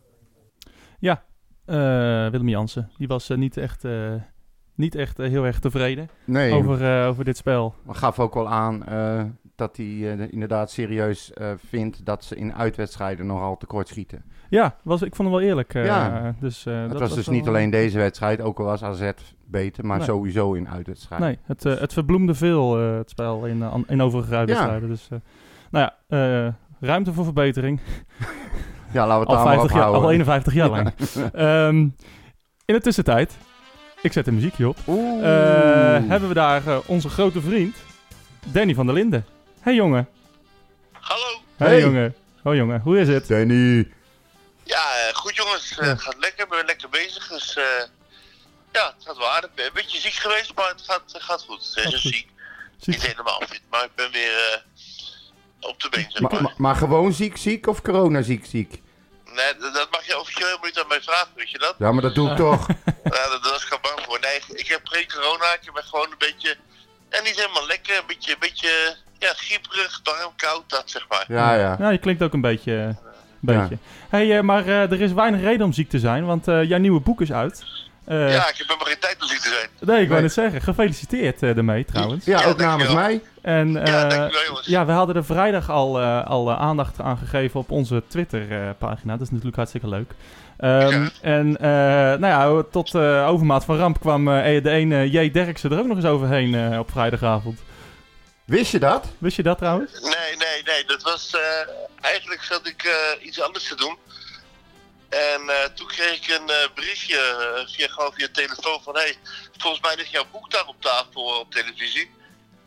Ja, 0.99 1.23
ja 1.65 2.31
Willem 2.31 2.49
Jansen, 2.49 2.91
die 2.97 3.07
was 3.07 3.29
niet 3.29 3.57
echt 3.57 3.83
niet 4.75 4.95
echt 4.95 5.19
uh, 5.19 5.29
heel 5.29 5.43
erg 5.43 5.59
tevreden 5.59 6.09
nee. 6.25 6.53
over, 6.53 6.81
uh, 6.81 7.07
over 7.07 7.25
dit 7.25 7.37
spel. 7.37 7.75
Maar 7.83 7.95
gaf 7.95 8.19
ook 8.19 8.33
wel 8.33 8.49
aan 8.49 8.83
uh, 8.89 9.23
dat 9.55 9.77
hij 9.77 9.85
inderdaad 10.29 10.71
serieus 10.71 11.31
vindt 11.69 12.05
dat 12.05 12.23
ze 12.23 12.35
in 12.35 12.53
uitwedstrijden 12.53 13.25
nogal 13.25 13.57
tekort 13.57 13.87
schieten. 13.87 14.23
Ja, 14.49 14.75
was, 14.83 15.01
ik 15.01 15.15
vond 15.15 15.29
hem 15.29 15.37
wel 15.37 15.47
eerlijk. 15.47 15.73
ja. 15.73 16.35
dus, 16.39 16.63
het 16.63 16.91
dat 16.91 16.99
was, 16.99 17.15
dus 17.15 17.27
niet 17.27 17.47
alleen 17.47 17.69
deze 17.69 17.97
wedstrijd, 17.97 18.41
ook 18.41 18.59
al 18.59 18.65
was 18.65 18.83
AZ 18.83 19.11
beter, 19.45 19.85
maar 19.85 19.97
Nee. 19.97 20.05
sowieso 20.05 20.53
in 20.53 20.69
uitwedstrijden. 20.69 21.27
Nee, 21.27 21.37
het, 21.43 21.63
het 21.63 21.93
verbloemde 21.93 22.33
veel, 22.33 22.77
het 22.77 23.09
spel, 23.09 23.45
in, 23.45 23.63
in 23.87 24.01
overige 24.01 24.35
uitwedstrijden. 24.35 24.81
Ja. 24.81 24.87
Dus, 24.87 25.09
nou 25.71 25.89
ja, 26.07 26.55
ruimte 26.79 27.13
voor 27.13 27.23
verbetering. 27.23 27.79
ja, 28.93 29.07
laten 29.07 29.13
we 29.13 29.19
het 29.19 29.27
al, 29.27 29.35
daar 29.35 29.43
maar 29.45 29.53
50 29.53 29.71
jaar, 29.71 29.81
houden. 29.81 30.01
al 30.03 30.11
51 30.11 30.53
jaar 30.53 30.69
lang. 30.69 30.91
um, 31.69 31.95
in 32.65 32.73
de 32.73 32.81
tussentijd 32.81 33.37
ik 34.05 34.13
zet 34.13 34.25
de 34.25 34.31
muziekje 34.31 34.67
op. 34.67 34.77
Uh, 34.87 34.95
hebben 36.07 36.27
we 36.27 36.33
daar 36.33 36.67
uh, 36.67 36.77
onze 36.85 37.09
grote 37.09 37.41
vriend, 37.41 37.75
Danny 38.51 38.73
van 38.73 38.85
der 38.85 38.95
Linden. 38.95 39.25
Hey 39.65 39.73
jongen. 39.73 40.10
Hallo. 40.91 41.41
Hey, 41.56 41.67
hey. 41.67 41.80
jongen. 41.80 42.15
Oh 42.43 42.56
jongen, 42.56 42.82
hoe 42.82 42.99
is 42.99 43.08
het? 43.08 43.28
Danny. 43.28 43.91
Ja, 44.63 45.08
uh, 45.08 45.15
goed 45.15 45.36
jongens. 45.36 45.75
Het 45.75 46.01
gaat 46.01 46.17
lekker. 46.17 46.47
ben 46.47 46.65
lekker 46.65 46.89
bezig. 46.89 47.28
Dus 47.28 47.54
ja, 48.71 48.93
het 48.97 49.06
gaat 49.06 49.17
wel 49.17 49.30
aardig. 49.30 49.49
Een 49.56 49.69
beetje 49.73 49.99
ziek 49.99 50.13
geweest, 50.13 50.56
maar 50.56 50.67
het 50.67 50.82
gaat, 50.82 51.01
gaat 51.06 51.41
goed. 51.41 51.71
Het 51.75 51.93
is 51.93 52.01
goed. 52.01 52.13
ziek. 52.13 52.28
ziek. 52.78 52.86
Niet 52.86 53.06
helemaal 53.06 53.41
fit, 53.47 53.62
maar 53.69 53.84
ik 53.84 53.95
ben 53.95 54.12
weer 54.12 54.63
op 55.60 55.82
de 55.82 55.89
been. 55.89 56.08
Zeg 56.10 56.21
maar, 56.21 56.41
maar, 56.41 56.54
maar 56.58 56.75
gewoon 56.75 57.13
ziek 57.13 57.38
ziek 57.38 57.67
of 57.67 57.82
corona 57.82 58.21
ziek 58.21 58.45
ziek? 58.45 58.82
Nee, 59.25 59.58
dat 59.58 59.91
mag 59.91 60.06
je 60.06 60.19
officieel 60.19 60.47
helemaal 60.47 60.67
niet 60.67 60.80
aan 60.80 60.88
mij 60.88 61.01
vragen, 61.01 61.32
weet 61.36 61.49
je 61.49 61.58
dat? 61.58 61.75
Ja, 61.78 61.91
maar 61.91 62.01
dat 62.01 62.15
doe 62.15 62.30
ik 62.30 62.38
toch. 62.38 62.67
Ja, 63.04 63.30
dat, 63.30 63.43
dat 63.43 63.56
is 63.56 63.63
ik 63.63 63.82
bang 63.82 63.99
voor. 64.06 64.19
Nee, 64.19 64.41
ik 64.47 64.67
heb 64.67 64.88
geen 64.88 65.12
corona, 65.12 65.54
ik 65.54 65.73
ben 65.73 65.84
gewoon 65.84 66.12
een 66.12 66.17
beetje, 66.17 66.58
ja, 67.10 67.21
niet 67.21 67.36
helemaal 67.36 67.65
lekker, 67.65 67.97
een 67.97 68.08
beetje, 68.08 68.32
een 68.32 68.39
beetje, 68.39 68.97
ja, 69.19 69.34
grieperig, 69.36 70.01
warm, 70.04 70.32
koud, 70.36 70.63
dat 70.67 70.84
zeg 70.86 71.06
maar. 71.10 71.25
Ja, 71.28 71.56
ja. 71.56 71.75
Ja, 71.80 71.89
je 71.89 71.97
klinkt 71.97 72.23
ook 72.23 72.34
een 72.34 72.41
beetje, 72.41 72.73
een 72.73 72.95
beetje. 73.39 73.78
Ja. 73.82 74.08
hey, 74.10 74.38
uh, 74.38 74.41
maar 74.41 74.65
uh, 74.65 74.91
er 74.91 75.01
is 75.01 75.13
weinig 75.13 75.41
reden 75.41 75.65
om 75.65 75.73
ziek 75.73 75.89
te 75.89 75.99
zijn, 75.99 76.25
want 76.25 76.47
uh, 76.47 76.63
jouw 76.63 76.80
nieuwe 76.80 76.99
boek 76.99 77.21
is 77.21 77.32
uit. 77.32 77.65
Uh, 78.08 78.34
ja, 78.34 78.49
ik 78.49 78.58
heb 78.58 78.67
helemaal 78.67 78.88
geen 78.88 78.99
tijd 78.99 79.21
om 79.21 79.28
ziek 79.28 79.39
te 79.39 79.49
zijn. 79.49 79.69
Nee, 79.80 80.01
ik 80.01 80.10
wou 80.10 80.21
net 80.21 80.34
zeggen. 80.34 80.62
Gefeliciteerd 80.62 81.43
uh, 81.43 81.58
ermee 81.58 81.86
trouwens. 81.86 82.25
Ja, 82.25 82.39
ja 82.39 82.45
ook 82.45 82.58
namens 82.58 82.93
mij. 82.93 83.21
En, 83.41 83.67
uh, 83.67 83.86
ja, 83.86 84.08
dankjewel 84.08 84.45
jongens. 84.45 84.67
Ja, 84.67 84.86
we 84.86 84.91
hadden 84.91 85.15
er 85.15 85.25
vrijdag 85.25 85.69
al, 85.69 86.01
al 86.01 86.54
aandacht 86.54 87.01
aan 87.01 87.17
gegeven 87.17 87.60
op 87.60 87.71
onze 87.71 88.04
Twitter-pagina. 88.08 89.13
Dat 89.13 89.21
is 89.21 89.30
natuurlijk 89.30 89.56
hartstikke 89.56 89.88
leuk. 89.88 90.12
Um, 90.60 91.04
ja. 91.04 91.10
En 91.21 91.51
nou 92.19 92.25
ja, 92.25 92.63
tot 92.71 92.95
overmaat 93.25 93.65
van 93.65 93.78
ramp 93.78 93.99
kwam 93.99 94.25
de 94.25 94.69
ene 94.69 95.12
J. 95.12 95.32
Derksen 95.32 95.71
er 95.71 95.80
ook 95.80 95.88
nog 95.88 95.97
eens 95.97 96.06
overheen 96.06 96.80
op 96.80 96.91
vrijdagavond. 96.91 97.60
Wist 98.45 98.71
je 98.71 98.79
dat? 98.79 99.05
Wist 99.17 99.36
je 99.36 99.43
dat 99.43 99.58
trouwens? 99.58 99.91
Nee, 100.01 100.38
nee, 100.38 100.63
nee. 100.63 100.86
Dat 100.86 101.01
was... 101.01 101.36
eigenlijk 102.01 102.43
zat 102.43 102.67
ik 102.67 102.89
iets 103.21 103.41
anders 103.41 103.67
te 103.67 103.75
doen. 103.75 103.97
En 105.10 105.41
uh, 105.45 105.63
toen 105.63 105.88
kreeg 105.88 106.15
ik 106.15 106.27
een 106.27 106.49
uh, 106.49 106.86
uh, 106.86 107.67
via, 107.67 107.88
gewoon 107.88 108.13
via 108.13 108.27
telefoon 108.31 108.81
van... 108.84 108.95
Hey, 108.95 109.15
volgens 109.58 109.81
mij 109.81 109.95
ligt 109.95 110.12
jouw 110.12 110.25
boek 110.31 110.51
daar 110.51 110.67
op 110.67 110.75
tafel 110.79 111.39
op 111.39 111.51
televisie. 111.51 112.12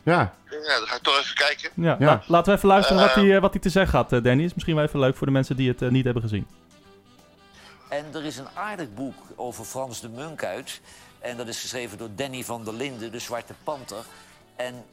Ja. 0.03 0.33
Ja, 0.49 0.79
dan 0.79 0.87
ga 0.87 0.95
ik 0.95 1.01
toch 1.01 1.19
even 1.19 1.35
kijken. 1.35 1.69
Ja, 1.75 1.95
ja. 1.99 2.23
laten 2.27 2.51
we 2.51 2.57
even 2.57 2.69
luisteren 2.69 3.01
wat 3.01 3.13
hij 3.13 3.39
wat 3.39 3.61
te 3.61 3.69
zeggen 3.69 3.97
had, 3.97 4.09
Danny. 4.09 4.43
Is 4.43 4.53
misschien 4.53 4.75
wel 4.75 4.83
even 4.83 4.99
leuk 4.99 5.15
voor 5.15 5.27
de 5.27 5.33
mensen 5.33 5.55
die 5.55 5.69
het 5.69 5.91
niet 5.91 6.03
hebben 6.03 6.23
gezien. 6.23 6.47
En 7.89 8.05
er 8.13 8.25
is 8.25 8.37
een 8.37 8.49
aardig 8.53 8.93
boek 8.93 9.15
over 9.35 9.65
Frans 9.65 10.01
de 10.01 10.09
Munk 10.09 10.43
uit. 10.43 10.81
En 11.19 11.37
dat 11.37 11.47
is 11.47 11.59
geschreven 11.59 11.97
door 11.97 12.09
Danny 12.15 12.43
van 12.43 12.63
der 12.63 12.73
Linden, 12.73 13.11
de 13.11 13.19
Zwarte 13.19 13.53
Panter. 13.63 14.03
En 14.55 14.85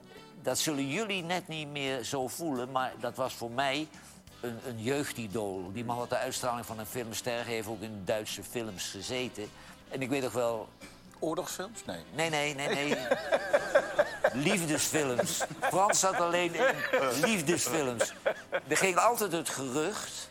dat 0.47 0.59
zullen 0.59 0.89
jullie 0.89 1.23
net 1.23 1.49
niet 1.49 1.69
meer 1.69 2.03
zo 2.05 2.29
voelen, 2.29 2.71
maar 2.71 2.93
dat 3.01 3.17
was 3.17 3.35
voor 3.35 3.51
mij 3.51 3.89
een, 4.41 4.59
een 4.67 4.83
jeugdidool. 4.83 5.71
Die 5.73 5.85
man 5.85 5.99
had 5.99 6.09
de 6.09 6.17
uitstraling 6.17 6.67
van 6.67 6.79
een 6.79 6.87
filmster, 6.87 7.45
heeft 7.45 7.69
ook 7.69 7.81
in 7.81 8.03
Duitse 8.05 8.43
films 8.43 8.89
gezeten. 8.89 9.49
En 9.89 10.03
ik 10.03 10.09
weet 10.09 10.23
nog 10.23 10.33
wel... 10.33 10.69
Oorlogsfilms? 11.19 11.85
Nee. 11.85 12.03
Nee, 12.15 12.31
nee, 12.31 12.55
nee, 12.55 12.69
nee. 12.69 12.97
liefdesfilms. 14.33 15.45
Frans 15.61 16.01
zat 16.01 16.15
alleen 16.15 16.55
in 16.55 16.75
liefdesfilms. 17.21 18.15
Er 18.67 18.77
ging 18.77 18.97
altijd 18.97 19.33
het 19.33 19.49
gerucht 19.49 20.29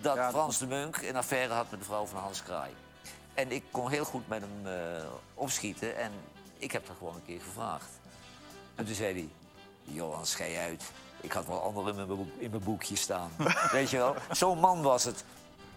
dat 0.00 0.18
Frans 0.30 0.58
de 0.58 0.66
Munk 0.66 0.96
een 1.02 1.16
affaire 1.16 1.54
had 1.54 1.70
met 1.70 1.80
de 1.80 1.86
vrouw 1.86 2.06
van 2.06 2.20
Hans 2.20 2.42
Kraai. 2.42 2.70
En 3.34 3.52
ik 3.52 3.62
kon 3.70 3.90
heel 3.90 4.04
goed 4.04 4.28
met 4.28 4.40
hem 4.40 4.72
eh, 4.72 5.04
opschieten 5.34 5.96
en 5.96 6.12
ik 6.58 6.72
heb 6.72 6.86
dat 6.86 6.96
gewoon 6.98 7.14
een 7.14 7.24
keer 7.26 7.40
gevraagd. 7.40 7.88
En 8.74 8.84
toen 8.84 8.94
zei 8.94 9.12
hij, 9.12 9.28
Johan, 9.84 10.26
schei 10.26 10.56
uit. 10.56 10.82
Ik 11.20 11.32
had 11.32 11.46
wel 11.46 11.60
anderen 11.62 11.90
in 11.90 11.96
mijn, 11.96 12.08
boek- 12.08 12.38
in 12.38 12.50
mijn 12.50 12.62
boekje 12.64 12.96
staan. 12.96 13.30
Weet 13.72 13.90
je 13.90 13.96
wel? 13.96 14.14
Zo'n 14.30 14.58
man 14.58 14.82
was 14.82 15.04
het. 15.04 15.24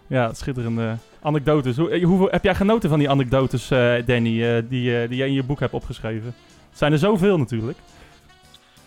Ja, 0.06 0.34
schitterende 0.34 0.96
anekdotes. 1.22 1.76
Hoe, 1.76 1.90
eh, 1.90 2.04
hoeveel, 2.04 2.28
heb 2.30 2.44
jij 2.44 2.54
genoten 2.54 2.88
van 2.88 2.98
die 2.98 3.10
anekdotes, 3.10 3.70
eh, 3.70 4.06
Danny, 4.06 4.56
eh, 4.56 4.62
die, 4.68 5.02
eh, 5.02 5.08
die 5.08 5.16
jij 5.18 5.26
in 5.26 5.32
je 5.32 5.42
boek 5.42 5.60
hebt 5.60 5.72
opgeschreven? 5.72 6.26
Het 6.70 6.78
zijn 6.78 6.92
er 6.92 6.98
zoveel 6.98 7.38
natuurlijk. 7.38 7.78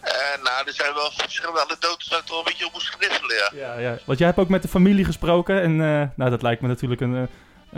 Eh, 0.02 0.12
nou, 0.44 0.68
er 0.68 0.74
zijn 0.74 0.94
wel 0.94 1.12
verschillende 1.12 1.62
anekdotes 1.62 2.08
waar 2.08 2.20
ik 2.20 2.26
toch 2.26 2.38
een 2.38 2.44
beetje 2.44 2.66
op 2.66 2.74
moest 2.74 2.98
kniffelen, 2.98 3.36
ja. 3.36 3.52
Ja, 3.54 3.80
ja. 3.80 3.98
Want 4.06 4.18
jij 4.18 4.28
hebt 4.28 4.40
ook 4.40 4.50
met 4.50 4.62
de 4.62 4.68
familie 4.68 5.06
gesproken. 5.06 5.62
En 5.62 5.72
eh, 5.72 6.08
nou, 6.16 6.30
dat 6.30 6.42
lijkt 6.42 6.62
me 6.62 6.68
natuurlijk 6.68 7.02
een, 7.02 7.14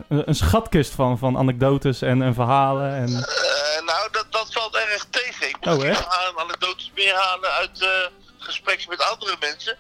een, 0.07 0.23
een 0.29 0.35
schatkist 0.35 0.93
van, 0.93 1.17
van 1.17 1.37
anekdotes 1.37 2.01
en, 2.01 2.21
en 2.21 2.33
verhalen. 2.33 2.93
En... 2.95 3.07
Eh, 3.07 3.85
nou, 3.85 4.09
dat, 4.11 4.25
dat 4.29 4.53
valt 4.53 4.75
erg 4.75 5.05
tegen. 5.09 5.22
Ik 5.47 5.65
moet 5.65 5.77
Oh, 5.77 5.85
echt? 5.85 6.07
anekdotes 6.35 6.91
meer 6.95 7.13
halen 7.15 7.49
uit 7.51 7.81
eh, 7.81 7.89
gesprekken 8.37 8.89
met 8.89 9.01
andere 9.01 9.35
mensen. 9.39 9.77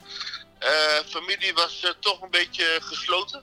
Eh, 0.59 0.69
familie 1.09 1.53
was 1.53 1.79
eh, 1.83 1.89
toch 1.99 2.21
een 2.21 2.29
beetje 2.31 2.79
gesloten. 2.81 3.41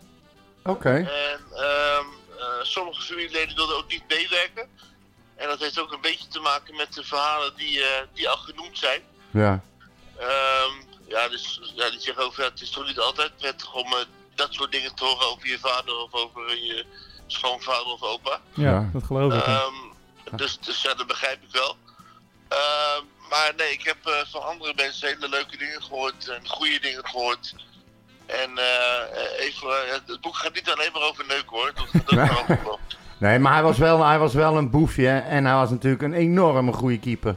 Oké. 0.64 0.94
En 0.94 1.40
ehm, 1.54 2.04
eh, 2.38 2.46
sommige 2.62 3.02
familieleden 3.02 3.56
wilden 3.56 3.76
ook 3.76 3.88
niet 3.90 4.08
meewerken. 4.08 4.68
En 5.36 5.48
dat 5.48 5.58
heeft 5.60 5.78
ook 5.78 5.92
een 5.92 6.00
beetje 6.00 6.28
te 6.28 6.40
maken 6.40 6.76
met 6.76 6.92
de 6.94 7.04
verhalen 7.04 7.56
die, 7.56 7.82
eh, 7.82 8.02
die 8.14 8.28
al 8.28 8.36
genoemd 8.36 8.78
zijn. 8.78 9.02
Ja. 9.30 9.60
Ehm, 10.18 10.72
ja, 11.08 11.28
dus 11.28 11.60
ja, 11.74 11.90
die 11.90 12.00
zeggen 12.00 12.24
over, 12.24 12.42
ja, 12.42 12.48
het 12.48 12.60
is 12.60 12.70
toch 12.70 12.86
niet 12.86 12.98
altijd 12.98 13.36
prettig 13.36 13.72
om 13.72 13.94
dat 14.34 14.54
soort 14.54 14.72
dingen 14.72 14.94
te 14.94 15.04
horen 15.04 15.26
over 15.26 15.48
je 15.48 15.58
vader 15.58 15.96
of 15.96 16.12
over 16.12 16.56
je 16.56 16.84
schoonvader 17.26 17.86
of 17.86 18.02
opa. 18.02 18.40
Ja, 18.54 18.90
dat 18.92 19.04
geloof 19.04 19.34
ik. 19.34 19.44
Ehm, 19.46 19.74
dus, 20.36 20.58
dus 20.58 20.82
ja, 20.82 20.94
dat 20.94 21.06
begrijp 21.06 21.42
ik 21.42 21.50
wel. 21.50 21.76
Ehm, 22.50 23.02
maar 23.28 23.52
nee, 23.56 23.72
ik 23.72 23.82
heb 23.84 23.96
eh, 24.06 24.12
van 24.30 24.42
andere 24.42 24.72
mensen 24.76 25.08
hele 25.08 25.28
leuke 25.28 25.56
dingen 25.56 25.82
gehoord 25.82 26.28
en 26.28 26.48
goede 26.48 26.80
dingen 26.80 27.06
gehoord. 27.06 27.54
En 28.26 28.58
eh, 28.58 29.46
even, 29.46 29.68
eh, 29.68 29.92
het 30.06 30.20
boek 30.20 30.36
gaat 30.36 30.54
niet 30.54 30.70
alleen 30.70 30.92
maar 30.92 31.02
over 31.02 31.24
neuken 31.28 31.56
hoor. 31.56 31.72
Dat, 32.04 32.26
kan 32.26 32.56
ook. 32.64 32.78
Nee, 33.18 33.38
maar 33.38 33.52
hij 33.52 33.62
was, 33.62 33.78
wel, 33.78 34.06
hij 34.06 34.18
was 34.18 34.34
wel 34.34 34.56
een 34.56 34.70
boefje 34.70 35.08
en 35.08 35.44
hij 35.44 35.54
was 35.54 35.70
natuurlijk 35.70 36.02
een 36.02 36.14
enorme 36.14 36.72
goede 36.72 36.98
keeper. 36.98 37.36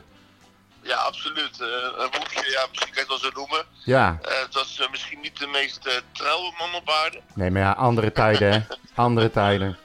Ja, 0.81 0.95
absoluut. 0.95 1.61
Eh, 1.61 1.67
een 1.97 2.09
boekje, 2.11 2.51
ja, 2.51 2.65
misschien 2.69 2.93
kan 2.93 2.93
je 2.93 2.99
het 2.99 3.07
wel 3.07 3.17
zo 3.17 3.29
noemen. 3.33 3.65
Ja. 3.83 4.17
Eh, 4.21 4.41
het 4.41 4.53
was 4.53 4.79
eh, 4.79 4.89
misschien 4.89 5.19
niet 5.21 5.39
de 5.39 5.47
meest 5.47 5.85
eh, 5.85 5.93
trouwe 6.11 6.53
man 6.57 6.73
op 6.75 6.89
aarde. 6.89 7.21
Nee, 7.33 7.51
maar 7.51 7.61
ja, 7.61 7.71
andere 7.71 8.11
tijden, 8.11 8.51
hè. 8.51 8.59
Andere 9.03 9.31
tijden. 9.31 9.77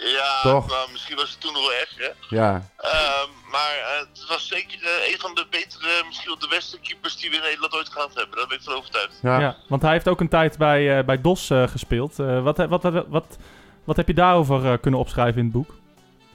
Ja, 0.00 0.40
Toch? 0.42 0.66
nou, 0.68 0.90
misschien 0.92 1.16
was 1.16 1.30
het 1.30 1.40
toen 1.40 1.52
nog 1.52 1.62
wel 1.62 1.72
echt, 1.72 1.94
hè. 1.96 2.36
Ja. 2.36 2.68
Ehm, 2.76 3.28
maar 3.50 3.76
eh, 3.76 3.98
het 3.98 4.24
was 4.28 4.46
zeker 4.48 4.82
eh, 4.84 5.12
een 5.12 5.18
van 5.20 5.34
de 5.34 5.46
betere, 5.50 6.04
misschien 6.06 6.28
wel 6.28 6.38
de 6.38 6.48
beste 6.48 6.78
keepers 6.80 7.16
die 7.16 7.30
we 7.30 7.36
in 7.36 7.42
Nederland 7.42 7.74
ooit 7.74 7.88
gehad 7.88 8.14
hebben. 8.14 8.36
Daar 8.38 8.46
ben 8.46 8.56
ik 8.56 8.62
van 8.62 8.74
overtuigd. 8.74 9.18
Ja. 9.22 9.40
Ja, 9.40 9.56
want 9.68 9.82
hij 9.82 9.92
heeft 9.92 10.08
ook 10.08 10.20
een 10.20 10.28
tijd 10.28 10.58
bij, 10.58 10.98
eh, 10.98 11.04
bij 11.04 11.20
DOS 11.20 11.50
eh, 11.50 11.68
gespeeld. 11.68 12.18
Eh, 12.18 12.42
wat, 12.42 12.56
wat, 12.56 12.82
wat, 12.82 13.04
wat, 13.08 13.36
wat 13.84 13.96
heb 13.96 14.06
je 14.06 14.14
daarover 14.14 14.72
eh, 14.72 14.78
kunnen 14.80 15.00
opschrijven 15.00 15.38
in 15.38 15.44
het 15.44 15.52
boek? 15.52 15.74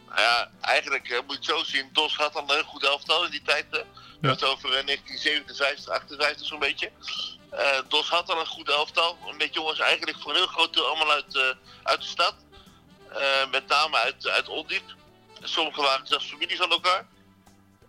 Nou 0.08 0.22
ja, 0.22 0.50
eigenlijk 0.62 1.10
eh, 1.10 1.18
moet 1.28 1.46
je 1.46 1.52
het 1.54 1.60
zo 1.60 1.72
zien. 1.72 1.90
Dos 1.94 2.16
had 2.16 2.36
al 2.36 2.42
een 2.42 2.54
heel 2.56 2.64
goed 2.64 2.84
elftal 2.86 3.26
in 3.26 3.32
die 3.32 3.42
tijd. 3.42 3.66
We 3.70 3.86
hebben 4.12 4.32
het 4.32 4.44
over 4.44 4.70
eh, 4.78 4.86
1957, 4.86 5.90
58 5.94 6.48
zo'n 6.48 6.60
beetje. 6.60 6.92
Eh, 7.50 7.66
Dos 7.88 8.10
had 8.10 8.30
al 8.30 8.40
een 8.40 8.46
goed 8.46 8.70
elftal. 8.70 9.18
Met 9.38 9.54
jongens 9.54 9.80
eigenlijk 9.80 10.18
voor 10.20 10.32
een 10.32 10.38
heel 10.38 10.48
groot 10.48 10.74
deel 10.74 10.86
allemaal 10.86 11.12
uit, 11.12 11.36
eh, 11.36 11.42
uit 11.84 12.02
de 12.02 12.08
stad. 12.08 12.36
Eh, 13.18 13.50
met 13.52 13.68
name 13.68 13.98
uit, 13.98 14.28
uit 14.28 14.48
Ondiep. 14.48 14.96
Sommigen 15.44 15.84
waren 15.84 16.08
zelfs 16.08 16.30
familie 16.30 16.58
van 16.58 16.72
elkaar. 16.72 17.08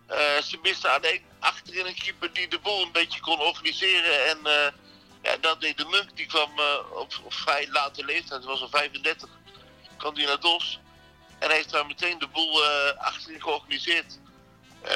Eh, 0.07 0.41
ze 0.41 0.59
misten 0.61 0.91
alleen 0.93 1.23
achterin 1.39 1.85
een 1.85 1.95
keeper 1.95 2.33
die 2.33 2.47
de 2.47 2.59
boel 2.59 2.81
een 2.81 2.91
beetje 2.91 3.19
kon 3.19 3.39
organiseren. 3.39 4.25
En 4.25 4.37
eh, 4.45 4.71
ja, 5.21 5.37
dat 5.37 5.61
deed 5.61 5.77
de 5.77 5.85
Munk. 5.85 6.15
Die 6.15 6.25
kwam 6.25 6.51
op, 6.93 7.13
op 7.23 7.33
vrij 7.33 7.67
late 7.71 8.05
leeftijd, 8.05 8.43
hij 8.43 8.51
was 8.51 8.61
al 8.61 8.69
35. 8.69 9.29
Kwam 9.97 10.13
die 10.13 10.27
naar 10.27 10.39
Dos. 10.39 10.79
En 11.39 11.51
heeft 11.51 11.71
daar 11.71 11.85
meteen 11.85 12.19
de 12.19 12.27
boel 12.27 12.63
achterin 12.97 13.41
georganiseerd. 13.41 14.19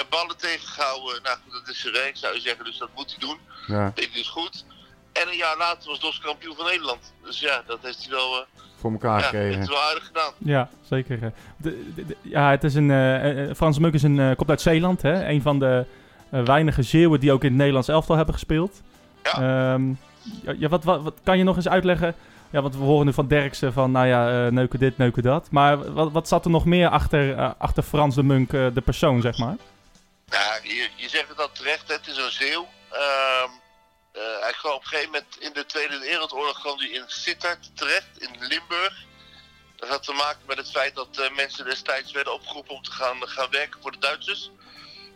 Ballen 0.10 0.38
tegengehouden. 0.38 1.22
Nou 1.22 1.38
goed, 1.44 1.52
dat 1.52 1.68
is 1.68 1.80
zijn 1.80 1.94
werk 1.94 2.18
zou 2.18 2.34
je 2.34 2.42
zeggen, 2.42 2.66
dus 2.66 2.78
dat 2.78 2.90
moet 2.96 3.10
hij 3.10 3.20
doen. 3.20 3.40
Ja. 3.68 3.92
Deed 3.96 4.06
hij 4.06 4.14
dus 4.14 4.30
goed. 4.30 4.66
En 5.14 5.28
een 5.28 5.36
jaar 5.36 5.58
later 5.58 5.90
was 5.90 6.00
Dos 6.00 6.20
kampioen 6.20 6.56
van 6.56 6.66
Nederland. 6.66 7.14
Dus 7.24 7.40
ja, 7.40 7.62
dat 7.62 7.80
heeft 7.82 8.00
hij 8.00 8.10
wel, 8.10 8.48
Voor 8.84 8.92
elkaar 8.92 9.36
ja, 9.36 9.58
wel 9.68 9.82
aardig 9.82 10.06
gedaan. 10.06 10.32
Ja, 10.38 10.70
zeker. 10.82 11.20
De, 11.20 11.32
de- 11.96 12.06
de- 12.06 12.18
ja, 12.22 12.50
het 12.52 12.64
is 12.64 12.76
een, 12.76 12.92
eh, 12.92 13.50
eh, 13.50 13.56
Frans 13.56 13.80
Munk 13.80 13.94
is 13.94 14.04
een, 14.04 14.20
eh, 14.20 14.36
komt 14.36 14.50
uit 14.50 14.62
Zeeland. 14.62 15.02
Hè? 15.02 15.28
Een 15.30 15.42
van 15.42 15.60
de 15.60 15.86
weinige 16.30 16.82
Zeeuwen 16.84 17.20
die 17.20 17.32
ook 17.32 17.42
in 17.44 17.50
het 17.50 17.58
Nederlands 17.58 17.88
elftal 17.88 18.16
hebben 18.16 18.34
gespeeld. 18.34 18.82
Ja. 19.24 19.32
Ehm, 19.32 19.90
ja, 20.44 20.54
ja, 20.58 20.68
wat, 20.68 20.84
wat, 20.84 21.02
wat 21.02 21.14
kan 21.24 21.38
je 21.38 21.44
nog 21.44 21.56
eens 21.56 21.68
uitleggen? 21.68 22.16
Ja, 22.50 22.62
want 22.62 22.76
we 22.78 22.84
horen 22.84 23.06
nu 23.06 23.14
van 23.14 23.28
Derksen 23.28 23.74
van, 23.74 23.92
nou 23.92 24.08
ja, 24.08 24.46
eh, 24.46 24.52
neuken 24.52 24.80
dit, 24.80 24.98
neuken 24.98 25.24
dat. 25.24 25.48
Maar 25.52 25.94
wat, 25.94 26.12
wat 26.12 26.28
zat 26.28 26.46
er 26.46 26.52
nog 26.52 26.66
meer 26.66 26.88
achter, 26.88 27.36
achter 27.58 27.84
Frans 27.84 28.16
de 28.16 28.24
Munk, 28.24 28.50
de 28.52 28.82
persoon, 28.86 29.22
zeg 29.22 29.38
maar? 29.38 29.56
Ja, 30.26 30.58
je, 30.64 30.90
je 30.96 31.10
zegt 31.10 31.30
het 31.30 31.40
al 31.40 31.50
terecht, 31.54 31.92
het 31.92 32.08
is 32.08 32.18
een 32.18 32.32
zeeuw. 32.32 32.68
Ehm, 32.92 33.50
eh, 34.14 34.40
hij 34.40 34.52
kwam 34.52 34.74
op 34.74 34.82
een 34.82 34.88
gegeven 34.88 35.12
moment 35.12 35.40
in 35.40 35.54
de 35.54 35.66
Tweede 35.66 36.00
Wereldoorlog 36.00 36.60
kwam 36.60 36.78
hij 36.78 36.88
in 36.88 37.04
Sittard 37.08 37.78
terecht, 37.78 38.08
in 38.18 38.36
Limburg. 38.40 39.06
Dat 39.76 39.90
had 39.90 40.04
te 40.04 40.14
maken 40.14 40.42
met 40.48 40.58
het 40.58 40.72
feit 40.72 40.96
dat 40.96 41.18
eh, 41.18 41.36
mensen 41.36 41.66
destijds 41.66 42.12
werden 42.12 42.34
opgeroepen 42.34 42.76
om 42.76 42.84
te 42.84 42.92
gaan, 42.92 43.28
gaan 43.28 43.50
werken 43.50 43.82
voor 43.82 43.92
de 43.92 43.98
Duitsers. 43.98 44.52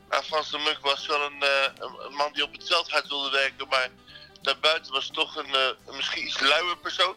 Nou, 0.09 0.23
Frans 0.23 0.49
de 0.49 0.57
Munk 0.57 0.79
was 0.81 1.07
wel 1.07 1.21
een, 1.21 1.41
eh, 1.41 2.09
man 2.09 2.33
die 2.33 2.43
op 2.43 2.51
het 2.51 2.67
veld 2.67 2.91
hard 2.91 3.07
wilde 3.07 3.29
werken, 3.29 3.67
maar 3.67 3.89
daarbuiten 4.41 4.91
was 4.91 5.09
toch 5.13 5.35
een, 5.35 5.55
eh, 5.55 5.69
een 5.85 5.95
misschien 5.95 6.25
iets 6.25 6.39
luier 6.39 6.77
persoon. 6.77 7.15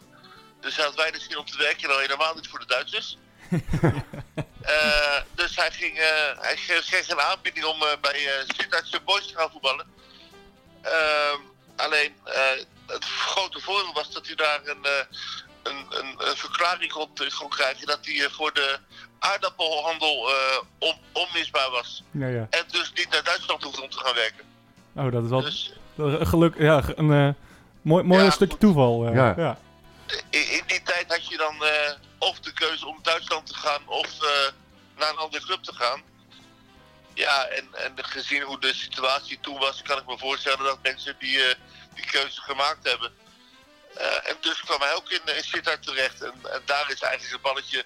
Dus 0.59 0.75
hij 0.75 0.85
had 0.85 0.95
weinig 0.95 1.21
zin 1.21 1.37
om 1.37 1.45
te 1.45 1.57
werken 1.57 1.83
en 1.83 1.95
al 1.95 2.01
helemaal 2.01 2.35
niet 2.35 2.47
voor 2.47 2.59
de 2.59 2.65
Duitsers. 2.65 3.17
Eh, 4.61 5.21
dus 5.35 5.55
hij, 5.55 5.71
ging, 5.71 5.97
eh, 5.97 6.39
hij 6.39 6.55
kreeg 6.55 7.09
een 7.09 7.19
aanbieding 7.19 7.65
om 7.65 7.81
eh, 7.81 7.97
bij 8.01 8.45
Sittardse 8.47 8.99
Boys 8.99 9.27
te 9.27 9.35
gaan 9.35 9.51
voetballen. 9.51 9.87
Alleen 11.85 12.13
eh, 12.23 12.41
het 12.87 13.05
grote 13.05 13.59
voordeel 13.59 13.93
was 13.93 14.11
dat 14.11 14.25
hij 14.27 14.35
daar 14.35 14.59
een, 14.63 14.83
eh, 14.85 14.91
een, 15.63 15.85
een, 15.89 16.15
een 16.29 16.35
verklaring 16.37 16.91
kon, 16.91 17.09
kon 17.37 17.49
krijgen 17.49 17.87
dat 17.87 17.99
hij 18.01 18.25
eh, 18.25 18.31
voor 18.31 18.53
de 18.53 18.79
aardappelhandel 19.19 20.29
eh, 20.29 20.57
on, 20.79 20.95
onmisbaar 21.11 21.69
was. 21.69 22.03
Ja, 22.11 22.27
ja. 22.27 22.47
En 22.49 22.63
dus 22.71 22.91
niet 22.95 23.09
naar 23.09 23.23
Duitsland 23.23 23.63
hoefde 23.63 23.81
om 23.81 23.89
te 23.89 23.97
gaan 23.99 24.15
werken. 24.15 24.45
Oh, 24.95 25.11
dat 25.11 25.23
is 25.23 25.29
wel 25.29 25.41
Dus 25.41 25.73
een 25.97 26.27
geluk, 26.27 26.55
ja, 26.57 26.81
een 26.95 27.11
eh, 27.13 27.29
mooi, 27.81 28.03
mooi 28.03 28.23
Ja, 28.23 28.29
stukje 28.29 28.51
goed. 28.51 28.59
toeval. 28.59 29.05
eh, 29.07 29.13
Ja. 29.15 29.33
ja. 29.37 29.57
in, 30.29 30.51
in 30.51 30.63
die 30.67 30.81
tijd 30.83 31.05
had 31.07 31.27
je 31.27 31.37
dan 31.37 31.63
eh, 31.65 31.91
of 32.17 32.39
de 32.39 32.53
keuze 32.53 32.87
om 32.87 32.99
Duitsland 33.01 33.47
te 33.47 33.53
gaan 33.55 33.81
of 33.85 34.21
eh, 34.23 34.29
naar 34.97 35.09
een 35.09 35.17
andere 35.17 35.43
club 35.45 35.63
te 35.63 35.73
gaan. 35.75 36.01
Ja, 37.13 37.45
en, 37.47 37.65
en 37.73 37.91
gezien 37.95 38.41
hoe 38.41 38.59
de 38.59 38.73
situatie 38.73 39.37
toen 39.41 39.57
was, 39.59 39.81
kan 39.81 39.97
ik 39.97 40.07
me 40.07 40.17
voorstellen 40.17 40.63
dat 40.63 40.77
mensen 40.83 41.15
die, 41.19 41.37
eh, 41.37 41.55
die 41.95 42.05
keuze 42.05 42.41
gemaakt 42.41 42.89
hebben. 42.89 43.11
Eh, 43.95 44.29
en 44.29 44.35
dus 44.41 44.61
kwam 44.61 44.79
hij 44.81 44.95
ook 44.95 45.09
in, 45.09 45.35
in 45.35 45.43
Sittard 45.43 45.83
terecht. 45.83 46.21
En, 46.23 46.33
en 46.53 46.61
daar 46.65 46.85
is 46.93 47.01
eigenlijk 47.01 47.33
het 47.33 47.41
balletje 47.41 47.83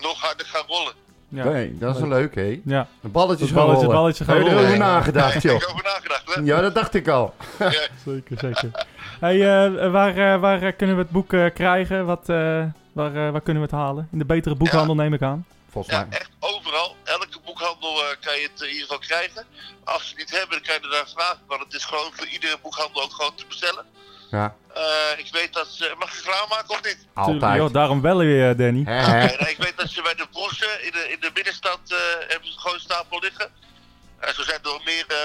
nog 0.00 0.20
harder 0.20 0.46
gaan 0.46 0.66
rollen. 0.66 0.92
Ja. 1.28 1.44
Nee, 1.44 1.78
dat 1.78 1.94
is 1.96 2.00
een 2.02 2.08
leuk, 2.08 2.34
hé. 2.34 2.60
Ja. 2.64 2.88
Een 3.02 3.10
balletje 3.10 3.52
balletje- 3.52 3.74
rollen. 3.82 3.96
balletje 3.96 4.24
gaan 4.24 4.34
Heb 4.36 4.44
je 4.44 4.50
erover 4.50 4.66
rollen. 4.70 4.86
nagedacht, 4.86 5.42
joh? 5.42 5.52
heb 5.52 5.62
ik 5.62 5.68
over 5.70 5.84
nagedacht, 5.84 6.34
hè? 6.34 6.40
Ja, 6.40 6.60
dat 6.60 6.74
dacht 6.74 6.94
ik 6.94 7.08
al. 7.08 7.34
Ja. 7.58 7.70
Zeker, 8.06 8.38
zeker. 8.38 8.86
hey, 9.20 9.40
eh, 9.40 9.90
waar, 9.90 10.16
eh, 10.34 10.40
waar 10.40 10.62
eh, 10.62 10.76
kunnen 10.76 10.96
we 10.96 11.02
het 11.02 11.10
boek 11.10 11.32
eh, 11.32 11.46
krijgen? 11.54 12.06
Wat, 12.06 12.28
eh, 12.28 12.64
waar, 12.92 13.14
eh, 13.26 13.30
waar 13.30 13.40
kunnen 13.40 13.62
we 13.62 13.68
het 13.68 13.78
halen? 13.78 14.08
In 14.12 14.18
de 14.18 14.24
betere 14.24 14.54
boekhandel 14.54 14.94
neem 14.94 15.14
ik 15.14 15.22
aan. 15.22 15.46
Volgens 15.76 15.96
Ja, 15.96 16.04
mij. 16.04 16.18
echt 16.18 16.30
overal. 16.40 16.96
Elke 17.04 17.40
boekhandel 17.44 18.02
eh, 18.04 18.16
kan 18.20 18.36
je 18.40 18.48
het 18.52 18.60
in 18.60 18.66
ieder 18.68 18.82
geval 18.82 18.98
krijgen. 18.98 19.46
Als 19.84 20.02
ze 20.02 20.08
het 20.08 20.18
niet 20.18 20.30
hebben, 20.30 20.50
dan 20.50 20.60
kan 20.66 20.74
je 20.74 20.80
er 20.80 20.88
naar 20.96 21.08
vragen. 21.14 21.40
Want 21.46 21.60
het 21.64 21.72
is 21.74 21.84
gewoon 21.84 22.10
voor 22.14 22.26
iedere 22.26 22.58
boekhandel 22.62 23.02
ook 23.02 23.12
gewoon 23.12 23.34
te 23.34 23.46
bestellen. 23.46 23.86
Ja, 24.30 24.54
Eh, 24.74 25.18
ik 25.24 25.28
weet 25.32 25.52
dat 25.52 25.66
ze... 25.68 25.94
Mag 25.98 26.08
ik 26.08 26.24
reclame 26.24 26.46
maken 26.48 26.70
of 26.70 26.82
niet? 26.84 27.06
Altijd. 27.14 27.56
joh, 27.56 27.72
daarom 27.72 28.00
bellen 28.00 28.26
we 28.26 28.32
je, 28.32 28.54
Danny. 28.54 28.82
Nee, 28.82 29.36
ik 29.54 29.56
weet 29.58 29.76
dat 29.76 29.88
ze 29.90 30.02
bij 30.02 30.14
de 30.14 30.26
Broesen 30.32 30.84
in 30.84 30.92
de, 30.92 31.08
in 31.10 31.20
de 31.20 31.30
binnenstad 31.32 31.78
eh, 31.88 31.96
hebben 32.28 32.52
ze 32.52 32.58
gewoon 32.58 32.74
een 32.74 32.80
stapel 32.80 33.18
liggen. 33.18 33.50
En 34.20 34.34
zo 34.34 34.42
zijn 34.42 34.56
er 34.62 34.72
nog 34.72 34.84
meer 34.84 35.04
eh, 35.08 35.16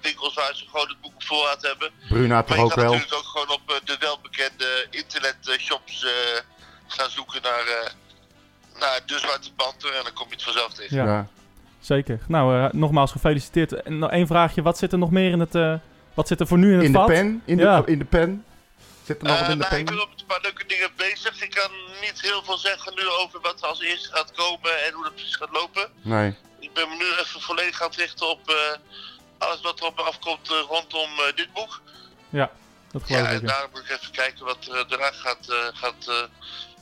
winkels 0.00 0.34
waar 0.34 0.54
ze 0.54 0.64
gewoon 0.70 0.88
het 0.88 1.00
boek 1.00 1.14
op 1.14 1.22
voorraad 1.24 1.62
hebben. 1.62 1.90
Bruna 2.08 2.34
Maar 2.34 2.44
toch 2.44 2.56
je 2.56 2.62
ook 2.62 2.70
kan 2.70 2.82
wel. 2.82 2.92
natuurlijk 2.92 3.18
ook 3.20 3.26
gewoon 3.26 3.48
op 3.48 3.70
eh, 3.70 3.76
de 3.84 3.96
welbekende 3.98 4.86
internetshops 4.90 6.04
eh 6.04 6.10
gaan 6.86 7.10
zoeken 7.10 7.42
naar, 7.42 7.92
naar 8.78 9.00
De 9.06 9.18
Zwarte 9.18 9.52
Panter. 9.54 9.94
En 9.94 10.02
dan 10.04 10.12
kom 10.12 10.26
je 10.28 10.34
het 10.34 10.42
vanzelf 10.42 10.72
tegen. 10.74 10.96
Ja. 10.96 11.04
Ja. 11.04 11.26
Zeker. 11.80 12.18
Nou, 12.28 12.58
eh, 12.64 12.72
nogmaals 12.72 13.12
gefeliciteerd. 13.12 13.82
En 13.82 13.98
nog 13.98 14.10
één 14.10 14.26
vraagje. 14.26 14.62
Wat 14.62 14.78
zit 14.78 14.92
er 14.92 14.98
nog 14.98 15.10
meer 15.10 15.30
in 15.30 15.40
het... 15.40 15.54
eh, 15.54 15.74
wat 16.14 16.28
zit 16.28 16.40
er 16.40 16.46
voor 16.46 16.58
nu 16.58 16.70
in 16.70 16.76
het 16.76 16.84
In 16.86 16.92
de 16.92 16.98
vat? 16.98 17.06
pen? 17.06 17.42
In 17.44 17.56
de, 17.56 17.62
Ja. 17.62 17.82
in 17.86 17.98
de 17.98 18.04
pen? 18.04 18.44
Zit 19.04 19.18
er 19.20 19.24
nog 19.28 19.32
wat 19.38 19.46
Eh, 19.46 19.52
in 19.52 19.58
de 19.58 19.64
nou, 19.64 19.76
ik 19.76 19.84
pen? 19.84 19.94
ben 19.94 20.04
op 20.04 20.10
een 20.18 20.26
paar 20.26 20.38
leuke 20.42 20.66
dingen 20.66 20.90
bezig. 20.96 21.42
Ik 21.42 21.50
kan 21.50 21.70
niet 22.00 22.20
heel 22.20 22.42
veel 22.44 22.58
zeggen 22.58 22.94
nu 22.94 23.08
over 23.08 23.40
wat 23.40 23.62
er 23.62 23.68
als 23.68 23.80
eerste 23.80 24.08
gaat 24.12 24.32
komen 24.32 24.84
en 24.86 24.92
hoe 24.92 25.02
dat 25.04 25.14
precies 25.14 25.36
gaat 25.36 25.52
lopen. 25.52 25.88
Nee. 26.02 26.34
Ik 26.60 26.72
ben 26.72 26.88
me 26.88 26.94
nu 26.96 27.04
even 27.20 27.40
volledig 27.40 27.82
aan 27.82 27.88
het 27.88 27.96
richten 27.96 28.30
op 28.30 28.48
eh, 28.48 28.54
alles 29.38 29.60
wat 29.60 29.80
er 29.80 29.86
op 29.86 29.96
me 29.96 30.02
afkomt 30.02 30.48
rondom 30.48 31.10
dit 31.34 31.52
boek. 31.52 31.80
Ja, 32.28 32.50
dat 32.92 33.02
geloof 33.04 33.22
Ja, 33.22 33.28
ik. 33.28 33.40
en 33.40 33.46
ja. 33.46 33.46
daar 33.46 33.68
moet 33.72 33.80
ik 33.80 33.90
even 33.90 34.10
kijken 34.12 34.44
wat 34.44 34.66
er 34.72 34.88
daarna 34.88 35.10
gaat, 35.12 35.48
eh, 35.48 35.56
gaat, 35.72 36.06
eh, 36.08 36.14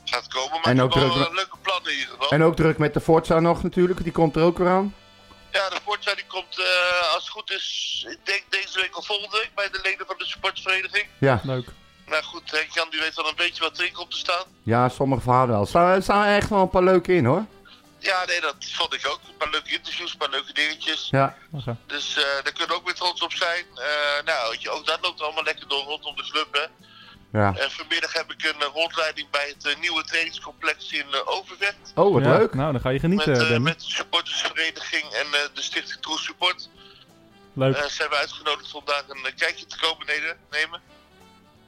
gaat 0.03 0.27
komen. 0.27 0.51
Maar 0.51 0.63
En 0.71 0.81
ook 0.81 0.93
wel 0.93 1.11
druk- 1.11 1.27
eh, 1.27 1.33
leuke 1.33 1.57
plannen 1.61 1.91
in 1.91 1.97
ieder 1.97 2.13
geval. 2.13 2.29
En 2.29 2.43
ook 2.43 2.55
druk 2.55 2.77
met 2.77 2.93
de 2.93 3.01
Forza 3.01 3.39
nog 3.39 3.63
natuurlijk. 3.63 4.03
Die 4.03 4.11
komt 4.11 4.35
er 4.35 4.43
ook 4.43 4.57
weer 4.57 4.69
aan. 4.69 4.95
Ja, 5.51 5.69
de 5.69 5.79
Forza 5.83 6.15
die 6.15 6.25
komt 6.27 6.59
eh, 6.59 7.13
als 7.13 7.23
het 7.23 7.29
goed 7.31 7.51
is, 7.51 8.05
ik 8.09 8.19
denk 8.25 8.43
deze 8.49 8.79
week 8.81 8.97
of 8.97 9.05
volgende 9.05 9.37
week 9.37 9.51
bij 9.55 9.69
de 9.69 9.79
leden 9.83 10.05
van 10.05 10.15
de 10.17 10.25
supportsvereniging. 10.25 11.05
Ja. 11.17 11.39
Leuk. 11.43 11.67
Nou 12.05 12.23
goed, 12.23 12.51
Henk 12.51 12.71
Jan 12.71 12.89
die 12.89 12.99
weet 12.99 13.15
wel 13.15 13.27
een 13.27 13.35
beetje 13.35 13.63
wat 13.63 13.79
erin 13.79 13.93
komt 13.93 14.11
te 14.11 14.17
staan. 14.17 14.43
Ja, 14.63 14.89
sommige 14.89 15.21
verhalen 15.21 15.49
wel. 15.49 15.61
Er 15.61 15.67
staan, 15.67 15.89
er 15.95 16.03
staan 16.03 16.25
echt 16.25 16.49
wel 16.49 16.61
een 16.61 16.69
paar 16.69 16.83
leuke 16.83 17.13
in 17.13 17.25
hoor. 17.25 17.45
Ja, 17.99 18.25
nee, 18.25 18.41
dat 18.41 18.55
vond 18.59 18.93
ik 18.93 19.07
ook. 19.07 19.19
Een 19.27 19.37
paar 19.37 19.49
leuke 19.49 19.69
interviews, 19.71 20.11
een 20.11 20.17
paar 20.17 20.29
leuke 20.29 20.53
dingetjes. 20.53 21.07
Ja. 21.11 21.37
Dus 21.87 22.15
eh, 22.17 22.23
daar 22.23 22.51
kunnen 22.51 22.67
we 22.67 22.73
ook 22.73 22.85
weer 22.85 22.93
trots 22.93 23.21
op 23.21 23.33
zijn. 23.33 23.65
Eh, 23.75 24.25
nou, 24.25 24.55
je, 24.59 24.69
ook 24.69 24.85
dat 24.85 24.97
loopt 25.01 25.21
allemaal 25.21 25.43
lekker 25.43 25.67
door 25.67 25.83
rondom 25.83 26.15
de 26.15 26.23
club, 26.31 26.47
hè. 26.51 26.65
Ja. 27.41 27.53
En 27.57 27.71
vanmiddag 27.71 28.13
heb 28.13 28.31
ik 28.31 28.43
een 28.43 28.61
eh, 28.61 28.67
rondleiding 28.73 29.29
bij 29.29 29.47
het 29.55 29.65
eh, 29.65 29.79
nieuwe 29.79 30.03
trainingscomplex 30.03 30.91
in 30.91 31.05
eh, 31.11 31.19
Overvecht. 31.25 31.91
Oh, 31.95 32.13
wat 32.13 32.23
Ja, 32.23 32.37
leuk. 32.37 32.53
Nou, 32.53 32.71
dan 32.71 32.81
ga 32.81 32.89
je 32.89 32.99
Met, 33.01 33.01
genieten, 33.01 33.33
Danny. 33.33 33.57
met 33.57 33.79
de 33.79 33.89
supportersvereniging 33.89 35.03
en 35.03 35.25
eh, 35.25 35.39
de 35.53 35.61
stichting 35.61 36.01
True 36.01 36.17
Support. 36.17 36.69
Leuk. 37.53 37.75
Eh 37.75 37.85
zijn 37.85 38.09
we 38.09 38.15
uitgenodigd 38.15 38.73
om 38.73 38.81
daar 38.85 39.03
een 39.07 39.33
kijkje 39.35 39.65
te 39.65 39.79
komen 39.79 40.05
nemen. 40.51 40.81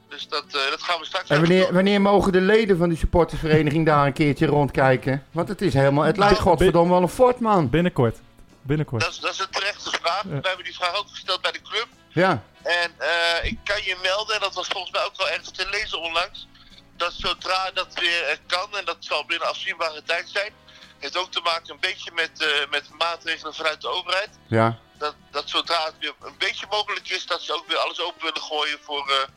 Dus 0.09 0.27
dat, 0.27 0.45
eh, 0.45 0.69
dat 0.69 0.81
gaan 0.83 0.99
we 0.99 1.05
straks 1.05 1.29
En 1.29 1.39
wanneer, 1.39 1.73
wanneer 1.73 2.01
mogen 2.01 2.31
de 2.31 2.41
leden 2.41 2.77
van 2.77 2.89
die 2.89 2.97
supportersvereniging 2.97 3.85
daar 3.85 4.05
een 4.05 4.13
keertje 4.13 4.45
rondkijken? 4.45 5.25
Want 5.31 5.47
het 5.47 5.61
is 5.61 5.73
helemaal, 5.73 6.03
het 6.03 6.17
lijkt 6.17 6.39
godverdomme 6.39 6.93
wel 6.93 7.01
een 7.01 7.09
fort 7.09 7.39
man. 7.39 7.69
Binnenkort. 7.69 8.17
Binnenkort. 8.61 9.01
Dat 9.01 9.11
is, 9.11 9.19
dat 9.19 9.31
is 9.31 9.39
een 9.39 9.49
terechte 9.49 9.89
vraag. 9.89 10.23
Ja. 10.23 10.29
We 10.29 10.47
hebben 10.47 10.65
die 10.65 10.75
vraag 10.75 10.99
ook 10.99 11.09
gesteld 11.09 11.41
bij 11.41 11.51
de 11.51 11.61
club. 11.61 11.87
Ja. 12.15 12.43
En 12.63 12.93
eh, 12.97 13.43
ik 13.43 13.57
kan 13.63 13.83
je 13.83 13.95
melden, 14.01 14.35
en 14.35 14.41
dat 14.41 14.53
was 14.53 14.67
volgens 14.67 14.91
mij 14.91 15.03
ook 15.03 15.17
wel 15.17 15.29
ergens 15.29 15.51
te 15.51 15.69
lezen 15.69 15.99
onlangs, 16.01 16.47
dat 16.97 17.13
zodra 17.13 17.71
dat 17.71 17.93
weer 17.93 18.23
eh, 18.23 18.37
kan, 18.47 18.77
en 18.77 18.85
dat 18.85 18.97
zal 18.99 19.25
binnen 19.25 19.47
afzienbare 19.47 20.03
tijd 20.03 20.29
zijn, 20.29 20.53
heeft 20.99 21.17
ook 21.17 21.31
te 21.31 21.41
maken 21.41 21.69
een 21.73 21.79
beetje 21.79 22.11
met, 22.13 22.41
eh, 22.41 22.69
met 22.69 22.89
maatregelen 22.97 23.53
vanuit 23.55 23.81
de 23.81 23.87
overheid. 23.87 24.29
Ja. 24.47 24.77
Dat, 24.97 25.15
dat 25.31 25.49
zodra 25.49 25.85
het 25.85 25.93
weer 25.99 26.13
een 26.21 26.37
beetje 26.37 26.65
mogelijk 26.69 27.09
is, 27.09 27.25
dat 27.25 27.41
ze 27.41 27.53
ook 27.53 27.67
weer 27.67 27.77
alles 27.77 28.01
open 28.01 28.21
willen 28.21 28.41
gooien 28.41 28.79
voor, 28.81 29.29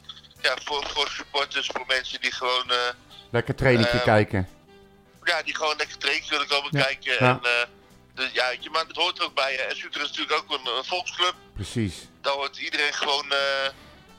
ja, 0.43 0.55
voor, 0.64 0.87
voor 0.87 1.09
supporters, 1.09 1.67
voor 1.73 1.85
mensen 1.87 2.21
die 2.21 2.33
gewoon, 2.33 2.73
Lekker 3.31 3.55
trainingje 3.55 4.03
kijken. 4.03 4.49
ja, 5.25 5.43
die 5.43 5.55
gewoon 5.55 5.77
lekker 5.77 5.99
trainen 5.99 6.29
willen 6.29 6.47
komen 6.49 6.69
Ja. 6.79 6.83
kijken. 6.85 7.12
Ja. 7.25 7.41
En, 7.43 7.69
dus, 8.18 8.31
ja, 8.33 8.46
je, 8.61 8.70
maar 8.70 8.85
het 8.87 8.96
hoort 8.96 9.18
er 9.18 9.24
ook 9.24 9.35
bij. 9.35 9.52
hè. 9.54 9.62
En 9.62 9.76
Suter 9.76 10.00
is 10.02 10.09
natuurlijk 10.09 10.38
ook 10.40 10.50
een, 10.59 10.76
een 10.76 10.85
volksclub. 10.85 11.35
Precies. 11.54 11.94
Dan 12.20 12.33
hoort 12.37 12.59
iedereen 12.59 12.92
gewoon 12.92 13.31
eh, 13.33 13.68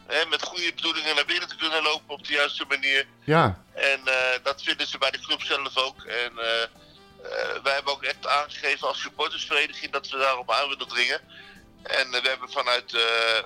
hè, 0.07 0.25
met 0.29 0.43
goede 0.43 0.71
bedoelingen 0.75 1.15
naar 1.15 1.25
binnen 1.25 1.47
te 1.49 1.55
kunnen 1.55 1.83
lopen 1.83 2.09
op 2.17 2.27
de 2.27 2.33
juiste 2.33 2.65
manier. 2.69 3.05
Ja. 3.23 3.63
En 3.73 3.99
eh, 4.05 4.15
dat 4.43 4.62
vinden 4.63 4.88
ze 4.88 4.97
bij 4.97 5.12
de 5.12 5.19
club 5.19 5.41
zelf 5.41 5.77
ook. 5.77 6.03
En 6.03 6.31
eh, 6.38 6.62
eh, 6.63 7.63
wij 7.63 7.73
hebben 7.73 7.93
ook 7.93 8.03
echt 8.03 8.27
aangegeven 8.27 8.88
als 8.88 9.01
supportersvereniging 9.01 9.91
dat 9.91 10.09
we 10.09 10.17
daarop 10.17 10.51
aan 10.51 10.69
willen 10.69 10.88
dringen. 10.88 11.19
En 11.83 12.09
we 12.12 12.21
hebben 12.29 12.49
vanuit, 12.51 12.93
eh, 12.93 13.01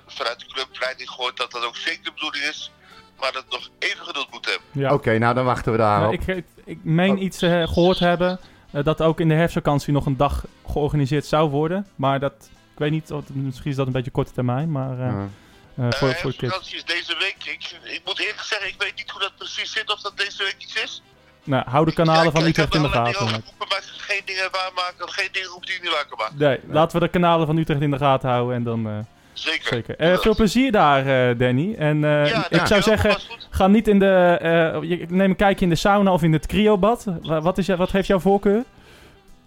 vanuit 0.08 0.40
de 0.40 0.46
clubleiding 0.46 1.10
gehoord 1.10 1.38
dat 1.38 1.52
dat 1.52 1.64
ook 1.66 1.76
zeker 1.78 2.04
de 2.04 2.14
bedoeling 2.14 2.44
is. 2.46 2.72
Maar 3.20 3.32
dat 3.32 3.44
het 3.44 3.52
nog 3.52 3.70
even 3.80 4.06
geduld 4.06 4.32
moet 4.32 4.46
hebben. 4.46 4.68
Ja. 4.72 4.94
Oké, 4.94 5.18
nou 5.18 5.34
dan 5.34 5.46
wachten 5.46 5.72
we 5.72 5.78
Nou, 5.78 6.00
daarop. 6.00 6.14
ik, 6.14 6.28
ik, 6.38 6.46
ik 6.66 6.80
meen 6.84 7.16
Oh. 7.16 7.22
iets 7.22 7.42
eh, 7.42 7.68
gehoord 7.68 8.00
hebben 8.00 8.40
dat 8.84 9.02
ook 9.02 9.20
in 9.20 9.28
de 9.28 9.34
herfstvakantie 9.34 9.94
nog 9.94 10.06
een 10.06 10.18
dag 10.18 10.46
georganiseerd 10.68 11.26
zou 11.26 11.50
worden. 11.50 11.88
Maar 11.96 12.20
dat, 12.20 12.34
ik 12.74 12.80
weet 12.80 12.92
niet, 12.92 13.12
of- 13.12 13.30
misschien 13.30 13.72
is 13.72 13.78
dat 13.78 13.88
een 13.88 13.94
beetje 13.94 14.12
korte 14.12 14.32
termijn, 14.32 14.72
maar 14.72 14.92
eh, 14.92 14.98
Ja. 14.98 15.28
eh, 15.76 15.92
voor, 15.92 16.10
Eh, 16.10 16.16
voor 16.16 16.32
de 16.32 16.38
kids. 16.38 16.52
vakantie 16.54 16.76
is 16.78 16.86
deze 16.86 17.16
week. 17.20 17.36
Ik, 17.46 17.80
ik 17.84 18.02
moet 18.06 18.20
eerlijk 18.20 18.42
zeggen, 18.42 18.68
ik 18.68 18.76
weet 18.78 18.96
niet 18.96 19.10
hoe 19.10 19.22
dat 19.22 19.36
precies 19.38 19.72
zit 19.72 19.92
of 19.94 20.02
dat 20.02 20.18
deze 20.18 20.44
week 20.44 20.56
iets 20.58 20.84
is. 20.84 21.02
Nou, 21.44 21.70
hou 21.70 21.86
de 21.86 21.94
kanalen 21.94 22.24
Ja, 22.24 22.32
van 22.32 22.42
ik- 22.42 22.48
ik 22.48 22.56
heb 22.56 22.66
Utrecht 22.66 22.86
in 22.86 22.92
de 22.92 22.98
gaten. 22.98 23.14
dingen 23.14 23.36
over 23.36 23.44
roepen, 23.50 23.68
maar 23.70 23.84
geen 23.98 24.22
dingen 24.26 24.50
waarmaken, 24.52 25.10
geen 25.10 25.30
dingen 25.32 25.50
roepen 25.50 25.68
die 25.68 25.76
je 25.76 25.82
niet 25.82 25.92
waar 25.92 26.06
kan 26.06 26.18
maken. 26.18 26.38
Nee, 26.38 26.60
laten 26.68 27.00
we 27.00 27.06
de 27.06 27.12
kanalen 27.12 27.46
van 27.48 27.58
Utrecht 27.58 27.82
in 27.82 27.92
de 27.92 27.98
gaten 27.98 28.30
houden 28.30 28.56
en 28.56 28.64
dan... 28.64 28.88
eh, 28.88 28.98
Zeker. 29.34 29.68
zeker. 29.74 29.96
Eh, 29.98 30.18
veel 30.18 30.36
plezier 30.36 30.72
daar, 30.72 31.30
eh, 31.30 31.38
Danny. 31.40 31.76
En 31.78 32.04
eh, 32.04 32.30
Ja, 32.30 32.46
ik 32.50 32.66
zou 32.66 32.82
zeggen, 32.82 33.16
ga 33.50 33.68
niet 33.68 33.88
in 33.88 34.00
de... 34.00 34.38
eh, 34.42 34.90
je- 34.90 35.06
neem 35.10 35.30
een 35.30 35.36
kijkje 35.36 35.64
in 35.66 35.70
de 35.72 35.78
sauna 35.78 36.12
of 36.12 36.24
in 36.24 36.34
het 36.34 36.46
cryobad. 36.46 37.06
Wa- 37.22 37.42
Wat, 37.42 37.58
is, 37.58 37.68
wat 37.68 37.92
heeft 37.92 38.08
jouw 38.08 38.20
voorkeur? 38.20 38.64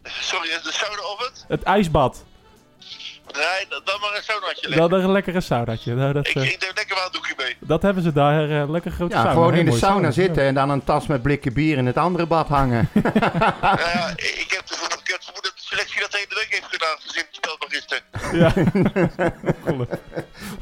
Sorry, 0.05 0.49
de 0.49 0.73
sauna 0.73 1.03
of 1.03 1.19
het? 1.19 1.45
Het 1.49 1.63
ijsbad. 1.63 2.25
Nee, 3.35 3.67
dan 3.69 3.81
dan 3.85 4.01
maar 4.01 4.17
een 4.17 4.23
saunaatje 4.23 4.69
is 4.99 5.05
een 5.05 5.13
lekkere 5.13 5.41
saunaatje. 5.41 5.95
Nou, 5.95 6.13
dat, 6.13 6.27
Ik, 6.29 6.35
eh, 6.35 6.43
ik 6.43 6.61
neem 6.61 6.71
lekker 6.75 6.95
wel 6.97 7.05
een 7.05 7.13
doekje 7.13 7.35
mee. 7.37 7.57
dat 7.61 7.83
hebben 7.83 8.03
ze 8.03 8.13
daar. 8.13 8.69
lekker 8.71 8.91
grote 8.91 9.15
Ja, 9.15 9.21
sauna. 9.21 9.33
gewoon 9.35 9.55
in 9.55 9.65
de 9.65 9.77
sauna 9.77 10.11
zitten 10.11 10.43
en 10.43 10.55
dan 10.55 10.71
een 10.71 10.85
tas 10.85 11.07
met 11.07 11.23
blikken 11.23 11.53
bier 11.53 11.77
in 11.77 11.87
het 11.87 11.97
andere 11.97 12.27
bad 12.27 12.49
hangen. 12.49 12.89
Nou 12.93 13.05
ja, 13.95 14.09
ik 14.17 14.47
heb 14.49 14.61
het 14.61 14.77
vermoeden 14.77 14.99
dat 15.09 15.33
de 15.43 15.53
selectie 15.55 16.01
dat 16.01 16.11
de 16.11 16.17
hele 16.19 16.35
week 16.41 16.49
heeft 16.61 16.73
gedaan, 16.73 16.97
gezien 17.01 17.25
Ja. 18.33 18.53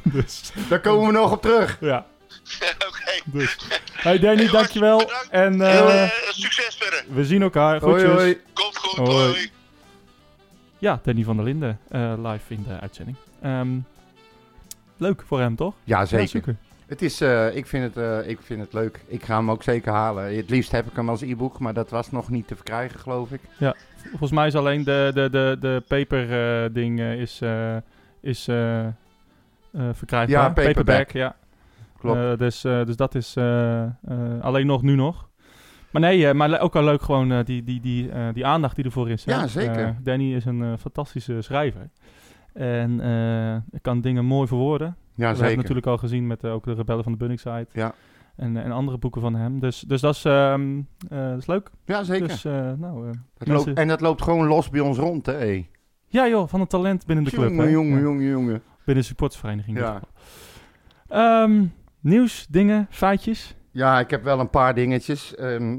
Dus, 0.02 0.52
Daar 0.68 0.80
komen 0.80 1.06
we 1.06 1.12
nog 1.12 1.32
op 1.32 1.42
terug. 1.42 1.76
ja. 1.80 2.06
Oké. 2.88 3.20
Dus. 3.24 3.56
Hey 3.92 4.18
Danny, 4.18 4.42
Hey, 4.42 4.52
dankjewel. 4.52 4.98
bedankt. 4.98 5.28
En 5.30 5.52
En 5.52 5.60
eh, 5.60 6.04
eh, 6.04 6.10
succes 6.30 6.76
verder. 6.80 7.04
we 7.14 7.24
zien 7.24 7.42
elkaar. 7.42 7.80
Hoi 7.80 8.06
hoi. 8.06 8.40
Komt 8.52 8.76
goed. 8.78 8.96
Hoi. 9.08 9.10
Hoi. 9.28 9.50
Ja, 10.78 11.00
Danny 11.02 11.22
van 11.24 11.36
der 11.36 11.44
Linden. 11.44 11.78
eh, 11.88 12.12
live 12.16 12.54
in 12.54 12.64
de 12.68 12.80
uitzending. 12.80 13.16
Ehm, 13.42 13.68
leuk 14.96 15.22
voor 15.26 15.40
hem, 15.40 15.56
toch? 15.56 15.74
Ja, 15.84 15.98
Ja, 15.98 16.04
zeker. 16.26 16.56
Het 16.86 17.02
is, 17.02 17.20
eh, 17.20 17.56
ik, 17.56 17.66
vind 17.66 17.94
het, 17.94 17.96
eh, 18.04 18.28
ik 18.28 18.38
vind 18.42 18.60
het 18.60 18.72
leuk. 18.72 19.00
Ik 19.06 19.24
ga 19.24 19.36
hem 19.36 19.50
ook 19.50 19.62
zeker 19.62 19.92
halen. 19.92 20.36
Het 20.36 20.50
liefst 20.50 20.72
heb 20.72 20.86
ik 20.86 20.96
hem 20.96 21.08
als 21.08 21.20
e-book, 21.22 21.58
maar 21.58 21.74
dat 21.74 21.90
was 21.90 22.10
nog 22.10 22.28
niet 22.28 22.46
te 22.46 22.54
verkrijgen, 22.54 23.00
geloof 23.00 23.30
ik. 23.30 23.40
Volgens 24.10 24.30
mij 24.30 24.46
is 24.46 24.54
alleen 24.54 24.84
de, 24.84 25.10
de, 25.14 25.28
de, 25.30 25.56
de 25.60 25.82
paper 25.88 26.32
eh, 26.64 26.74
ding 26.74 27.00
eh, 27.00 27.20
is, 27.20 27.40
eh, 27.40 27.76
is 28.20 28.44
verkrijgbaar. 29.92 30.28
Ja, 30.28 30.48
paperback. 30.48 31.10
ja. 31.10 31.36
Klopt. 31.98 32.38
Dus, 32.38 32.60
dus 32.60 32.96
dat 32.96 33.14
is 33.14 33.36
alleen 34.40 34.66
nog 34.66 34.82
nu 34.82 34.94
nog. 34.94 35.28
Maar 35.90 36.02
nee, 36.02 36.34
maar 36.34 36.60
ook 36.60 36.72
wel 36.72 36.84
leuk 36.84 37.02
gewoon 37.02 37.42
die, 37.42 37.64
die, 37.64 37.80
die, 37.80 38.10
die 38.32 38.46
aandacht 38.46 38.76
die 38.76 38.84
ervoor 38.84 39.10
is. 39.10 39.24
hè. 39.24 39.32
Ja, 39.32 39.46
zeker. 39.46 39.96
Danny 40.02 40.34
is 40.34 40.44
een 40.44 40.78
fantastische 40.78 41.42
schrijver. 41.42 41.90
En 42.52 43.00
kan 43.82 44.00
dingen 44.00 44.24
mooi 44.24 44.48
verwoorden. 44.48 44.86
ja, 44.86 44.96
We 45.14 45.24
hebben 45.24 45.44
zeker. 45.44 45.56
natuurlijk 45.56 45.86
al 45.86 45.98
gezien 45.98 46.26
met 46.26 46.44
ook 46.44 46.64
de 46.64 46.74
Rebellen 46.74 47.02
van 47.02 47.12
de 47.12 47.18
Bunningside. 47.18 47.66
Ja. 47.72 47.94
En, 48.36 48.56
en 48.56 48.72
andere 48.72 48.98
boeken 48.98 49.20
van 49.20 49.34
hem. 49.34 49.60
Dus, 49.60 49.80
dus 49.80 50.00
dat, 50.00 50.14
is, 50.14 50.24
ehm, 50.24 50.78
eh, 51.08 51.28
dat 51.28 51.38
is 51.38 51.46
leuk. 51.46 51.70
Ja, 51.84 52.02
zeker. 52.02 52.26
Dus, 52.28 52.44
eh, 52.44 52.52
nou, 52.52 53.06
eh, 53.08 53.12
Dat 53.38 53.48
mensen- 53.48 53.66
loopt, 53.66 53.78
en 53.78 53.88
dat 53.88 54.00
loopt 54.00 54.22
gewoon 54.22 54.46
los 54.46 54.70
bij 54.70 54.80
ons 54.80 54.98
rond, 54.98 55.26
hè? 55.26 55.32
Hey. 55.32 55.68
Ja 56.06 56.28
joh, 56.28 56.48
van 56.48 56.60
het 56.60 56.70
talent 56.70 57.06
binnen 57.06 57.24
de 57.24 57.30
club. 57.30 57.48
Jongen, 57.48 57.70
jongen, 57.70 58.00
jongen, 58.00 58.24
jongen. 58.28 58.62
Binnen 58.84 59.02
de 59.02 59.08
supportersvereniging. 59.08 59.76
in 59.76 59.82
Ja. 59.82 60.00
Ehm, 61.08 61.64
nieuws, 62.00 62.46
dingen, 62.50 62.86
feitjes. 62.90 63.56
Ja, 63.70 64.00
ik 64.00 64.10
heb 64.10 64.22
wel 64.22 64.40
een 64.40 64.50
paar 64.50 64.74
dingetjes. 64.74 65.34
Ehm, 65.34 65.78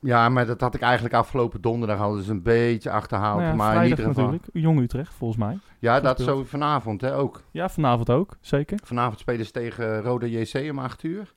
ja, 0.00 0.28
maar 0.28 0.46
dat 0.46 0.60
had 0.60 0.74
ik 0.74 0.80
eigenlijk 0.80 1.14
afgelopen 1.14 1.60
donderdag 1.60 2.00
al 2.00 2.12
dus 2.14 2.28
een 2.28 2.42
beetje 2.42 2.90
achterhaald. 2.90 3.38
Nou 3.38 3.50
ja, 3.50 3.56
maar 3.56 3.66
in 3.66 3.72
vrijdag 3.72 3.98
ieder 3.98 4.14
geval. 4.14 4.30
natuurlijk. 4.30 4.64
Jong 4.64 4.80
Utrecht, 4.80 5.14
volgens 5.14 5.38
mij. 5.40 5.58
Ja, 5.78 6.00
dat 6.00 6.20
zo 6.20 6.44
vanavond 6.44 7.00
hè, 7.00 7.16
ook. 7.16 7.42
Ja, 7.50 7.68
vanavond 7.68 8.10
ook, 8.10 8.36
zeker. 8.40 8.78
Vanavond 8.84 9.18
spelen 9.18 9.46
ze 9.46 9.52
tegen 9.52 10.00
Roda 10.00 10.26
JC 10.26 10.70
om 10.70 10.78
8 10.78 11.02
uur. 11.02 11.34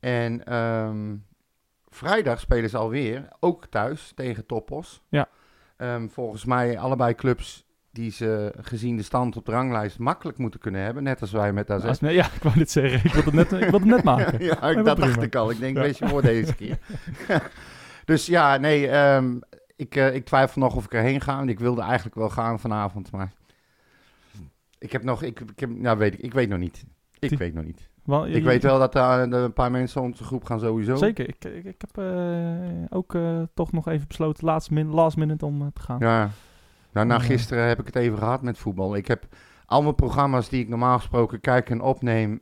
En 0.00 0.44
ehm, 0.44 1.16
vrijdag 1.88 2.40
spelen 2.40 2.70
ze 2.70 2.76
alweer, 2.76 3.28
ook 3.40 3.66
thuis, 3.66 4.12
tegen 4.14 4.46
Topos. 4.46 5.02
Ja. 5.08 5.28
Ehm, 5.76 6.08
volgens 6.08 6.44
mij 6.44 6.78
allebei 6.78 7.14
clubs 7.14 7.68
die 7.92 8.10
ze 8.10 8.52
gezien 8.60 8.96
de 8.96 9.02
stand 9.02 9.36
op 9.36 9.44
de 9.46 9.52
ranglijst 9.52 9.98
makkelijk 9.98 10.38
moeten 10.38 10.60
kunnen 10.60 10.80
hebben. 10.80 11.02
Net 11.02 11.20
als 11.20 11.30
wij 11.32 11.52
met 11.52 11.70
AZ. 11.70 11.84
Als, 11.84 12.00
nee, 12.00 12.14
ja, 12.14 12.26
ik 12.34 12.42
wou 12.42 12.54
dit 12.58 12.70
zeggen. 12.70 13.04
Ik 13.04 13.12
wilde 13.12 13.38
het 13.38 13.50
net, 13.50 13.62
ik 13.62 13.70
wilde 13.70 13.86
het 13.86 13.94
net 13.94 14.04
maken. 14.04 14.42
ja, 14.44 14.62
ik, 14.62 14.84
dat 14.84 14.96
dacht 14.96 15.22
ik 15.22 15.34
al. 15.34 15.50
Ik 15.50 15.58
denk, 15.58 15.76
Ja. 15.76 15.82
wees 15.82 15.98
je 15.98 16.08
voor 16.08 16.22
deze 16.22 16.54
keer. 16.54 16.78
dus 18.04 18.26
ja, 18.26 18.56
nee, 18.56 18.88
ehm, 18.88 19.38
ik, 19.76 19.96
eh, 19.96 20.14
ik 20.14 20.24
twijfel 20.24 20.60
nog 20.60 20.76
of 20.76 20.84
ik 20.84 20.92
erheen 20.94 21.20
ga. 21.20 21.36
Want 21.36 21.48
ik 21.50 21.58
wilde 21.58 21.82
eigenlijk 21.82 22.14
wel 22.14 22.30
gaan 22.30 22.60
vanavond, 22.60 23.10
maar... 23.12 23.32
Ik 24.78 24.92
heb 24.92 25.02
nog, 25.02 25.22
ik, 25.22 25.40
ik 25.40 25.60
heb, 25.60 25.70
nou 25.70 25.98
weet 25.98 26.12
ik, 26.14 26.20
ik 26.20 26.32
weet 26.32 26.48
nog 26.48 26.58
niet. 26.58 26.84
Ik 27.18 27.28
Die- 27.28 27.38
weet 27.38 27.54
nog 27.54 27.64
niet. 27.64 27.88
Je- 28.04 28.26
Ik 28.30 28.44
weet 28.44 28.62
wel 28.62 28.78
dat 28.78 28.92
daar 28.92 29.30
eh, 29.32 29.42
een 29.42 29.52
paar 29.52 29.70
mensen 29.70 30.02
onze 30.02 30.24
groep 30.24 30.44
gaan 30.44 30.60
sowieso. 30.60 30.96
Zeker. 30.96 31.28
Ik, 31.28 31.44
ik, 31.44 31.64
ik 31.64 31.80
heb 31.80 32.04
eh, 32.04 32.16
ook 32.90 33.14
eh, 33.14 33.42
toch 33.54 33.72
nog 33.72 33.88
even 33.88 34.06
besloten, 34.08 34.44
last, 34.44 34.70
min, 34.70 34.88
last 34.88 35.16
minute, 35.16 35.46
om 35.46 35.60
eh, 35.60 35.66
te 35.74 35.80
gaan. 35.80 35.96
Ja, 35.98 36.30
Nou, 36.92 37.06
na 37.06 37.14
Ja. 37.14 37.20
gisteren 37.20 37.64
heb 37.68 37.80
ik 37.80 37.86
het 37.86 37.96
even 37.96 38.18
gehad 38.18 38.42
met 38.42 38.58
voetbal. 38.58 38.96
Ik 38.96 39.06
heb 39.08 39.26
al 39.66 39.82
mijn 39.82 39.94
programma's 39.94 40.48
die 40.48 40.60
ik 40.62 40.68
normaal 40.68 40.96
gesproken 40.98 41.40
kijk 41.40 41.70
en 41.70 41.80
opneem, 41.82 42.38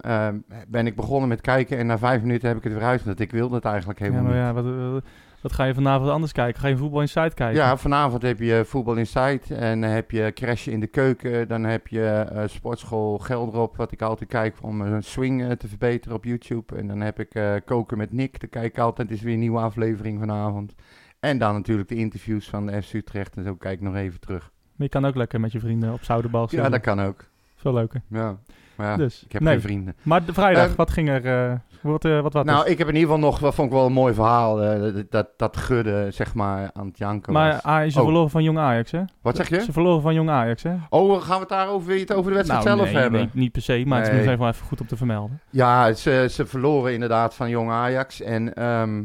ben 0.69 0.87
ik 0.87 0.97
begonnen 0.97 1.29
met 1.29 1.41
kijken 1.41 1.79
en 1.79 1.87
na 1.87 1.99
vijf 1.99 2.23
minuten 2.23 2.49
heb 2.49 2.57
ik 2.57 2.65
het 2.65 2.73
weer 2.73 2.83
uitgezet. 2.83 3.21
Ik 3.21 3.31
wilde 3.31 3.55
het 3.55 3.65
eigenlijk 3.65 3.99
Ja, 3.99 4.05
helemaal 4.05 4.25
niet. 4.25 4.35
ja, 4.35 4.53
wat, 4.53 4.65
wat, 4.93 5.05
wat 5.49 5.57
ga 5.57 5.65
je 5.65 5.75
vanavond 5.75 6.11
anders 6.11 6.33
kijken? 6.33 6.61
Ga 6.61 6.69
je 6.69 6.77
voetbal 6.77 7.01
in 7.01 7.09
site 7.09 7.35
kijken? 7.35 7.55
Ja, 7.55 7.77
vanavond 7.77 8.23
heb 8.23 8.39
je 8.39 8.63
Voetbal 8.67 8.97
Insight 8.97 9.51
en 9.51 9.81
dan 9.81 9.91
heb 9.91 10.11
je 10.11 10.33
Crashen 10.35 10.73
in 10.73 10.81
de 10.81 10.87
Keuken. 10.87 11.49
Dan 11.49 11.65
heb 11.65 11.87
je 11.87 12.05
eh, 12.05 12.43
Sportschool 12.47 13.19
Gelderop, 13.19 13.77
wat 13.77 13.93
ik 13.93 14.03
altijd 14.03 14.31
kijk 14.31 14.57
om 14.61 14.77
mijn 14.77 15.03
swing 15.03 15.43
eh, 15.43 15.51
te 15.51 15.69
verbeteren 15.69 16.17
op 16.17 16.25
YouTube. 16.25 16.77
En 16.77 16.87
dan 16.87 17.01
heb 17.01 17.21
ik 17.21 17.35
eh, 17.35 17.55
Koken 17.65 17.99
met 17.99 18.13
Nick, 18.13 18.41
daar 18.41 18.51
kijk 18.51 18.65
ik 18.65 18.79
altijd. 18.79 19.11
Is 19.11 19.23
weer 19.23 19.33
een 19.33 19.39
nieuwe 19.39 19.59
aflevering 19.61 20.19
vanavond. 20.19 20.75
En 21.21 21.39
dan 21.39 21.55
natuurlijk 21.55 21.89
de 21.89 21.95
interviews 21.95 22.49
van 22.49 22.67
de 22.67 22.83
FC 22.83 22.93
Utrecht 22.93 23.37
en 23.37 23.45
zo 23.45 23.55
kijk 23.55 23.75
ik 23.75 23.85
nog 23.85 23.95
even 23.95 24.21
terug. 24.21 24.51
Maar 24.77 24.87
je 24.87 24.89
kan 24.89 25.07
ook 25.07 25.15
lekker 25.15 25.41
met 25.41 25.53
je 25.53 25.61
vrienden 25.61 25.93
op 25.93 26.03
Zoudenbal 26.05 26.49
Ja, 26.51 26.69
dat 26.69 26.81
kan 26.81 27.01
ook. 27.01 27.25
Veel 27.55 27.73
leuker. 27.73 28.03
Ja, 28.09 28.39
maar 28.75 28.87
ja, 28.87 28.97
dus, 28.97 29.25
ik 29.25 29.33
heb 29.33 29.43
nee. 29.43 29.53
geen 29.53 29.63
vrienden. 29.63 29.95
Maar 30.03 30.25
de 30.25 30.33
vrijdag, 30.33 30.71
Eh, 30.71 30.77
wat 30.77 30.91
ging 30.91 31.09
er... 31.09 31.61
wat, 31.81 32.05
eh, 32.05 32.21
wat, 32.21 32.33
wat 32.33 32.45
nou, 32.45 32.65
is? 32.65 32.71
ik 32.73 32.79
heb 32.79 32.89
in 32.89 32.95
ieder 32.95 33.11
geval 33.11 33.31
nog, 33.31 33.39
wat 33.39 33.55
vond 33.55 33.69
ik 33.69 33.75
wel 33.77 33.87
een 33.87 33.93
mooi 33.93 34.15
verhaal, 34.15 34.63
eh, 34.63 35.03
dat, 35.11 35.29
dat, 35.37 35.57
Gudde 35.57 36.07
zeg 36.11 36.35
maar 36.35 36.71
aan 36.73 36.87
het 36.87 36.99
janken 36.99 37.33
Maar 37.33 37.53
was. 37.53 37.63
Ajax 37.63 37.93
ze 37.93 37.99
Oh. 37.99 38.05
verloren 38.05 38.31
van 38.31 38.43
Jong 38.43 38.59
Ajax, 38.59 38.91
hè? 38.91 39.03
Wat 39.23 39.37
zeg 39.37 39.49
je? 39.49 39.61
Ze 39.63 39.73
verloren 39.73 40.03
van 40.03 40.15
Jong 40.15 40.31
Ajax, 40.31 40.63
hè? 40.63 40.77
Oh, 40.89 41.21
gaan 41.23 41.35
we 41.35 41.41
het 41.41 41.49
daarover 41.49 41.89
weer 41.89 42.15
over 42.17 42.31
de 42.31 42.37
wedstrijd 42.37 42.65
Nou, 42.65 42.77
zelf 42.77 42.91
nee, 42.93 43.03
hebben? 43.03 43.21
nee, 43.21 43.31
niet 43.33 43.53
per 43.53 43.63
se, 43.63 43.83
maar 43.87 44.03
het 44.03 44.13
is 44.13 44.25
wel 44.37 44.49
even 44.49 44.67
goed 44.67 44.81
om 44.81 44.87
te 44.87 44.97
vermelden. 44.97 45.41
Ja, 45.51 45.93
ze, 45.93 46.27
ze 46.31 46.47
verloren 46.47 46.93
inderdaad 46.93 47.35
van 47.35 47.49
Jong 47.49 47.71
Ajax. 47.71 48.21
En 48.21 48.55
ehm, 48.55 49.05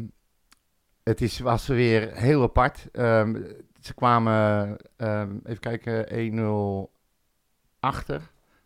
het 1.02 1.20
is, 1.20 1.38
was 1.40 1.66
weer 1.66 2.10
heel 2.12 2.42
apart. 2.42 2.88
Ehm, 2.92 3.34
ze 3.80 3.94
kwamen, 3.94 4.76
ehm, 4.96 5.30
even 5.44 5.60
kijken, 5.60 6.06
1-0 6.18 6.90
achter. 7.80 8.20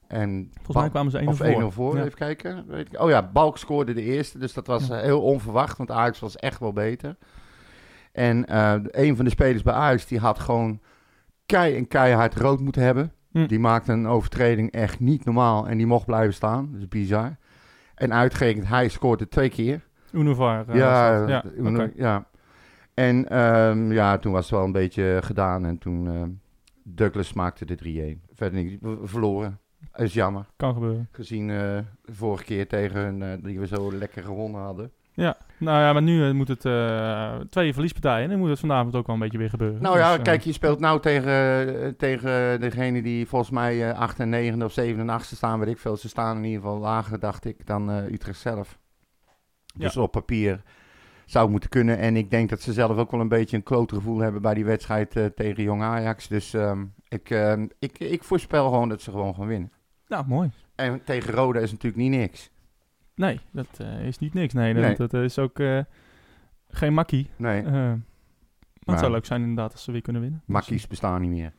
En 0.09 0.51
Volgens 0.55 0.77
mij 0.77 0.89
kwamen 0.91 1.11
ze 1.13 1.19
1-0 1.21 1.29
of 1.29 1.37
voor. 1.37 1.47
1-0 1.63 1.67
voor, 1.75 1.97
Ja. 1.97 2.05
even 2.05 2.19
kijken. 2.19 2.65
Weet 2.67 2.87
ik. 2.93 3.01
Oh 3.01 3.09
ja, 3.11 3.31
Balk 3.33 3.59
scoorde 3.59 3.93
de 3.95 4.03
eerste, 4.03 4.39
dus 4.39 4.53
dat 4.53 4.67
was 4.67 4.87
Ja. 4.87 4.97
eh, 4.97 5.03
heel 5.03 5.23
onverwacht, 5.23 5.79
want 5.79 5.91
Ajax 5.91 6.19
was 6.19 6.37
echt 6.37 6.61
wel 6.61 6.73
beter. 6.73 7.17
En 8.13 8.47
eh, 8.47 8.75
een 8.83 9.17
van 9.17 9.25
de 9.25 9.31
spelers 9.31 9.63
bij 9.63 9.75
Ajax, 9.75 10.07
die 10.07 10.19
had 10.19 10.39
gewoon 10.39 10.81
kei 11.47 11.77
en 11.77 11.89
keihard 11.89 12.35
rood 12.35 12.61
moeten 12.61 12.83
hebben. 12.83 13.13
Hm. 13.33 13.47
Die 13.47 13.59
maakte 13.59 13.93
een 13.93 14.07
overtreding 14.07 14.71
echt 14.71 15.01
niet 15.01 15.25
normaal 15.25 15.69
en 15.69 15.77
die 15.77 15.87
mocht 15.87 16.07
blijven 16.07 16.35
staan. 16.35 16.69
Dat 16.73 16.81
is 16.81 16.89
bizar. 16.89 17.37
En 17.95 18.13
uitgerekend, 18.15 18.69
hij 18.69 18.89
scoorde 18.89 19.29
twee 19.29 19.49
keer. 19.49 19.87
Unovar. 20.13 20.65
eh, 20.69 20.77
ja, 20.77 21.27
ja, 21.29 21.45
Uno- 21.57 21.71
oké. 21.83 21.93
ja. 21.97 22.27
En 22.95 23.29
ehm, 23.29 23.93
ja, 23.93 24.19
toen 24.19 24.33
was 24.33 24.43
het 24.43 24.51
wel 24.55 24.65
een 24.65 24.73
beetje 24.73 25.19
gedaan. 25.25 25.65
En 25.67 25.79
toen 25.79 26.09
ehm, 26.09 26.31
Douglas 26.85 27.33
maakte 27.33 27.65
de 27.65 27.75
3-1. 27.75 28.23
Verder 28.35 28.63
niet, 28.65 28.79
verloren. 29.03 29.59
Dat 29.93 30.01
is 30.01 30.15
jammer. 30.15 30.45
Kan 30.57 30.75
gebeuren. 30.75 31.09
Gezien 31.13 31.51
eh, 31.51 31.57
de 31.57 32.15
vorige 32.15 32.45
keer 32.45 32.69
tegen 32.69 33.01
hun, 33.01 33.23
eh, 33.23 33.43
die 33.43 33.61
we 33.61 33.67
zo 33.67 33.93
lekker 33.93 34.23
gewonnen 34.23 34.61
hadden. 34.61 34.93
Ja, 35.13 35.37
nou 35.59 35.81
ja, 35.81 35.93
maar 35.93 36.03
nu 36.03 36.29
eh, 36.29 36.33
moet 36.33 36.49
het 36.49 36.61
twee 37.51 37.73
verliespartijen 37.73 38.25
en 38.25 38.31
dan 38.31 38.39
moet 38.39 38.49
het 38.49 38.59
vanavond 38.59 38.95
ook 38.95 39.07
wel 39.07 39.15
een 39.15 39.21
beetje 39.23 39.39
weer 39.39 39.51
gebeuren. 39.51 39.83
Nou 39.83 39.99
ja, 39.99 40.15
Dus, 40.15 40.23
kijk, 40.23 40.43
je 40.43 40.53
speelt 40.53 40.81
nou 40.81 41.01
tegen, 41.01 41.97
tegen 41.97 42.61
degene 42.61 43.03
die 43.03 43.27
volgens 43.27 43.51
mij 43.51 43.91
eh 43.91 43.99
8 43.99 44.21
en 44.21 44.29
9 44.29 44.63
of 44.63 44.73
7 44.73 45.01
en 45.01 45.09
8 45.09 45.37
staan, 45.37 45.59
weet 45.59 45.69
ik 45.69 45.79
veel. 45.79 45.97
Ze 45.97 46.09
staan 46.09 46.37
in 46.37 46.45
ieder 46.45 46.61
geval 46.61 46.79
lager, 46.79 47.19
dacht 47.19 47.45
ik, 47.45 47.67
dan 47.67 47.89
Utrecht 47.89 48.41
zelf. 48.41 48.79
Dus 49.75 49.97
op 49.97 50.13
papier 50.13 50.63
zou 51.29 51.51
moeten 51.51 51.69
kunnen. 51.69 51.99
En 51.99 52.17
ik 52.17 52.31
denk 52.31 52.49
dat 52.49 52.61
ze 52.61 52.73
zelf 52.73 52.97
ook 52.97 53.11
wel 53.11 53.21
een 53.21 53.29
beetje 53.29 53.57
een 53.57 53.63
klote 53.63 53.95
gevoel 53.95 54.19
hebben 54.19 54.43
bij 54.43 54.55
die 54.55 54.65
wedstrijd 54.65 55.17
eh, 55.17 55.25
tegen 55.25 55.63
Jong 55.63 55.83
Ajax. 55.83 56.29
Dus 56.29 56.55
ehm, 56.55 56.85
ik, 57.09 57.31
ehm, 57.31 57.67
ik, 57.79 57.99
ik 57.99 58.25
voorspel 58.25 58.71
gewoon 58.71 58.89
dat 58.89 59.03
ze 59.03 59.11
gewoon 59.11 59.35
gaan 59.35 59.47
winnen. 59.47 59.73
Nou, 60.07 60.27
mooi. 60.27 60.51
En 60.75 61.05
tegen 61.05 61.33
Roda 61.35 61.61
is 61.61 61.71
natuurlijk 61.71 62.03
niet 62.03 62.11
niks. 62.11 62.51
Nee, 63.15 63.41
dat 63.51 63.67
eh, 63.79 64.07
is 64.07 64.19
niet 64.19 64.35
niks. 64.35 64.55
Nee, 64.55 64.75
dat, 64.75 64.83
Nee. 64.83 64.97
dat 64.97 65.13
is 65.15 65.39
ook 65.39 65.59
eh, 65.59 65.81
geen 66.69 66.95
makkie. 66.95 67.31
Nee, 67.37 67.63
Eh, 67.63 67.73
maar 67.73 68.97
het 68.97 68.99
zou 68.99 69.13
leuk 69.13 69.27
zijn 69.27 69.41
inderdaad 69.41 69.73
als 69.73 69.85
ze 69.85 69.93
weer 69.93 70.03
kunnen 70.03 70.23
winnen. 70.23 70.43
Makkies 70.45 70.87
bestaan 70.87 71.21
niet 71.21 71.31
meer 71.31 71.53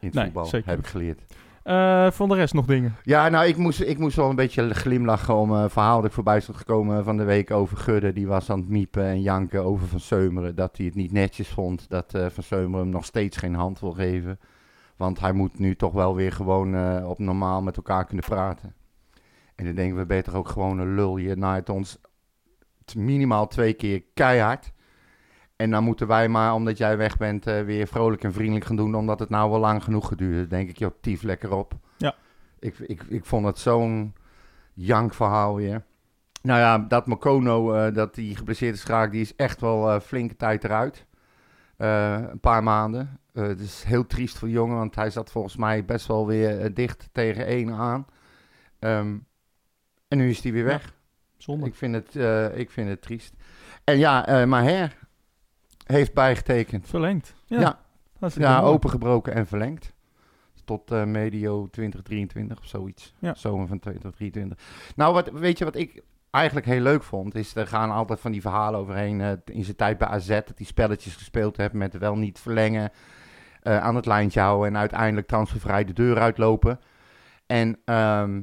in 0.00 0.06
het 0.06 0.14
Nee, 0.14 0.24
voetbal, 0.24 0.44
zeker 0.44 0.68
heb 0.68 0.78
ik 0.78 0.86
geleerd. 0.86 1.22
Eh, 1.62 2.10
van 2.10 2.28
de 2.28 2.34
rest 2.34 2.54
nog 2.54 2.66
dingen. 2.66 2.96
Ja, 3.02 3.28
nou, 3.28 3.46
ik 3.46 3.56
moest, 3.56 3.80
ik 3.80 3.98
moest 3.98 4.16
wel 4.16 4.30
een 4.30 4.36
beetje 4.36 4.74
glimlachen 4.74 5.34
om 5.34 5.50
een 5.50 5.70
verhaal 5.70 5.96
dat 5.96 6.04
ik 6.04 6.12
voorbij 6.12 6.40
stond 6.40 6.58
gekomen 6.58 7.04
van 7.04 7.16
de 7.16 7.24
week 7.24 7.50
over 7.50 7.76
Gudde. 7.76 8.12
Die 8.12 8.26
was 8.26 8.50
aan 8.50 8.58
het 8.58 8.68
miepen 8.68 9.04
en 9.04 9.22
janken 9.22 9.64
over 9.64 9.86
Van 9.86 10.00
Seumeren. 10.00 10.54
Dat 10.54 10.76
hij 10.76 10.86
het 10.86 10.94
niet 10.94 11.12
netjes 11.12 11.48
vond 11.48 11.88
dat 11.88 12.14
eh, 12.14 12.26
Van 12.26 12.42
Seumeren 12.42 12.84
hem 12.84 12.94
nog 12.94 13.04
steeds 13.04 13.36
geen 13.36 13.54
hand 13.54 13.80
wil 13.80 13.92
geven. 13.92 14.38
Want 14.96 15.20
hij 15.20 15.32
moet 15.32 15.58
nu 15.58 15.76
toch 15.76 15.92
wel 15.92 16.14
weer 16.14 16.32
gewoon 16.32 16.74
eh, 16.74 17.08
op 17.08 17.18
normaal 17.18 17.62
met 17.62 17.76
elkaar 17.76 18.04
kunnen 18.04 18.24
praten. 18.24 18.74
En 19.54 19.64
dan 19.64 19.74
denken 19.74 19.96
we 19.96 20.06
beter 20.06 20.36
ook 20.36 20.48
gewoon 20.48 20.78
een 20.78 20.94
lul. 20.94 21.16
Je 21.16 21.36
naait 21.36 21.68
ons 21.68 21.98
minimaal 22.94 23.46
twee 23.46 23.72
keer 23.72 24.02
keihard. 24.14 24.72
En 25.60 25.70
dan 25.70 25.84
moeten 25.84 26.06
wij 26.06 26.28
maar, 26.28 26.54
omdat 26.54 26.78
jij 26.78 26.96
weg 26.96 27.16
bent, 27.16 27.46
eh, 27.46 27.62
weer 27.62 27.86
vrolijk 27.86 28.24
en 28.24 28.32
vriendelijk 28.32 28.64
gaan 28.64 28.76
doen. 28.76 28.94
Omdat 28.94 29.18
het 29.18 29.28
nou 29.28 29.50
wel 29.50 29.58
lang 29.58 29.84
genoeg 29.84 30.08
geduurd 30.08 30.34
heeft. 30.34 30.50
Dan 30.50 30.58
denk 30.58 30.70
ik, 30.70 30.78
joh, 30.78 30.90
tief 31.00 31.22
lekker 31.22 31.52
op. 31.52 31.74
Ja. 31.96 32.14
Ik, 32.58 32.78
ik, 32.78 33.02
ik 33.02 33.24
vond 33.24 33.46
het 33.46 33.58
zo'n 33.58 34.14
jankverhaal 34.74 35.54
weer. 35.54 35.82
Nou 36.42 36.58
ja, 36.60 36.78
dat 36.78 37.06
Makono, 37.06 37.72
eh, 37.72 37.94
dat 37.94 38.14
die 38.14 38.36
geblesseerd 38.36 38.74
is 38.74 38.84
geraakt, 38.84 39.12
die 39.12 39.20
is 39.20 39.36
echt 39.36 39.60
wel 39.60 39.90
eh, 39.90 40.00
flinke 40.00 40.36
tijd 40.36 40.64
eruit. 40.64 41.06
Een 41.76 42.40
paar 42.40 42.62
maanden. 42.62 43.18
Het 43.32 43.60
is 43.60 43.82
heel 43.82 44.06
triest 44.06 44.38
voor 44.38 44.48
die 44.48 44.56
jongen, 44.56 44.76
want 44.76 44.94
hij 44.94 45.10
zat 45.10 45.30
volgens 45.30 45.56
mij 45.56 45.84
best 45.84 46.06
wel 46.06 46.26
weer 46.26 46.74
dicht 46.74 47.08
tegen 47.12 47.46
één 47.46 47.72
aan. 47.72 48.06
Ehm, 48.78 49.16
en 50.08 50.18
nu 50.18 50.30
is 50.30 50.42
hij 50.42 50.52
weer 50.52 50.62
Ja, 50.62 50.68
weg. 50.68 50.94
Zonde. 51.36 51.66
Ik 51.66 51.74
vind 51.74 51.94
het, 51.94 52.14
ik 52.54 52.70
vind 52.70 52.88
het 52.88 53.02
triest. 53.02 53.34
En 53.84 53.98
ja, 53.98 54.26
eh 54.26 54.44
Maher 54.44 54.99
heeft 55.90 56.14
bijgetekend. 56.14 56.86
Verlengd. 56.86 57.34
Ja, 57.46 57.60
Ja, 57.60 57.78
ja 58.34 58.60
opengebroken 58.60 59.34
en 59.34 59.46
verlengd. 59.46 59.92
Tot 60.64 60.90
eh, 60.90 61.04
medio 61.04 61.66
2023 61.70 62.58
of 62.58 62.64
zoiets. 62.66 63.14
Ja. 63.18 63.34
Zomer 63.34 63.66
van 63.66 63.78
2023. 63.78 64.58
Nou, 64.96 65.14
wat, 65.14 65.30
weet 65.30 65.58
je 65.58 65.64
wat 65.64 65.76
ik 65.76 66.02
eigenlijk 66.30 66.66
heel 66.66 66.80
leuk 66.80 67.02
vond? 67.02 67.34
Is 67.34 67.54
er 67.54 67.66
gaan 67.66 67.90
altijd 67.90 68.20
van 68.20 68.32
die 68.32 68.40
verhalen 68.40 68.80
overheen. 68.80 69.20
eh, 69.20 69.32
in 69.44 69.64
zijn 69.64 69.76
tijd 69.76 69.98
bij 69.98 70.08
AZ, 70.08 70.28
dat 70.28 70.52
hij 70.56 70.66
spelletjes 70.66 71.14
gespeeld 71.16 71.56
heeft 71.56 71.72
met 71.72 71.98
wel 71.98 72.16
niet 72.16 72.38
verlengen. 72.38 72.90
eh, 73.62 73.78
aan 73.78 73.96
het 73.96 74.06
lijntje 74.06 74.40
houden 74.40 74.68
en 74.68 74.76
uiteindelijk 74.76 75.26
transfervrij 75.26 75.84
de 75.84 75.92
deur 75.92 76.18
uitlopen. 76.18 76.80
En 77.46 77.78
ehm, 77.84 78.42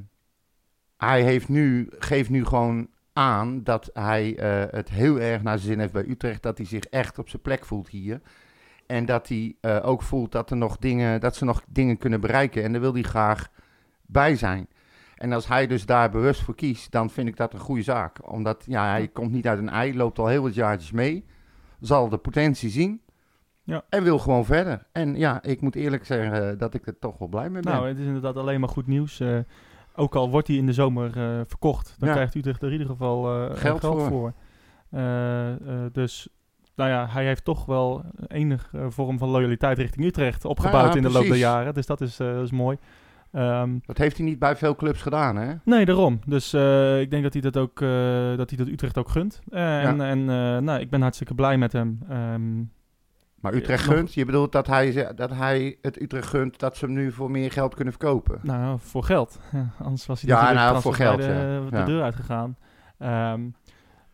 hij 0.97 1.21
heeft 1.23 1.49
nu, 1.49 1.89
geeft 1.99 2.29
nu 2.29 2.45
gewoon 2.45 2.87
aan 3.17 3.63
dat 3.63 3.89
hij 3.93 4.37
eh, 4.37 4.71
het 4.71 4.89
heel 4.89 5.19
erg 5.19 5.43
naar 5.43 5.57
zijn 5.57 5.69
zin 5.69 5.79
heeft 5.79 5.93
bij 5.93 6.07
Utrecht. 6.07 6.43
Dat 6.43 6.57
hij 6.57 6.67
zich 6.67 6.83
echt 6.83 7.19
op 7.19 7.29
zijn 7.29 7.41
plek 7.41 7.65
voelt 7.65 7.89
hier. 7.89 8.21
En 8.87 9.05
dat 9.05 9.27
hij 9.27 9.55
eh, 9.61 9.79
ook 9.81 10.01
voelt 10.01 10.31
dat, 10.31 10.51
er 10.51 10.57
nog 10.57 10.77
dingen, 10.77 11.19
dat 11.19 11.35
ze 11.35 11.45
nog 11.45 11.61
dingen 11.67 11.97
kunnen 11.97 12.21
bereiken. 12.21 12.63
En 12.63 12.71
daar 12.71 12.81
wil 12.81 12.93
hij 12.93 13.01
graag 13.01 13.49
bij 14.05 14.35
zijn. 14.35 14.67
En 15.15 15.33
als 15.33 15.47
hij 15.47 15.67
dus 15.67 15.85
daar 15.85 16.09
bewust 16.09 16.41
voor 16.41 16.55
kiest, 16.55 16.91
dan 16.91 17.09
vind 17.09 17.27
ik 17.27 17.37
dat 17.37 17.53
een 17.53 17.59
goede 17.59 17.81
zaak. 17.81 18.31
Omdat 18.31 18.63
ja, 18.67 18.89
hij 18.89 19.07
komt 19.07 19.31
niet 19.31 19.47
uit 19.47 19.59
een 19.59 19.69
ei, 19.69 19.95
loopt 19.95 20.19
al 20.19 20.27
heel 20.27 20.41
wat 20.41 20.53
jaartjes 20.53 20.91
mee. 20.91 21.25
Zal 21.79 22.09
de 22.09 22.17
potentie 22.17 22.69
zien. 22.69 23.01
Ja. 23.63 23.83
En 23.89 24.03
wil 24.03 24.19
gewoon 24.19 24.45
verder. 24.45 24.87
En 24.91 25.15
ja, 25.15 25.43
ik 25.43 25.61
moet 25.61 25.75
eerlijk 25.75 26.05
zeggen 26.05 26.51
eh, 26.51 26.59
dat 26.59 26.73
ik 26.73 26.87
er 26.87 26.99
toch 26.99 27.17
wel 27.17 27.27
blij 27.27 27.49
mee 27.49 27.61
ben. 27.61 27.73
Nou, 27.73 27.87
het 27.87 27.97
is 27.97 28.05
inderdaad 28.05 28.35
alleen 28.35 28.59
maar 28.59 28.69
goed 28.69 28.87
nieuws. 28.87 29.21
Ook 29.97 30.15
al 30.15 30.29
wordt 30.29 30.47
hij 30.47 30.57
in 30.57 30.65
de 30.65 30.73
zomer 30.73 31.17
eh, 31.17 31.41
verkocht, 31.47 31.95
dan 31.99 32.09
Ja. 32.09 32.15
krijgt 32.15 32.35
Utrecht 32.35 32.61
er 32.61 32.67
in 32.67 32.71
ieder 32.73 32.87
geval 32.87 33.25
eh, 33.33 33.45
Geld 33.57 33.79
geld, 33.79 33.81
voor. 33.81 34.07
voor. 34.07 34.33
Eh, 34.89 35.51
dus, 35.91 36.27
nou 36.75 36.89
ja, 36.89 37.07
hij 37.09 37.25
heeft 37.25 37.43
toch 37.43 37.65
wel 37.65 38.03
enige 38.27 38.91
vorm 38.91 39.17
van 39.17 39.29
loyaliteit 39.29 39.77
richting 39.77 40.05
Utrecht 40.05 40.45
opgebouwd 40.45 40.89
Ja, 40.91 40.95
in 40.95 41.01
de 41.01 41.11
loop 41.11 41.27
der 41.27 41.35
jaren. 41.37 41.73
Dus 41.73 41.85
dat 41.85 42.01
is, 42.01 42.17
dat 42.17 42.43
is 42.43 42.51
mooi. 42.51 42.77
Ehm, 43.31 43.77
Dat 43.85 43.97
heeft 43.97 44.17
hij 44.17 44.25
niet 44.25 44.39
bij 44.39 44.55
veel 44.55 44.75
clubs 44.75 45.01
gedaan, 45.01 45.35
hè? 45.35 45.53
nee, 45.63 45.85
daarom. 45.85 46.19
Dus 46.25 46.53
ik 47.01 47.09
denk 47.11 47.23
dat 47.23 47.33
hij 47.33 47.41
dat 47.41 47.57
ook, 47.57 47.79
dat 48.37 48.49
hij 48.49 48.57
dat 48.57 48.67
Utrecht 48.67 48.97
ook 48.97 49.09
gunt. 49.09 49.41
En, 49.49 50.01
en 50.01 50.25
nou, 50.63 50.79
ik 50.79 50.89
ben 50.89 51.01
hartstikke 51.01 51.33
blij 51.35 51.57
met 51.57 51.71
hem. 51.71 51.99
Ehm, 52.09 52.63
Maar 53.41 53.53
Utrecht 53.53 53.83
gunt, 53.83 54.13
je 54.13 54.25
bedoelt 54.25 54.51
dat 54.51 54.67
hij, 54.67 55.13
dat 55.15 55.29
hij 55.29 55.77
het 55.81 56.01
Utrecht 56.01 56.27
gunt 56.27 56.59
dat 56.59 56.77
ze 56.77 56.85
hem 56.85 56.93
nu 56.93 57.11
voor 57.11 57.31
meer 57.31 57.51
geld 57.51 57.75
kunnen 57.75 57.93
verkopen. 57.93 58.39
Nou, 58.43 58.79
voor 58.81 59.03
geld. 59.03 59.39
Ja, 59.51 59.69
anders 59.79 60.05
was 60.05 60.21
hij 60.21 60.29
Ja, 60.29 60.51
nou, 60.53 60.81
voor 60.81 60.93
geld, 60.93 61.21
de, 61.21 61.67
ja. 61.71 61.79
de 61.79 61.83
deur 61.91 62.01
uitgegaan. 62.03 62.57
Ehm, 62.97 63.41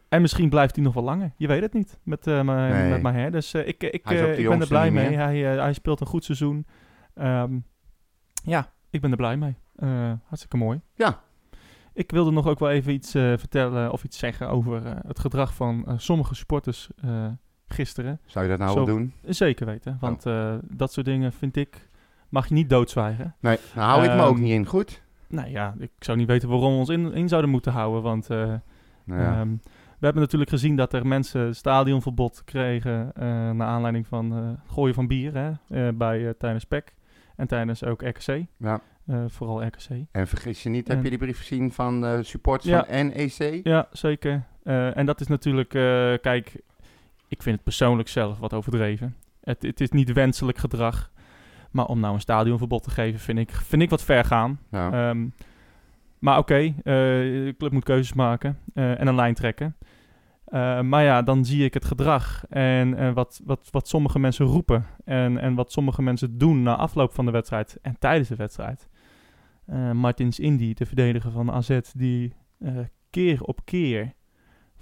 en 0.09 0.21
misschien 0.21 0.49
blijft 0.49 0.75
hij 0.75 0.83
nog 0.83 0.93
wel 0.93 1.03
langer. 1.03 1.31
Je 1.37 1.47
weet 1.47 1.61
het 1.61 1.73
niet 1.73 1.99
met, 2.03 2.25
Ma- 2.25 2.67
Nee. 2.67 2.89
met 2.89 3.01
Maher. 3.01 3.31
Dus 3.31 3.53
eh, 3.53 3.67
ik, 3.67 3.83
ik, 3.83 4.05
eh, 4.11 4.39
ik 4.39 4.49
ben 4.49 4.61
er 4.61 4.67
blij 4.67 4.91
mee. 4.91 5.15
Hij, 5.15 5.37
hij 5.39 5.73
speelt 5.73 5.99
een 6.01 6.07
goed 6.07 6.23
seizoen. 6.23 6.65
Ehm, 7.13 7.57
ja, 8.43 8.71
ik 8.89 9.01
ben 9.01 9.11
er 9.11 9.17
blij 9.17 9.37
mee. 9.37 9.55
Hartstikke 10.25 10.57
mooi. 10.57 10.81
Ja. 10.95 11.19
Ik 11.93 12.11
wilde 12.11 12.31
nog 12.31 12.47
ook 12.47 12.59
wel 12.59 12.69
even 12.69 12.93
iets 12.93 13.11
vertellen 13.11 13.91
of 13.91 14.03
iets 14.03 14.17
zeggen 14.17 14.49
over 14.49 14.81
het 15.07 15.19
gedrag 15.19 15.53
van 15.53 15.85
sommige 15.97 16.35
supporters 16.35 16.89
gisteren. 17.73 18.19
Zou 18.25 18.43
je 18.45 18.49
dat 18.51 18.59
nou 18.59 18.71
Zo- 18.71 18.85
wel 18.85 18.95
doen? 18.95 19.13
Zeker 19.25 19.65
weten, 19.65 19.97
want 19.99 20.25
Oh. 20.25 20.33
eh, 20.33 20.53
dat 20.63 20.93
soort 20.93 21.05
dingen 21.05 21.33
vind 21.33 21.55
ik 21.55 21.87
mag 22.29 22.47
je 22.47 22.53
niet 22.53 22.69
doodzwijgen. 22.69 23.35
Nee, 23.39 23.57
nou 23.75 23.87
hou 23.89 24.03
ik 24.03 24.15
me 24.15 24.21
ook 24.21 24.33
Ehm, 24.35 24.43
niet 24.43 24.51
in. 24.51 24.65
Goed. 24.65 25.01
Nou 25.27 25.49
ja, 25.49 25.75
ik 25.79 25.91
zou 25.99 26.17
niet 26.17 26.27
weten 26.27 26.49
waarom 26.49 26.71
we 26.71 26.77
ons 26.77 26.89
in, 26.89 27.13
in 27.13 27.27
zouden 27.27 27.51
moeten 27.51 27.71
houden. 27.71 28.01
Want 28.01 28.29
eh, 28.29 28.37
Nou 29.05 29.21
ja. 29.21 29.39
ehm, 29.39 29.49
we 29.99 30.09
hebben 30.09 30.21
natuurlijk 30.21 30.49
gezien 30.51 30.75
dat 30.75 30.93
er 30.93 31.07
mensen 31.07 31.55
stadionverbod 31.55 32.41
kregen. 32.45 33.11
eh 33.13 33.23
naar 33.51 33.67
aanleiding 33.67 34.07
van 34.07 34.31
het 34.31 34.57
gooien 34.67 34.93
van 34.95 35.07
bier 35.07 35.33
hè, 35.33 35.51
eh, 35.87 35.93
bij, 35.93 36.33
tijdens 36.37 36.63
PEC. 36.63 36.93
En 37.35 37.47
tijdens 37.47 37.83
ook 37.83 38.01
RKC. 38.01 38.45
ja. 38.57 38.79
vooral 39.27 39.63
RKC. 39.65 40.05
En 40.11 40.27
vergis 40.27 40.63
je 40.63 40.69
niet, 40.69 40.87
heb 40.87 41.03
je 41.03 41.09
die 41.09 41.17
brief 41.19 41.37
gezien 41.37 41.71
van 41.71 42.23
supporters 42.23 42.69
Ja. 42.71 42.85
van 42.89 43.07
NEC? 43.07 43.59
Ja, 43.63 43.87
zeker. 43.91 44.43
En 44.63 45.05
dat 45.05 45.21
is 45.21 45.27
natuurlijk, 45.27 45.69
kijk, 46.21 46.61
ik 47.33 47.43
vind 47.43 47.55
het 47.55 47.63
persoonlijk 47.63 48.09
zelf 48.09 48.39
wat 48.39 48.53
overdreven. 48.53 49.15
Het, 49.43 49.61
het 49.61 49.81
is 49.81 49.89
niet 49.89 50.13
wenselijk 50.13 50.57
gedrag. 50.57 51.11
Maar 51.71 51.85
om 51.85 51.99
nou 51.99 52.13
een 52.13 52.19
stadionverbod 52.19 52.83
te 52.83 52.89
geven, 52.89 53.19
vind 53.19 53.39
ik, 53.39 53.51
vind 53.51 53.81
ik 53.81 53.89
wat 53.89 54.03
ver 54.03 54.25
gaan. 54.25 54.59
Ja. 54.71 54.91
Ehm, 54.91 55.27
maar 56.19 56.37
oké, 56.37 56.55
eh, 56.55 56.73
de 56.83 57.55
club 57.57 57.71
moet 57.71 57.83
keuzes 57.83 58.13
maken 58.13 58.59
eh, 58.73 58.99
en 58.99 59.07
een 59.07 59.15
lijn 59.15 59.33
trekken. 59.33 59.75
Eh, 60.45 60.81
maar 60.81 61.03
ja, 61.03 61.21
dan 61.21 61.45
zie 61.45 61.65
ik 61.65 61.73
het 61.73 61.85
gedrag 61.85 62.45
en 62.49 63.13
wat, 63.13 63.41
wat, 63.45 63.67
wat 63.71 63.87
sommige 63.87 64.19
mensen 64.19 64.45
roepen. 64.45 64.85
En, 65.05 65.37
en 65.37 65.55
wat 65.55 65.71
sommige 65.71 66.01
mensen 66.01 66.37
doen 66.37 66.63
na 66.63 66.75
afloop 66.75 67.13
van 67.13 67.25
de 67.25 67.31
wedstrijd 67.31 67.77
en 67.81 67.95
tijdens 67.99 68.29
de 68.29 68.35
wedstrijd. 68.35 68.89
Martins 69.93 70.39
Indy, 70.39 70.73
de 70.73 70.85
verdediger 70.85 71.31
van 71.31 71.51
AZ, 71.51 71.79
die 71.93 72.33
keer 73.09 73.41
op 73.41 73.65
keer 73.65 74.13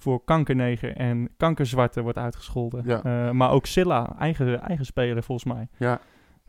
voor 0.01 0.23
kankerneger 0.23 0.95
en 0.95 1.29
kankerzwarte 1.37 2.01
wordt 2.01 2.17
uitgescholden. 2.17 2.81
Ja. 2.85 3.03
Eh, 3.03 3.31
maar 3.31 3.51
ook 3.51 3.65
Silla, 3.65 4.15
eigen, 4.19 4.61
eigen 4.61 4.85
speler 4.85 5.23
volgens 5.23 5.53
mij. 5.53 5.67
Ja. 5.77 5.99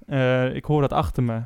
Eh, 0.06 0.54
ik 0.54 0.64
hoor 0.64 0.80
dat 0.80 0.92
achter 0.92 1.22
me. 1.22 1.40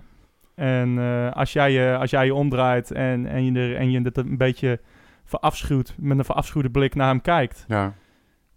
En 0.55 0.99
eh, 0.99 1.33
als, 1.33 1.53
jij 1.53 1.73
je, 1.73 1.97
als 2.01 2.11
jij 2.11 2.25
je 2.25 2.35
omdraait 2.35 2.91
en, 2.91 3.27
en 3.27 3.45
je, 3.45 3.61
er, 3.61 3.77
en 3.77 3.91
je 3.91 4.01
het 4.01 4.17
een 4.17 4.37
beetje 4.37 4.81
verafschuwt, 5.25 5.95
met 5.99 6.19
een 6.19 6.25
verafschuwde 6.25 6.71
blik 6.71 6.95
naar 6.95 7.09
hem 7.09 7.21
kijkt, 7.21 7.65
ja. 7.69 7.95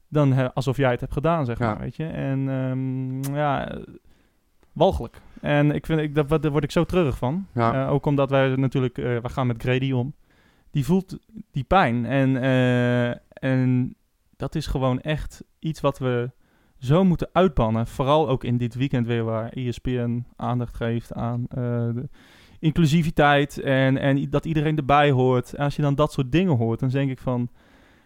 dan 0.08 0.54
alsof 0.54 0.78
jij 0.78 0.92
het 0.92 1.00
hebt 1.00 1.14
gedaan, 1.14 1.46
zeg 1.46 1.60
maar, 1.60 1.80
weet 1.80 1.96
je. 1.96 2.06
En 2.06 2.50
ehm, 2.50 3.36
ja, 3.36 3.78
walgelijk. 4.72 5.22
En 5.42 5.72
ik 5.72 5.86
vind, 5.86 6.00
ik, 6.00 6.16
dat, 6.16 6.30
daar 6.30 6.52
word 6.52 6.64
ik 6.64 6.72
zo 6.72 6.84
treurig 6.84 7.18
van. 7.18 7.48
Ook 7.90 8.06
omdat 8.06 8.30
wij 8.30 8.56
natuurlijk, 8.56 8.96
we 8.96 9.30
gaan 9.30 9.48
met 9.48 9.62
Grady 9.62 9.92
om. 9.92 10.14
Die 10.72 10.86
voelt 10.86 11.18
die 11.52 11.64
pijn. 11.64 12.06
En, 12.06 12.36
en 13.40 13.96
dat 14.36 14.56
is 14.56 14.68
gewoon 14.68 15.02
echt 15.02 15.44
iets 15.60 15.82
wat 15.82 15.98
we 15.98 16.32
zo 16.78 17.04
moeten 17.04 17.30
uitbannen. 17.34 17.88
Vooral 17.88 18.30
ook 18.30 18.44
in 18.44 18.58
dit 18.58 18.76
weekend 18.76 19.08
weer 19.08 19.24
waar 19.24 19.50
ESPN 19.50 20.26
aandacht 20.36 20.76
geeft 20.76 21.14
aan 21.14 21.46
eh, 21.50 21.58
de 21.94 22.10
inclusiviteit. 22.60 23.60
En, 23.60 23.98
en 23.98 24.30
dat 24.30 24.46
iedereen 24.46 24.78
erbij 24.78 25.12
hoort. 25.12 25.54
En 25.54 25.64
als 25.64 25.76
je 25.76 25.82
dan 25.82 25.96
dat 25.96 26.12
soort 26.12 26.32
dingen 26.32 26.58
hoort, 26.58 26.80
dan 26.80 26.90
denk 26.90 27.12
ik 27.12 27.20
van... 27.20 27.50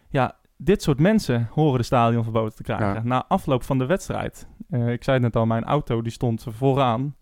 Ja, 0.09 0.35
dit 0.57 0.81
soort 0.81 0.99
mensen 0.99 1.47
horen 1.51 1.77
de 1.79 1.85
stadion 1.85 2.23
verboden 2.23 2.55
te 2.55 2.63
krijgen. 2.63 2.93
Ja. 2.93 3.03
Na 3.03 3.25
afloop 3.27 3.63
van 3.63 3.77
de 3.77 3.85
wedstrijd. 3.85 4.47
eh, 4.69 4.91
ik 4.91 5.03
zei 5.03 5.15
het 5.15 5.25
net 5.25 5.35
al, 5.35 5.45
mijn 5.45 5.63
auto 5.63 6.01
die 6.01 6.11
stond 6.11 6.45
vooraan. 6.49 7.15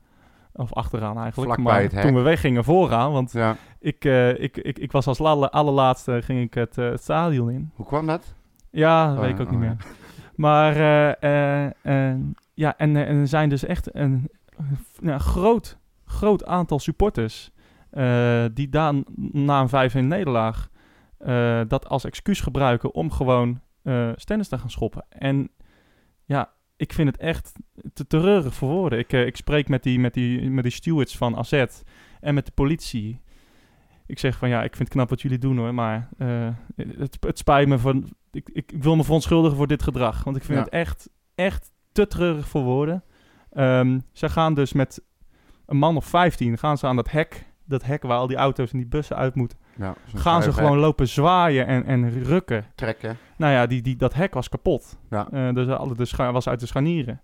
Of 0.54 0.74
achteraan 0.74 1.18
eigenlijk. 1.18 1.60
Maar 1.60 1.90
toen 1.90 2.14
we 2.14 2.22
weggingen 2.22 2.64
vooraan. 2.64 3.12
Want 3.12 3.32
ja. 3.32 3.56
ik, 3.80 4.06
eh, 4.06 4.40
ik, 4.40 4.58
ik, 4.58 4.80
ik 4.80 4.92
was 4.92 5.08
als 5.08 5.22
alle, 5.22 5.52
allerlaatste 5.52 6.22
ging 6.22 6.42
ik 6.42 6.54
het, 6.54 6.78
eh, 6.78 6.90
het 6.90 7.02
stadion 7.02 7.52
in. 7.52 7.72
Hoe 7.76 7.86
kwam 7.86 8.08
dat? 8.08 8.36
Ja, 8.72 9.08
dat 9.08 9.16
Oh, 9.16 9.22
weet 9.22 9.34
ik 9.34 9.40
ook 9.40 9.52
oh, 9.52 9.52
niet 9.52 9.62
ja. 9.62 9.68
meer. 9.68 9.86
Maar 10.36 10.76
eh, 11.20 12.16
ja, 12.54 12.78
en, 12.78 12.96
en 12.96 13.18
er 13.18 13.28
zijn 13.28 13.50
dus 13.50 13.66
echt 13.66 13.96
een, 13.96 14.30
groot, 15.04 15.78
groot 16.06 16.46
aantal 16.46 16.80
supporters 16.80 17.52
die 18.54 18.70
dan 18.70 19.06
na 19.32 19.62
een 19.62 19.70
5 19.70 19.96
in 19.96 20.08
nederlaag 20.08 20.70
dat 21.68 21.88
als 21.88 22.06
excuus 22.06 22.42
gebruiken 22.42 22.94
om 22.94 23.12
gewoon 23.12 23.62
eh 23.84 24.10
stennis 24.16 24.48
te 24.48 24.58
gaan 24.58 24.70
schoppen. 24.70 25.06
En 25.10 25.50
ja, 26.26 26.50
ik 26.82 26.94
vind 26.94 27.08
het 27.10 27.18
echt 27.18 27.52
te 27.94 28.08
treurig 28.08 28.54
voor 28.54 28.70
woorden. 28.70 29.00
Ik, 29.00 29.14
eh, 29.14 29.26
ik 29.26 29.36
spreek 29.36 29.68
met 29.68 29.84
die, 29.84 30.00
met, 30.00 30.14
die, 30.14 30.50
met 30.50 30.64
die 30.64 30.74
stewards 30.74 31.18
van 31.18 31.38
AZ 31.38 31.66
en 32.20 32.34
met 32.34 32.46
de 32.46 32.52
politie. 32.52 33.22
Ik 34.06 34.20
zeg 34.20 34.38
van 34.38 34.50
ja, 34.50 34.64
ik 34.64 34.76
vind 34.76 34.88
het 34.88 34.98
knap 34.98 35.10
wat 35.10 35.22
jullie 35.22 35.38
doen 35.38 35.58
hoor, 35.58 35.74
maar 35.74 36.10
eh, 36.18 36.48
het, 36.76 37.18
het 37.20 37.38
spijt 37.38 37.68
me 37.68 37.80
van. 37.80 38.10
Ik, 38.32 38.50
ik, 38.54 38.72
ik 38.72 38.84
wil 38.84 38.96
me 38.96 39.04
verontschuldigen 39.04 39.58
voor 39.58 39.68
dit 39.68 39.84
gedrag, 39.84 40.24
want 40.24 40.36
ik 40.38 40.44
vind 40.44 40.58
Ja. 40.58 40.64
het 40.64 40.74
echt, 40.74 41.10
echt 41.36 41.72
te 41.92 42.08
treurig 42.08 42.48
voor 42.48 42.64
woorden. 42.64 43.04
Ehm 43.52 44.00
ze 44.12 44.30
gaan 44.30 44.54
dus 44.54 44.74
met 44.74 45.02
een 45.66 45.78
man 45.78 45.96
of 45.98 46.06
15 46.06 46.58
gaan 46.58 46.78
ze 46.78 46.88
aan 46.88 46.96
dat 46.96 47.12
hek, 47.12 47.46
dat 47.66 47.84
hek 47.84 48.02
waar 48.04 48.18
al 48.18 48.28
die 48.28 48.38
auto's 48.38 48.72
en 48.72 48.78
die 48.78 48.88
bussen 48.88 49.16
uit 49.16 49.36
moeten, 49.36 49.58
Ja, 49.76 49.96
gaan 50.16 50.44
ze 50.44 50.54
gewoon 50.54 50.78
lopen 50.78 51.08
zwaaien 51.08 51.68
en, 51.68 51.86
en 51.86 52.24
rukken. 52.24 52.66
trekken. 52.76 53.18
Nou 53.38 53.54
ja, 53.54 53.66
die, 53.68 53.82
die, 53.82 53.96
dat 53.96 54.14
hek 54.14 54.34
was 54.34 54.50
kapot. 54.50 54.98
Ja. 55.10 55.28
Eh, 55.32 55.54
dus 55.54 55.68
alle 55.68 55.96
de 55.96 56.06
scha- 56.06 56.32
was 56.32 56.48
uit 56.50 56.60
de 56.60 56.66
scharnieren. 56.66 57.22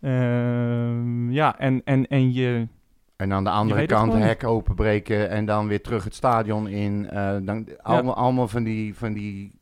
Ehm, 0.00 1.30
ja, 1.30 1.58
en, 1.58 1.80
en, 1.84 2.06
en 2.06 2.32
je... 2.32 2.68
En 3.16 3.32
aan 3.32 3.44
de 3.44 3.50
andere 3.50 3.80
het 3.80 3.90
kant 3.90 4.10
gewoon 4.12 4.26
hek 4.26 4.44
openbreken 4.44 5.28
en 5.30 5.44
dan 5.44 5.68
weer 5.68 5.82
terug 5.82 6.04
het 6.04 6.14
stadion 6.14 6.68
in. 6.68 7.10
eh, 7.10 7.36
dan, 7.42 7.68
allemaal, 7.82 8.14
allemaal 8.16 8.48
van 8.48 8.62
die, 8.62 8.94
van 8.94 9.12
die 9.12 9.60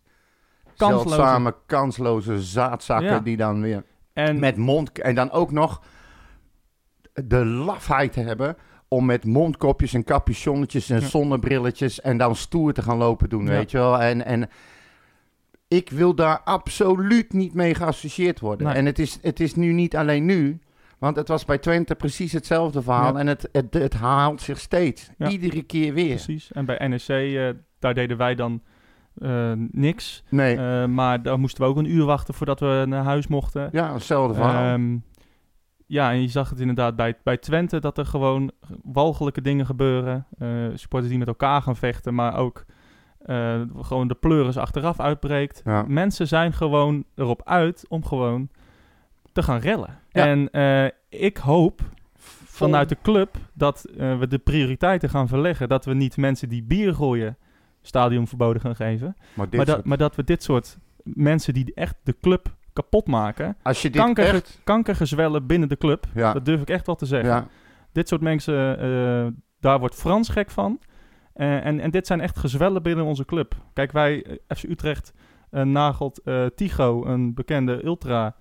Kansloze. 0.77 1.09
zeldzame, 1.09 1.55
kansloze 1.67 2.43
zaadzakken 2.43 3.11
Ja. 3.11 3.21
die 3.21 3.37
dan 3.37 3.61
weer 3.61 3.83
En, 4.13 4.39
met 4.39 4.57
mond... 4.57 4.99
En 4.99 5.15
dan 5.15 5.31
ook 5.31 5.51
nog 5.53 5.83
de 7.13 7.45
lafheid 7.45 8.15
hebben 8.15 8.57
om 8.95 9.05
met 9.05 9.25
mondkopjes 9.25 9.95
en 9.95 10.05
capuchonnetjes 10.05 10.91
en 10.91 11.01
Ja. 11.01 11.07
zonnebrilletjes 11.07 12.01
en 12.01 12.17
dan 12.19 12.37
stoer 12.37 12.73
te 12.73 12.83
gaan 12.83 12.97
lopen 12.97 13.29
doen, 13.29 13.45
Ja. 13.45 13.51
weet 13.51 13.71
je 13.71 13.79
wel. 13.79 14.01
En, 14.01 14.25
en 14.25 14.49
ik 15.69 15.91
wil 15.91 16.15
daar 16.15 16.41
absoluut 16.45 17.33
niet 17.33 17.55
mee 17.55 17.75
geassocieerd 17.75 18.41
worden. 18.41 18.67
Nee. 18.67 18.77
En 18.77 18.87
het 18.87 18.99
is, 18.99 19.19
het 19.23 19.41
is 19.41 19.55
nu 19.55 19.73
niet 19.73 19.97
alleen 19.97 20.25
nu, 20.25 20.59
want 20.99 21.17
het 21.17 21.29
was 21.29 21.45
bij 21.45 21.59
Twente 21.59 21.95
precies 21.95 22.33
hetzelfde 22.33 22.83
verhaal. 22.83 23.13
Ja. 23.13 23.19
En 23.19 23.27
het, 23.27 23.49
het, 23.53 23.75
het 23.75 23.95
haalt 23.95 24.41
zich 24.41 24.59
steeds, 24.61 25.11
iedere 25.29 25.63
keer 25.63 25.95
weer. 25.95 26.07
Precies. 26.15 26.53
En 26.53 26.65
bij 26.65 26.89
NEC, 26.89 27.09
eh, 27.09 27.49
daar 27.79 27.95
deden 27.95 28.17
wij 28.17 28.35
dan 28.35 28.63
eh, 29.15 29.53
niks. 29.71 30.25
Nee, 30.31 30.57
Eh, 30.57 30.85
maar 30.87 31.23
daar 31.23 31.39
moesten 31.39 31.63
we 31.63 31.69
ook 31.69 31.77
een 31.77 31.91
uur 31.93 32.05
wachten 32.05 32.35
voordat 32.35 32.61
we 32.61 32.85
naar 32.87 33.05
huis 33.05 33.27
mochten. 33.27 33.69
ja, 33.73 33.93
hetzelfde 33.93 34.35
verhaal. 34.35 34.73
Ehm, 34.75 34.97
ja, 35.87 36.11
en 36.11 36.21
je 36.21 36.29
zag 36.29 36.51
het 36.51 36.61
inderdaad 36.61 36.97
bij, 36.97 37.17
bij 37.23 37.37
Twente 37.37 37.81
dat 37.81 37.99
er 37.99 38.07
gewoon 38.07 38.51
walgelijke 38.83 39.41
dingen 39.41 39.67
gebeuren. 39.67 40.27
Eh, 40.39 40.49
supporters 40.75 41.11
die 41.11 41.19
met 41.19 41.29
elkaar 41.29 41.63
gaan 41.63 41.77
vechten, 41.77 42.15
maar 42.15 42.37
ook 42.37 42.65
eh, 43.19 43.61
gewoon 43.81 44.09
de 44.09 44.15
pleuris 44.15 44.57
achteraf 44.57 45.01
uitbreekt. 45.01 45.63
Ja. 45.65 45.85
Mensen 45.89 46.29
zijn 46.29 46.53
gewoon 46.53 47.05
erop 47.15 47.43
uit 47.45 47.85
om 47.89 48.05
gewoon 48.05 48.49
te 49.33 49.43
gaan 49.43 49.59
rellen. 49.59 49.99
Ja. 50.11 50.27
En 50.27 50.51
eh, 50.51 50.91
ik 51.09 51.37
hoop 51.37 51.81
vanuit 52.45 52.89
de 52.89 52.97
club 53.03 53.37
dat 53.53 53.87
we 53.97 54.27
de 54.29 54.39
prioriteiten 54.39 55.09
gaan 55.09 55.29
verleggen. 55.29 55.69
Dat 55.69 55.85
we 55.85 55.95
niet 55.95 56.17
mensen 56.17 56.49
die 56.49 56.63
bier 56.63 56.95
gooien 56.95 57.37
stadionverboden 57.83 58.61
gaan 58.61 58.77
geven. 58.77 59.17
maar 59.35 59.65
dat, 59.65 59.85
maar 59.85 59.99
dat 59.99 60.17
we 60.17 60.25
dit 60.25 60.43
soort 60.43 60.79
mensen 61.03 61.55
die 61.55 61.75
echt 61.75 61.97
de 62.03 62.17
club 62.21 62.55
kapot 62.75 63.07
maken, 63.07 63.57
als 63.63 63.83
je 63.83 63.91
dit 63.91 64.01
kanker, 64.03 64.35
echt... 64.35 64.61
kankergezwellen 64.65 65.47
binnen 65.47 65.69
de 65.69 65.77
club. 65.77 66.07
Ja, 66.15 66.33
Dat 66.33 66.45
durf 66.45 66.61
ik 66.61 66.71
echt 66.71 66.87
wel 66.87 66.95
te 66.97 67.07
zeggen. 67.07 67.29
ja, 67.31 67.47
Dit 67.93 68.09
soort 68.09 68.21
mensen, 68.21 68.79
eh, 68.79 69.27
daar 69.61 69.79
wordt 69.79 69.95
Frans 69.95 70.29
gek 70.29 70.51
van. 70.51 70.81
Eh, 71.35 71.67
en, 71.67 71.81
en 71.81 71.91
dit 71.91 72.07
zijn 72.07 72.21
echt 72.21 72.39
gezwellen 72.39 72.83
binnen 72.83 73.05
onze 73.05 73.25
club. 73.25 73.55
Kijk, 73.73 73.93
wij, 73.93 74.25
eh, 74.25 74.57
FC 74.57 74.63
Utrecht, 74.63 75.13
eh, 75.51 75.63
nagelt 75.63 76.23
Tigo, 76.55 77.05
een 77.05 77.35
bekende 77.35 77.85
ultra, 77.85 78.35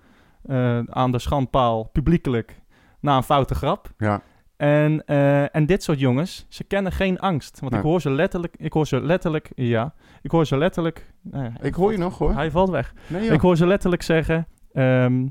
aan 0.86 1.12
de 1.12 1.18
schandpaal, 1.18 1.84
publiekelijk, 1.84 2.60
na 3.00 3.16
een 3.16 3.22
foute 3.22 3.54
grap. 3.54 3.90
ja. 3.98 4.22
En, 4.64 5.04
eh, 5.06 5.54
en 5.54 5.66
dit 5.66 5.82
soort 5.82 5.98
jongens, 6.00 6.46
ze 6.48 6.64
kennen 6.64 6.92
geen 6.92 7.18
angst. 7.18 7.60
Want 7.60 7.74
ik 7.74 7.80
hoor 7.80 8.00
ze 8.00 8.10
letterlijk, 8.10 8.54
ik 8.58 8.72
hoor 8.72 8.86
ze 8.86 9.00
letterlijk, 9.00 9.52
ja, 9.54 9.94
ik 10.22 10.30
hoor 10.30 10.46
ze 10.46 10.56
letterlijk... 10.56 11.12
nou 11.22 11.52
Ik 11.60 11.74
hoor 11.74 11.92
je 11.92 11.98
nog 11.98 12.18
hoor. 12.18 12.34
Hij 12.34 12.50
valt 12.50 12.70
weg. 12.70 12.94
Nee. 13.06 13.30
Ik 13.30 13.40
hoor 13.40 13.56
ze 13.56 13.66
letterlijk 13.66 14.02
zeggen, 14.02 14.46
ehm, 14.72 15.26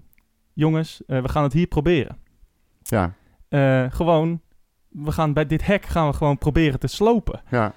jongens, 0.54 1.02
eh, 1.08 1.22
we 1.22 1.30
gaan 1.30 1.44
het 1.44 1.54
hier 1.54 1.68
proberen. 1.68 2.18
Ja, 2.84 3.14
Eh, 3.50 3.86
gewoon, 3.90 4.42
we 4.90 5.12
gaan 5.12 5.34
bij 5.34 5.46
dit 5.46 5.66
hek 5.66 5.86
gaan 5.86 6.08
we 6.08 6.14
gewoon 6.14 6.38
proberen 6.38 6.80
te 6.80 6.88
slopen. 6.88 7.42
ja, 7.50 7.74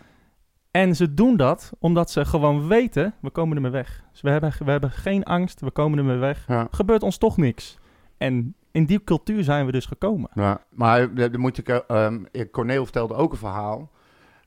En 0.71 0.97
ze 0.97 1.15
doen 1.15 1.37
dat 1.37 1.73
omdat 1.79 2.11
ze 2.11 2.25
gewoon 2.25 2.69
weten, 2.69 3.15
we 3.21 3.31
komen 3.31 3.57
ermee 3.57 3.71
weg. 3.71 4.05
Dus 4.13 4.21
we 4.21 4.31
hebben, 4.31 4.53
we 4.65 4.71
hebben 4.71 4.91
geen 4.91 5.25
angst, 5.25 5.61
we 5.61 5.71
komen 5.71 5.99
ermee 5.99 6.17
weg. 6.17 6.45
ja. 6.49 6.69
Gebeurt 6.71 7.03
ons 7.03 7.19
toch 7.19 7.37
niks. 7.37 7.79
En 8.19 8.55
in 8.77 8.85
die 8.85 9.05
cultuur 9.05 9.45
zijn 9.45 9.67
we 9.67 9.73
dus 9.73 9.87
gekomen. 9.87 10.31
Maar 10.71 11.01
eh, 11.01 11.31
dan 11.31 11.41
moet 11.41 11.59
ik, 11.59 11.69
eh, 11.69 11.79
ehm, 11.87 12.25
eh, 12.33 12.51
Corneel 12.51 12.85
vertelde 12.85 13.15
ook 13.15 13.33
een 13.33 13.39
verhaal 13.39 13.91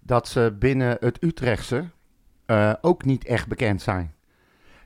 dat 0.01 0.27
ze 0.27 0.55
binnen 0.59 0.97
het 0.99 1.23
Utrechtse 1.23 1.85
eh, 2.45 2.73
ook 2.81 3.05
niet 3.05 3.25
echt 3.25 3.47
bekend 3.47 3.81
zijn. 3.81 4.13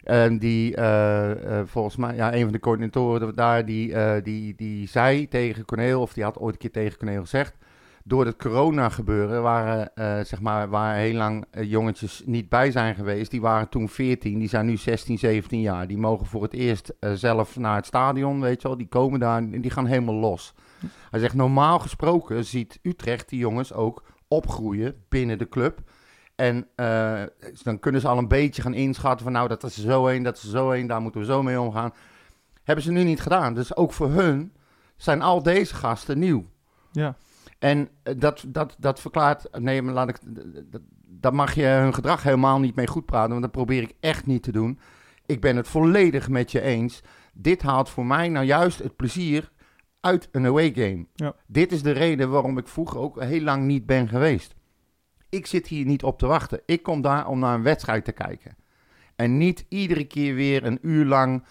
En 0.03 0.39
die, 0.39 0.77
volgens 1.65 1.95
mij, 1.95 2.15
ja, 2.15 2.33
een 2.33 2.43
van 2.43 2.51
de 2.51 2.59
coördinatoren 2.59 3.35
daar, 3.35 3.65
die, 3.65 4.21
die, 4.21 4.55
die 4.55 4.87
zei 4.87 5.27
tegen 5.27 5.65
Corneel, 5.65 6.01
of 6.01 6.13
die 6.13 6.23
had 6.23 6.39
ooit 6.39 6.53
een 6.53 6.59
keer 6.59 6.71
tegen 6.71 6.97
Corneel 6.97 7.21
gezegd, 7.21 7.55
door 8.03 8.25
het 8.25 8.37
corona 8.37 8.89
gebeuren 8.89 9.41
waren, 9.41 9.95
eh, 9.95 10.19
zeg 10.23 10.41
maar, 10.41 10.69
waar 10.69 10.95
heel 10.95 11.15
lang 11.15 11.45
eh, 11.51 11.69
jongetjes 11.69 12.21
niet 12.25 12.49
bij 12.49 12.71
zijn 12.71 12.95
geweest, 12.95 13.31
die 13.31 13.41
waren 13.41 13.69
toen 13.69 13.89
14, 13.89 14.39
die 14.39 14.49
zijn 14.49 14.65
nu 14.65 14.77
16, 14.77 15.17
17 15.17 15.61
jaar. 15.61 15.87
Die 15.87 15.97
mogen 15.97 16.25
voor 16.25 16.43
het 16.43 16.53
eerst 16.53 16.93
eh, 16.99 17.11
zelf 17.13 17.57
naar 17.57 17.75
het 17.75 17.85
stadion, 17.85 18.41
weet 18.41 18.61
je 18.61 18.67
wel, 18.67 18.77
die 18.77 18.87
komen 18.87 19.19
daar 19.19 19.37
en 19.37 19.61
die 19.61 19.71
gaan 19.71 19.85
helemaal 19.85 20.15
los. 20.15 20.53
Hij 21.09 21.19
zegt, 21.19 21.33
normaal 21.33 21.79
gesproken 21.79 22.45
ziet 22.45 22.79
Utrecht 22.81 23.29
die 23.29 23.39
jongens 23.39 23.73
ook 23.73 24.03
opgroeien 24.27 24.95
binnen 25.09 25.37
de 25.37 25.49
club. 25.49 25.79
En 26.35 26.67
dan 27.63 27.79
kunnen 27.79 28.01
ze 28.01 28.07
al 28.07 28.17
een 28.17 28.27
beetje 28.27 28.61
gaan 28.61 28.73
inschatten 28.73 29.23
van 29.23 29.31
nou, 29.31 29.47
dat 29.47 29.63
is 29.63 29.77
zo 29.77 30.07
een, 30.07 30.23
dat 30.23 30.37
is 30.37 30.49
zo 30.49 30.71
een, 30.71 30.87
daar 30.87 31.01
moeten 31.01 31.21
we 31.21 31.27
zo 31.27 31.43
mee 31.43 31.61
omgaan. 31.61 31.93
Hebben 32.63 32.83
ze 32.83 32.91
nu 32.91 33.03
niet 33.03 33.21
gedaan. 33.21 33.53
Dus 33.53 33.75
ook 33.75 33.93
voor 33.93 34.09
hun 34.09 34.53
zijn 34.97 35.21
al 35.21 35.43
deze 35.43 35.75
gasten 35.75 36.19
nieuw. 36.19 36.45
Ja. 36.91 37.15
En 37.63 37.89
eh, 38.03 38.13
dat, 38.17 38.45
dat, 38.47 38.75
dat 38.79 38.99
verklaart, 38.99 39.59
nee, 39.59 39.81
maar 39.81 39.93
laat 39.93 40.09
ik, 40.09 40.17
dat, 40.71 40.81
daar 41.05 41.33
mag 41.33 41.53
je 41.53 41.65
hun 41.65 41.93
gedrag 41.93 42.23
helemaal 42.23 42.59
niet 42.59 42.75
mee 42.75 42.87
goed 42.87 43.05
praten, 43.05 43.29
want 43.29 43.41
dat 43.41 43.51
probeer 43.51 43.81
ik 43.81 43.95
echt 43.99 44.25
niet 44.25 44.43
te 44.43 44.51
doen. 44.51 44.79
Ik 45.25 45.41
ben 45.41 45.55
het 45.55 45.67
volledig 45.67 46.29
met 46.29 46.51
je 46.51 46.61
eens. 46.61 47.01
Dit 47.33 47.61
haalt 47.61 47.89
voor 47.89 48.05
mij 48.05 48.29
nou 48.29 48.45
juist 48.45 48.79
het 48.79 48.95
plezier 48.95 49.51
uit 49.99 50.29
een 50.31 50.45
away 50.45 50.73
game. 50.73 51.05
Ja. 51.15 51.35
Dit 51.47 51.71
is 51.71 51.83
de 51.83 51.91
reden 51.91 52.29
waarom 52.29 52.57
ik 52.57 52.67
vroeger 52.67 52.99
ook 52.99 53.21
heel 53.21 53.41
lang 53.41 53.65
niet 53.65 53.85
ben 53.85 54.07
geweest. 54.07 54.55
Ik 55.29 55.45
zit 55.45 55.67
hier 55.67 55.85
niet 55.85 56.03
op 56.03 56.19
te 56.19 56.25
wachten. 56.25 56.61
Ik 56.65 56.83
kom 56.83 57.01
daar 57.01 57.27
om 57.27 57.39
naar 57.39 57.55
een 57.55 57.63
wedstrijd 57.63 58.05
te 58.05 58.11
kijken. 58.11 58.55
En 59.15 59.37
niet 59.37 59.65
iedere 59.69 60.03
keer 60.03 60.35
weer 60.35 60.65
een 60.65 60.79
uur 60.81 61.05
lang 61.05 61.43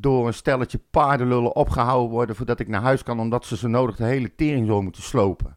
door 0.00 0.26
een 0.26 0.34
stelletje 0.34 0.80
paardenlullen 0.90 1.56
opgehouden 1.56 2.10
worden 2.10 2.36
voordat 2.36 2.60
ik 2.60 2.68
naar 2.68 2.82
huis 2.82 3.02
kan, 3.02 3.20
omdat 3.20 3.44
ze 3.44 3.56
zo 3.56 3.68
nodig 3.68 3.96
de 3.96 4.04
hele 4.04 4.34
tering 4.34 4.66
zo 4.66 4.82
moeten 4.82 5.02
slopen. 5.02 5.56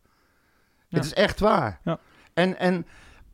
Ja. 0.87 0.97
Het 0.97 1.05
is 1.05 1.13
echt 1.13 1.39
waar. 1.39 1.79
Ja. 1.83 1.99
En, 2.33 2.59
en 2.59 2.85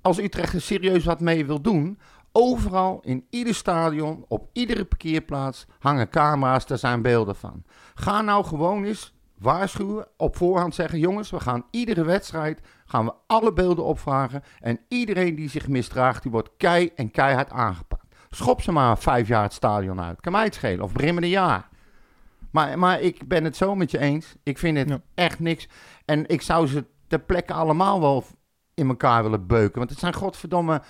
als 0.02 0.20
Utrecht 0.20 0.54
er 0.54 0.62
serieus 0.62 1.06
wat 1.06 1.20
mee 1.20 1.46
wil 1.46 1.62
doen, 1.62 2.00
overal 2.32 3.00
in 3.04 3.26
ieder 3.30 3.56
stadion, 3.56 4.26
op 4.28 4.50
iedere 4.54 4.86
parkeerplaats 4.86 5.66
hangen 5.80 6.10
camera's, 6.10 6.66
daar 6.66 6.78
zijn 6.78 7.02
beelden 7.02 7.36
van. 7.36 7.64
Ga 7.96 8.22
nou 8.22 8.46
gewoon 8.46 8.84
eens 8.84 9.14
waarschuwen, 9.38 10.08
op 10.18 10.36
voorhand 10.36 10.76
zeggen, 10.76 11.00
jongens, 11.00 11.30
we 11.30 11.40
gaan 11.40 11.66
iedere 11.72 12.04
wedstrijd, 12.04 12.62
gaan 12.86 13.06
we 13.06 13.14
alle 13.28 13.54
beelden 13.54 13.84
opvragen 13.84 14.44
en 14.60 14.80
iedereen 14.88 15.36
die 15.36 15.50
zich 15.50 15.68
misdraagt, 15.68 16.22
die 16.22 16.32
wordt 16.32 16.50
kei 16.58 16.92
en 16.96 17.12
keihard 17.12 17.52
aangepakt. 17.52 18.07
Schop 18.38 18.62
ze 18.62 18.72
maar 18.72 18.98
vijf 18.98 19.28
jaar 19.28 19.44
het 19.44 19.54
stadion 19.54 20.02
uit. 20.02 20.22
Kan 20.22 20.32
mij 20.32 20.44
het 20.44 20.54
schelen. 20.54 20.84
Of 20.84 20.92
brim 20.92 21.18
een 21.18 21.30
jaar. 21.30 21.68
Maar, 22.52 22.80
maar 22.80 23.02
ik 23.02 23.28
ben 23.28 23.44
het 23.44 23.56
zo 23.56 23.76
met 23.76 23.92
je 23.92 24.00
eens. 24.00 24.36
Ik 24.44 24.58
vind 24.58 24.78
het 24.78 24.90
Ja. 24.90 25.02
echt 25.16 25.40
niks. 25.40 25.68
En 26.06 26.28
ik 26.28 26.42
zou 26.42 26.68
ze 26.68 26.86
ter 27.08 27.20
plekke 27.20 27.54
allemaal 27.54 28.00
wel 28.00 28.24
in 28.74 28.88
elkaar 28.88 29.24
willen 29.24 29.48
beuken. 29.48 29.78
Want 29.78 29.90
het 29.90 30.00
zijn 30.00 30.14
godverdomme 30.14 30.82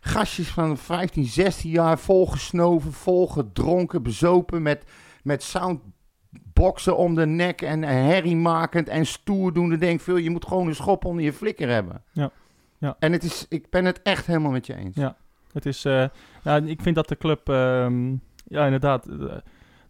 gastjes 0.00 0.48
van 0.48 0.76
15, 0.78 1.24
16 1.24 1.70
jaar 1.70 1.98
volgesnoven, 1.98 2.92
volgedronken, 2.92 4.02
bezopen 4.02 4.62
met, 4.62 4.84
met 5.22 5.42
soundboxen 5.42 6.96
om 6.96 7.14
de 7.14 7.26
nek 7.26 7.62
en 7.62 7.82
herriemakend 7.82 8.88
en 8.88 9.06
stoer 9.06 9.52
doen. 9.52 9.68
Dan 9.70 9.78
denk 9.78 10.00
veel, 10.00 10.16
je 10.16 10.30
moet 10.30 10.46
gewoon 10.46 10.66
een 10.66 10.74
schop 10.74 11.04
onder 11.04 11.24
je 11.24 11.32
flikker 11.32 11.68
hebben. 11.68 12.02
Ja. 12.12 12.30
Ja. 12.78 12.96
En 12.98 13.12
het 13.12 13.22
is, 13.22 13.46
ik 13.48 13.70
ben 13.70 13.84
het 13.84 14.02
echt 14.02 14.26
helemaal 14.26 14.50
met 14.50 14.66
je 14.66 14.74
eens. 14.74 14.96
Ja. 14.96 15.16
Het 15.52 15.66
is, 15.66 15.84
eh, 15.84 16.04
nou, 16.44 16.66
ik 16.66 16.80
vind 16.82 16.94
dat 16.96 17.08
de 17.08 17.16
club, 17.16 17.48
ehm, 17.48 18.10
ja, 18.44 18.64
inderdaad, 18.64 19.06
eh, 19.06 19.36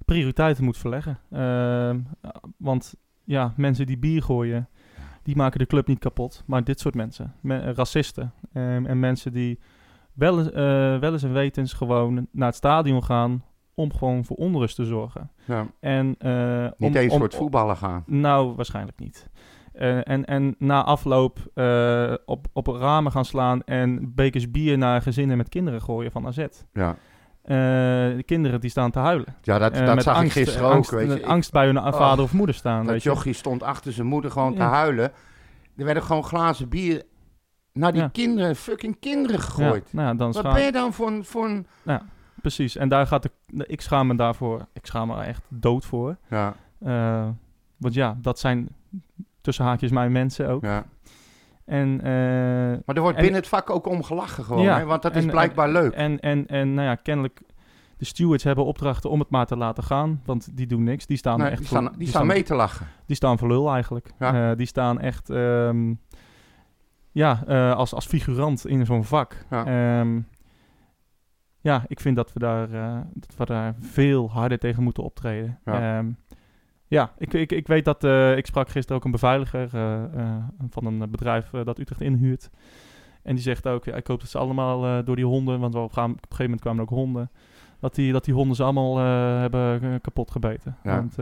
prioriteiten 0.05 0.65
moet 0.65 0.77
verleggen. 0.79 1.19
Ehm, 1.31 1.99
want 2.57 2.95
ja, 3.25 3.53
mensen 3.57 3.87
die 3.87 3.99
bier 3.99 4.23
gooien, 4.23 4.69
die 5.23 5.37
maken 5.37 5.59
de 5.59 5.67
club 5.67 5.87
niet 5.87 5.99
kapot. 5.99 6.43
Maar 6.47 6.65
dit 6.65 6.81
soort 6.81 6.95
mensen, 6.95 7.35
me- 7.41 7.59
eh, 7.59 7.73
racisten 7.75 8.33
ehm, 8.53 8.87
en 8.87 8.99
mensen 9.01 9.33
die 9.33 9.59
wel 10.13 10.39
eens, 10.39 10.51
wel 11.01 11.13
eens 11.13 11.23
en 11.23 11.33
wetens 11.33 11.73
gewoon 11.73 12.27
naar 12.31 12.47
het 12.47 12.57
stadion 12.57 13.05
gaan 13.05 13.45
om 13.75 13.93
gewoon 13.95 14.25
voor 14.25 14.37
onrust 14.37 14.77
te 14.77 14.85
zorgen. 14.85 15.31
Ja. 15.45 15.67
En, 15.81 16.07
Niet 16.07 16.17
om- 16.91 16.95
eens 16.97 17.13
om- 17.13 17.19
voor 17.19 17.27
het 17.27 17.35
voetballen 17.37 17.77
gaan. 17.77 18.03
nou, 18.07 18.55
waarschijnlijk 18.55 18.99
niet. 18.99 19.29
Eh, 19.81 20.09
en, 20.09 20.25
en 20.25 20.55
na 20.59 20.85
afloop 20.85 21.39
eh, 21.55 22.15
op, 22.25 22.47
op 22.53 22.67
ramen 22.67 23.13
gaan 23.13 23.25
slaan 23.25 23.63
en 23.65 24.15
bekers 24.15 24.51
bier 24.51 24.79
naar 24.79 25.03
gezinnen 25.03 25.37
met 25.37 25.49
kinderen 25.49 25.83
gooien 25.83 26.11
van 26.13 26.27
AZ. 26.27 26.47
Ja, 26.73 26.97
Eh, 27.43 27.57
de 28.17 28.23
kinderen 28.27 28.61
die 28.61 28.71
staan 28.71 28.91
te 28.91 28.99
huilen. 28.99 29.35
ja 29.43 29.59
dat, 29.59 29.75
dat 29.75 29.95
met 29.95 30.03
zag 30.03 30.17
angst, 30.17 30.37
ik 30.37 30.45
gisteren 30.45 30.71
angst, 30.71 30.93
ook. 30.93 30.99
Weet 31.01 31.19
je. 31.19 31.27
angst 31.27 31.53
bij 31.53 31.67
hun 31.67 31.79
Oh, 31.79 31.93
vader 31.93 32.25
of 32.25 32.33
moeder 32.33 32.55
staan. 32.55 32.83
dat 32.83 32.93
weet 32.93 33.03
je. 33.03 33.09
jochie 33.09 33.33
stond 33.33 33.63
achter 33.63 33.93
zijn 33.93 34.07
moeder 34.07 34.31
gewoon 34.31 34.55
te 34.55 34.61
Ja. 34.61 34.69
huilen. 34.69 35.13
Er 35.77 35.85
werden 35.85 36.03
gewoon 36.03 36.25
glazen 36.25 36.69
bier 36.69 37.03
naar 37.73 37.93
die 37.93 38.01
Ja. 38.03 38.09
kinderen, 38.09 38.57
fucking 38.57 38.99
kinderen 39.01 39.37
Ja, 39.37 39.43
gegooid. 39.43 39.93
nou 39.93 40.07
ja, 40.09 40.15
dan 40.15 40.33
Wat 40.33 40.37
schaam- 40.43 40.55
ben 40.55 40.63
je 40.65 40.73
dan 40.73 40.93
voor 40.93 41.07
een... 41.07 41.25
Voor 41.25 41.45
een 41.47 41.67
Precies. 42.43 42.77
En 42.77 42.89
daar 42.89 43.07
gaat 43.07 43.23
de, 43.23 43.31
ik 43.67 43.81
schaam 43.81 44.07
me 44.07 44.15
daarvoor. 44.15 44.67
Ik 44.73 44.87
schaam 44.87 45.09
me 45.09 45.15
er 45.17 45.21
echt 45.27 45.43
dood 45.49 45.85
voor. 45.85 46.17
ja, 46.29 46.55
want 47.77 47.95
ja, 47.95 48.17
dat 48.23 48.39
zijn 48.39 48.69
tussen 49.41 49.65
haakjes 49.65 49.91
mijn 49.91 50.13
mensen 50.13 50.49
ook. 50.49 50.63
ja. 50.65 50.85
En, 51.65 52.01
eh, 52.01 52.07
Maar 52.85 52.97
er 52.97 53.01
wordt 53.01 53.17
En- 53.17 53.23
binnen 53.23 53.41
het 53.41 53.49
vak 53.49 53.71
ook 53.71 53.87
om 53.87 54.03
gelachen 54.03 54.45
gewoon, 54.45 54.63
Ja, 54.63 54.79
hè? 54.79 54.85
want 54.85 55.03
dat 55.03 55.17
is 55.17 55.25
en- 55.25 55.31
blijkbaar 55.31 55.69
leuk. 55.69 55.93
En, 55.93 56.21
en, 56.21 56.47
en 56.47 56.75
nou 56.75 56.87
ja, 56.89 56.95
kennelijk, 56.95 57.43
de 57.97 58.05
stewards 58.05 58.45
hebben 58.45 58.65
opdrachten 58.65 59.11
om 59.11 59.19
het 59.21 59.31
maar 59.31 59.47
te 59.47 59.57
laten 59.57 59.83
gaan. 59.83 60.23
Want 60.25 60.57
die 60.57 60.67
doen 60.67 60.83
niks. 60.85 61.07
Die 61.07 61.17
staan 61.17 61.39
Nee, 61.39 61.49
echt 61.49 61.59
die, 61.59 61.67
voor, 61.69 61.93
die 61.99 62.09
staan 62.09 62.27
mee 62.27 62.43
te 62.43 62.55
lachen. 62.55 62.87
Die 63.07 63.17
staan 63.17 63.39
voor 63.39 63.49
lul 63.49 63.73
eigenlijk. 63.73 64.11
Ja. 64.19 64.51
Eh, 64.51 64.57
die 64.57 64.67
staan 64.67 65.01
echt 65.01 65.31
ehm, 65.31 65.95
ja, 67.13 67.43
eh, 67.47 67.73
als, 67.75 67.95
als 67.95 68.07
figurant 68.07 68.67
in 68.67 68.87
zo'n 68.87 69.05
vak. 69.05 69.45
Ja. 69.51 69.65
Ehm, 70.01 70.21
ja, 71.61 71.85
ik 71.87 72.01
vind 72.01 72.17
dat 72.17 72.33
we, 72.33 72.39
daar, 72.39 72.69
dat 73.15 73.35
we 73.37 73.45
daar 73.45 73.75
veel 73.81 74.31
harder 74.31 74.59
tegen 74.59 74.83
moeten 74.83 75.03
optreden. 75.03 75.59
Ja. 75.65 75.81
Ja, 75.97 76.05
ja 76.91 77.13
ik, 77.19 77.33
ik, 77.33 77.53
ik 77.53 77.67
weet 77.67 77.85
dat... 77.85 78.05
eh, 78.05 78.37
ik 78.37 78.47
sprak 78.47 78.69
gisteren 78.69 78.97
ook 78.97 79.05
een 79.05 79.11
beveiliger 79.11 79.69
eh, 79.75 80.05
eh, 80.05 80.45
van 80.71 80.87
een 80.87 81.11
bedrijf 81.11 81.51
dat 81.51 81.79
Utrecht 81.79 82.01
inhuurt. 82.01 82.51
En 83.23 83.35
die 83.35 83.43
zegt 83.45 83.67
ook, 83.67 83.85
ja, 83.85 83.95
ik 83.95 84.07
hoop 84.07 84.21
dat 84.21 84.29
ze 84.29 84.39
allemaal 84.39 85.05
door 85.05 85.17
die 85.17 85.25
honden... 85.25 85.61
want 85.61 85.75
we 85.75 85.81
op, 85.81 85.93
gaan- 85.93 86.11
op 86.11 86.17
een 86.17 86.21
gegeven 86.23 86.45
moment 86.45 86.61
kwamen 86.61 86.81
er 86.85 86.91
ook 86.91 86.99
honden... 86.99 87.31
dat 87.81 87.95
die, 87.95 88.13
dat 88.13 88.25
die 88.25 88.35
honden 88.35 88.57
ze 88.57 88.63
allemaal 88.63 88.97
hebben 89.41 90.01
kapot 90.01 90.31
gebeten. 90.31 90.77
Ja. 90.83 90.95
Want 90.97 91.17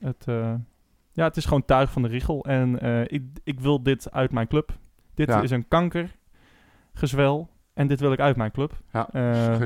het, 0.00 0.24
ja, 1.12 1.24
het 1.24 1.36
is 1.36 1.44
gewoon 1.44 1.64
tuig 1.64 1.90
van 1.90 2.02
de 2.02 2.08
richel. 2.08 2.44
En 2.44 2.78
ik, 3.12 3.22
ik 3.44 3.60
wil 3.60 3.82
dit 3.82 4.12
uit 4.12 4.32
mijn 4.32 4.46
club. 4.46 4.72
Dit 5.14 5.28
Ja. 5.28 5.42
is 5.42 5.50
een 5.50 5.68
kankergezwel. 5.68 7.48
En 7.74 7.86
dit 7.86 8.00
wil 8.00 8.12
ik 8.12 8.20
uit 8.20 8.36
mijn 8.36 8.50
club. 8.50 8.72
Ja, 8.92 9.08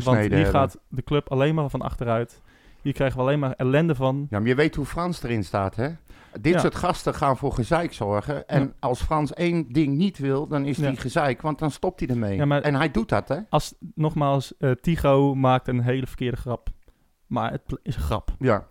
want 0.05 0.18
hier 0.18 0.46
gaat 0.46 0.78
de 0.88 1.03
club 1.03 1.30
alleen 1.30 1.55
maar 1.55 1.68
van 1.68 1.80
achteruit. 1.82 2.42
Hier 2.83 2.93
krijgen 2.93 3.16
we 3.16 3.22
alleen 3.22 3.39
maar 3.39 3.53
ellende 3.57 3.95
van. 3.95 4.26
Ja, 4.31 4.39
maar 4.39 4.49
je 4.49 4.55
weet 4.55 4.74
hoe 4.74 4.85
Frans 4.85 5.22
erin 5.22 5.45
staat, 5.45 5.76
hè? 5.76 5.89
Dit 6.41 6.53
Ja. 6.53 6.59
soort 6.59 6.74
gasten 6.74 7.14
gaan 7.14 7.37
voor 7.37 7.53
gezeik 7.53 7.93
zorgen. 7.93 8.49
En 8.49 8.61
Ja. 8.62 8.72
als 8.79 9.03
Frans 9.03 9.33
één 9.35 9.72
ding 9.72 9.97
niet 9.97 10.18
wil, 10.18 10.47
dan 10.47 10.64
is 10.64 10.76
die 10.76 10.97
gezeik, 10.97 11.43
want 11.43 11.59
dan 11.59 11.70
stopt 11.70 12.01
hij 12.01 12.09
ermee. 12.09 12.37
Ja, 12.37 12.45
maar- 12.45 12.61
En 12.62 12.74
hij 12.74 12.91
doet 12.91 13.09
dat, 13.09 13.29
hè? 13.29 13.37
Als, 13.49 13.74
nogmaals, 13.95 14.57
eh 14.57 14.70
Tigo 14.70 15.35
maakt 15.35 15.68
een 15.68 15.81
hele 15.83 16.07
verkeerde 16.07 16.37
grap. 16.37 16.68
Maar 17.26 17.51
het 17.51 17.62
is 17.83 17.97
een 17.97 18.03
grap. 18.03 18.31
Ja, 18.39 18.66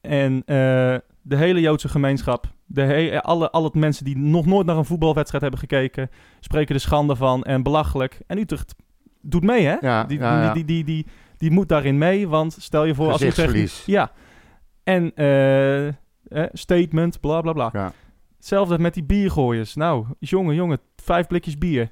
En 0.00 0.42
eh, 0.46 0.54
de 1.22 1.36
hele 1.36 1.60
Joodse 1.60 1.88
gemeenschap, 1.88 2.46
de 2.66 2.82
he- 2.82 3.22
alle, 3.22 3.50
alle 3.50 3.70
mensen 3.72 4.04
die 4.04 4.16
nog 4.18 4.46
nooit 4.46 4.66
naar 4.66 4.76
een 4.76 4.84
voetbalwedstrijd 4.84 5.42
hebben 5.42 5.60
gekeken, 5.60 6.10
spreken 6.40 6.74
er 6.74 6.80
schande 6.80 7.16
van 7.16 7.42
en 7.42 7.62
belachelijk. 7.62 8.20
En 8.26 8.38
Utrecht 8.38 8.74
doet 9.20 9.42
mee, 9.42 9.66
hè? 9.66 9.76
Ja, 9.80 10.04
die, 10.04 10.18
ja, 10.18 10.42
ja. 10.42 10.52
Die, 10.52 10.64
die, 10.64 10.84
die, 10.84 10.94
die, 11.04 11.12
die 11.44 11.52
moet 11.52 11.68
daarin 11.68 11.98
mee, 11.98 12.28
want 12.28 12.56
stel 12.58 12.84
je 12.84 12.94
voor 12.94 13.06
als 13.06 13.14
Utrecht... 13.14 13.34
Gezichtsverlies. 13.34 13.84
Ja. 13.86 14.12
En 14.84 15.14
eh, 15.14 15.86
eh, 15.88 15.94
statement, 16.52 17.20
bla 17.20 17.40
bla 17.40 17.52
bla. 17.52 17.70
Ja. 17.72 17.92
Hetzelfde 18.36 18.78
met 18.78 18.94
die 18.94 19.04
biergooiers. 19.04 19.74
Nou, 19.74 20.06
jongen, 20.18 20.54
jongen, 20.54 20.78
vijf 20.96 21.26
blikjes 21.26 21.58
bier. 21.58 21.90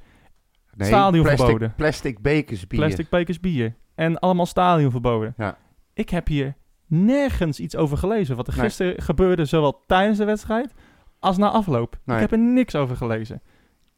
Nee, 0.75 0.89
Stadion 0.89 1.23
plastic, 1.23 1.45
verboden. 1.45 1.75
Plastic 1.77 2.23
bekers 2.23 2.67
bier. 2.67 2.79
Plastic 2.81 3.09
bekers 3.09 3.41
bier. 3.41 3.75
En 3.95 4.19
allemaal 4.19 4.47
stadion 4.47 4.91
verboden. 4.91 5.35
Ja. 5.37 5.59
Ik 5.95 6.09
heb 6.09 6.27
hier 6.27 6.55
nergens 6.87 7.61
iets 7.61 7.77
over 7.77 7.99
gelezen. 7.99 8.37
Wat 8.37 8.47
er 8.47 8.57
Nee. 8.57 8.65
gisteren 8.65 9.03
gebeurde, 9.03 9.45
zowel 9.45 9.83
tijdens 9.87 10.19
de 10.19 10.25
wedstrijd 10.25 10.75
als 11.19 11.37
na 11.37 11.51
afloop. 11.51 11.99
Nee. 12.05 12.17
Ik 12.17 12.23
heb 12.23 12.33
er 12.33 12.39
niks 12.39 12.75
over 12.75 12.97
gelezen. 12.97 13.43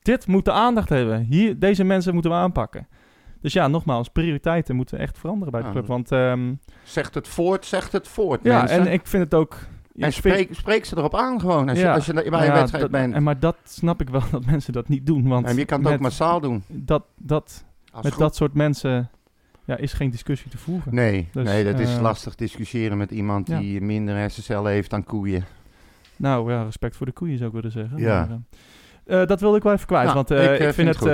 Dit 0.03 0.27
moet 0.27 0.45
de 0.45 0.53
aandacht 0.53 0.89
hebben. 0.89 1.21
Hier, 1.23 1.59
deze 1.59 1.85
mensen 1.85 2.13
moeten 2.13 2.31
we 2.31 2.37
aanpakken. 2.37 2.89
Dus 3.45 3.53
ja, 3.53 3.69
nogmaals, 3.69 4.09
prioriteiten 4.09 4.77
moeten 4.77 4.99
echt 4.99 5.19
veranderen 5.19 5.53
bij 5.53 5.63
de 5.63 5.71
club. 5.71 5.87
Want 5.87 6.13
ehm, 6.13 6.55
Zegt 6.83 7.15
het 7.15 7.29
voort, 7.29 7.67
zegt 7.67 7.93
het 7.93 8.09
voort, 8.09 8.41
ja, 8.43 8.59
mensen. 8.59 8.79
en 8.79 8.93
ik 8.93 9.07
vind 9.07 9.23
het 9.25 9.35
ook... 9.35 9.57
En 9.99 10.13
spreek, 10.13 10.55
spreek 10.55 10.85
ze 10.85 10.97
erop 10.97 11.15
aan 11.15 11.41
gewoon, 11.41 11.69
als, 11.69 11.79
je, 11.79 11.85
Ja. 11.85 11.95
als 11.95 12.07
je 12.07 12.13
bij 12.13 12.25
een 12.25 12.33
ja, 12.33 12.53
wedstrijd 12.53 12.83
dat- 12.83 12.91
bent. 12.91 13.15
En, 13.15 13.23
maar 13.23 13.39
dat 13.39 13.57
snap 13.65 14.01
ik 14.01 14.09
wel, 14.09 14.23
dat 14.31 14.45
mensen 14.47 14.73
dat 14.73 14.89
niet 14.89 15.07
doen. 15.07 15.29
Want 15.29 15.47
En 15.47 15.57
je 15.57 15.65
kan 15.65 15.85
het 15.85 15.93
ook 15.95 16.01
massaal 16.01 16.41
doen. 16.41 16.63
dat, 16.69 17.05
dat, 17.17 17.65
Als 17.93 18.05
met 18.05 18.15
dat 18.17 18.37
soort 18.37 18.55
mensen 18.55 19.11
ja, 19.65 19.77
is 19.77 19.93
geen 19.93 20.11
discussie 20.11 20.51
te 20.51 20.59
voeren. 20.59 20.95
Nee, 20.95 21.29
Dus, 21.33 21.45
nee, 21.45 21.65
dat 21.65 21.79
is 21.79 21.95
eh, 21.97 22.03
lastig 22.03 22.35
discussiëren 22.35 22.97
met 22.99 23.11
iemand 23.11 23.49
ja. 23.49 23.59
die 23.59 23.81
minder 23.81 24.15
hersencellen 24.17 24.73
heeft 24.73 24.91
dan 24.91 25.05
koeien. 25.05 25.45
Nou 26.17 26.53
ja, 26.53 26.63
respect 26.63 26.97
voor 26.97 27.07
de 27.07 27.13
koeien 27.13 27.37
zou 27.37 27.49
ik 27.49 27.55
willen 27.55 27.73
zeggen. 27.73 27.99
Ja. 27.99 28.19
Maar, 28.21 28.31
eh, 28.31 28.37
eh, 29.07 29.27
dat 29.27 29.41
wilde 29.41 29.57
ik 29.57 29.63
wel 29.63 29.73
even 29.73 29.87
kwijt, 29.87 30.05
Nou, 30.05 30.15
want 30.15 30.31
eh, 30.31 30.45
ik, 30.45 30.51
ik, 30.51 30.59
eh, 30.59 30.63
vind, 30.63 30.75
vind 30.75 30.89
het... 30.89 30.99
het 30.99 31.09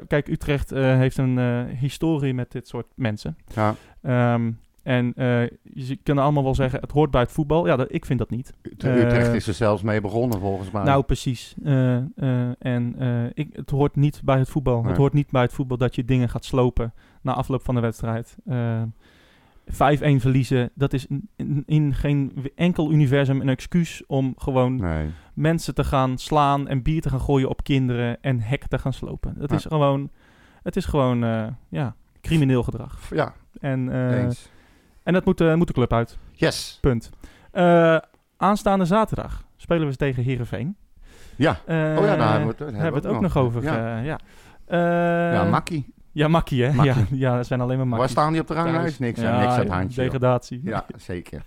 eh, 0.00 0.06
kijk, 0.08 0.28
Utrecht 0.28 0.72
eh, 0.72 0.82
heeft 0.96 1.18
een 1.18 1.38
eh, 1.38 1.78
historie 1.78 2.34
met 2.34 2.52
dit 2.52 2.68
soort 2.68 2.86
mensen. 2.94 3.36
Ja, 3.54 3.74
Ehm, 4.02 4.50
en 4.82 5.12
eh, 5.16 5.42
je 5.62 5.96
kunnen 6.02 6.24
allemaal 6.24 6.42
wel 6.44 6.54
zeggen, 6.54 6.80
het 6.80 6.90
hoort 6.90 7.10
bij 7.10 7.20
het 7.20 7.32
voetbal. 7.32 7.66
Ja, 7.66 7.76
dat, 7.76 7.86
ik 7.92 8.04
vind 8.06 8.18
dat 8.18 8.30
niet. 8.30 8.54
Ut- 8.62 8.84
Eh, 8.84 8.96
Utrecht 8.96 9.32
is 9.34 9.46
er 9.46 9.54
zelfs 9.54 9.82
mee 9.82 10.00
begonnen 10.00 10.40
volgens 10.40 10.70
mij. 10.70 10.82
Nou, 10.82 11.02
precies. 11.02 11.54
Eh, 11.64 11.96
eh, 11.96 12.02
en 12.58 12.94
eh, 12.98 13.24
ik, 13.34 13.48
het 13.52 13.70
hoort 13.70 13.96
niet 13.96 14.20
bij 14.24 14.38
het 14.38 14.48
voetbal. 14.48 14.78
Nee. 14.80 14.88
Het 14.88 14.96
hoort 14.96 15.12
niet 15.12 15.30
bij 15.30 15.42
het 15.42 15.52
voetbal 15.52 15.76
dat 15.76 15.94
je 15.94 16.04
dingen 16.04 16.28
gaat 16.28 16.44
slopen 16.44 16.92
na 17.22 17.34
afloop 17.34 17.64
van 17.64 17.74
de 17.74 17.80
wedstrijd. 17.80 18.36
Eh 19.64 19.98
5-1 20.18 20.20
verliezen, 20.20 20.70
dat 20.74 20.92
is 20.92 21.06
in, 21.66 21.94
geen 21.94 22.32
enkel 22.54 22.92
universum 22.92 23.40
een 23.40 23.48
excuus 23.48 24.02
om 24.06 24.34
gewoon 24.36 24.76
nee. 24.76 25.10
mensen 25.34 25.74
te 25.74 25.84
gaan 25.84 26.18
slaan 26.18 26.68
en 26.68 26.82
bier 26.82 27.00
te 27.00 27.08
gaan 27.08 27.20
gooien 27.20 27.48
op 27.48 27.64
kinderen 27.64 28.18
en 28.20 28.40
hekken 28.40 28.68
te 28.68 28.78
gaan 28.78 28.92
slopen. 28.92 29.34
Ja. 29.38 29.56
is 29.56 29.64
gewoon, 29.64 30.10
het 30.62 30.76
is 30.76 30.84
gewoon, 30.84 31.24
eh, 31.24 31.46
ja, 31.68 31.94
crimineel 32.20 32.62
gedrag. 32.62 32.98
Ja, 33.10 33.34
En, 33.60 33.92
eh, 33.92 34.28
en 35.02 35.12
dat 35.12 35.24
moet, 35.24 35.40
eh, 35.40 35.54
moet 35.54 35.66
de 35.66 35.72
club 35.72 35.92
uit. 35.92 36.18
Yes. 36.32 36.78
Punt. 36.80 37.10
Aanstaande 38.36 38.84
zaterdag 38.84 39.44
spelen 39.56 39.80
we 39.80 39.86
eens 39.86 39.96
tegen 39.96 40.22
Heerenveen. 40.22 40.76
Ja. 41.36 41.50
Oh 41.66 42.04
ja, 42.04 42.16
daar 42.16 42.30
hebben 42.32 42.56
we 42.56 42.64
het, 42.64 42.74
hebben 42.74 43.02
we 43.02 43.08
het 43.08 43.16
ook 43.16 43.20
nog 43.20 43.36
over. 43.36 43.62
Ja, 43.62 43.98
ja. 43.98 44.18
Ja 45.32 45.44
Makkie. 45.44 45.94
Ja, 46.12 46.28
Makkie, 46.28 46.64
hè? 46.64 46.72
Makkie. 46.72 46.92
Ja, 46.94 47.30
ja, 47.32 47.38
er 47.38 47.44
zijn 47.44 47.60
alleen 47.60 47.76
maar 47.76 47.86
Waar 47.88 47.96
Makkies. 47.98 48.10
staan 48.16 48.32
die 48.32 48.40
op 48.40 48.46
de 48.46 48.54
ranglijst? 48.54 49.00
Niks, 49.00 49.20
Ja, 49.20 49.38
niks 49.40 49.52
aan 49.52 49.58
het 49.58 49.68
handje. 49.68 50.02
joh. 50.02 50.10
Degradatie. 50.10 50.60
Ja, 50.64 50.84
zeker. 50.96 51.42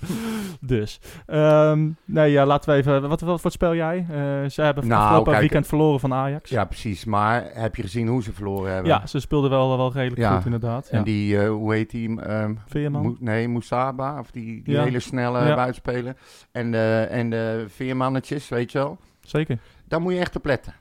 Dus. 0.60 1.00
ehm, 1.26 1.88
nee, 2.04 2.30
ja, 2.30 2.46
laten 2.46 2.70
we 2.70 2.76
even... 2.76 3.08
Wat, 3.08 3.20
wat 3.20 3.40
voorspel 3.40 3.74
jij? 3.74 3.98
Eh 4.10 4.50
ze 4.50 4.62
hebben 4.62 4.86
Nou, 4.88 5.02
afgelopen 5.02 5.30
kijk, 5.30 5.40
weekend 5.44 5.66
verloren 5.66 6.00
van 6.00 6.12
Ajax. 6.14 6.50
Ja, 6.50 6.64
precies. 6.64 7.04
Maar 7.04 7.44
heb 7.52 7.76
je 7.76 7.82
gezien 7.82 8.08
hoe 8.08 8.22
ze 8.22 8.32
verloren 8.32 8.72
hebben? 8.72 8.90
Ja, 8.90 9.06
ze 9.06 9.20
speelden 9.20 9.50
wel, 9.50 9.76
wel 9.76 9.92
redelijk 9.92 10.20
Ja. 10.20 10.36
goed, 10.36 10.44
inderdaad. 10.44 10.88
En 10.88 10.98
ja. 10.98 11.04
die, 11.04 11.38
eh, 11.40 11.48
hoe 11.48 11.74
heet 11.74 11.90
die? 11.90 12.20
ehm 12.20 12.54
Veerman? 12.66 13.02
Mo- 13.02 13.16
nee, 13.20 13.48
Moussaba. 13.48 14.18
Of 14.18 14.30
die, 14.30 14.62
die 14.62 14.74
Ja. 14.74 14.82
hele 14.82 15.00
snelle 15.00 15.38
Ja. 15.46 15.54
buitenspeler. 15.54 16.16
En 16.52 16.70
de, 16.70 17.06
en 17.10 17.30
de 17.30 17.64
veermannetjes, 17.68 18.48
weet 18.48 18.72
je 18.72 18.78
wel. 18.78 18.98
Zeker. 19.20 19.58
Daar 19.88 20.00
moet 20.00 20.12
je 20.12 20.18
echt 20.18 20.36
op 20.36 20.44
letten. 20.44 20.74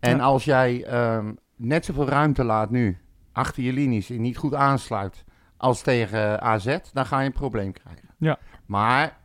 En 0.00 0.16
Ja. 0.16 0.22
als 0.22 0.44
jij 0.44 0.84
ehm, 0.84 1.32
net 1.64 1.84
zoveel 1.84 2.08
ruimte 2.08 2.44
laat 2.44 2.70
nu, 2.70 2.98
achter 3.32 3.62
je 3.62 3.72
linies, 3.72 4.10
en 4.10 4.20
niet 4.20 4.36
goed 4.36 4.54
aansluit, 4.54 5.24
als 5.56 5.82
tegen 5.82 6.40
AZ, 6.40 6.78
dan 6.92 7.06
ga 7.06 7.20
je 7.20 7.26
een 7.26 7.32
probleem 7.32 7.72
krijgen. 7.72 8.08
Ja. 8.18 8.38
Maar, 8.66 9.18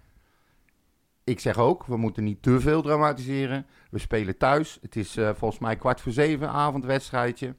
ik 1.23 1.39
zeg 1.39 1.57
ook, 1.57 1.85
we 1.85 1.97
moeten 1.97 2.23
niet 2.23 2.41
te 2.41 2.59
veel 2.59 2.81
dramatiseren. 2.81 3.65
We 3.89 3.99
spelen 3.99 4.37
thuis. 4.37 4.77
Het 4.81 4.95
is 4.95 5.17
eh, 5.17 5.29
volgens 5.33 5.59
mij 5.59 5.75
kwart 5.75 6.01
voor 6.01 6.11
zeven, 6.11 6.49
avondwedstrijdje. 6.49 7.55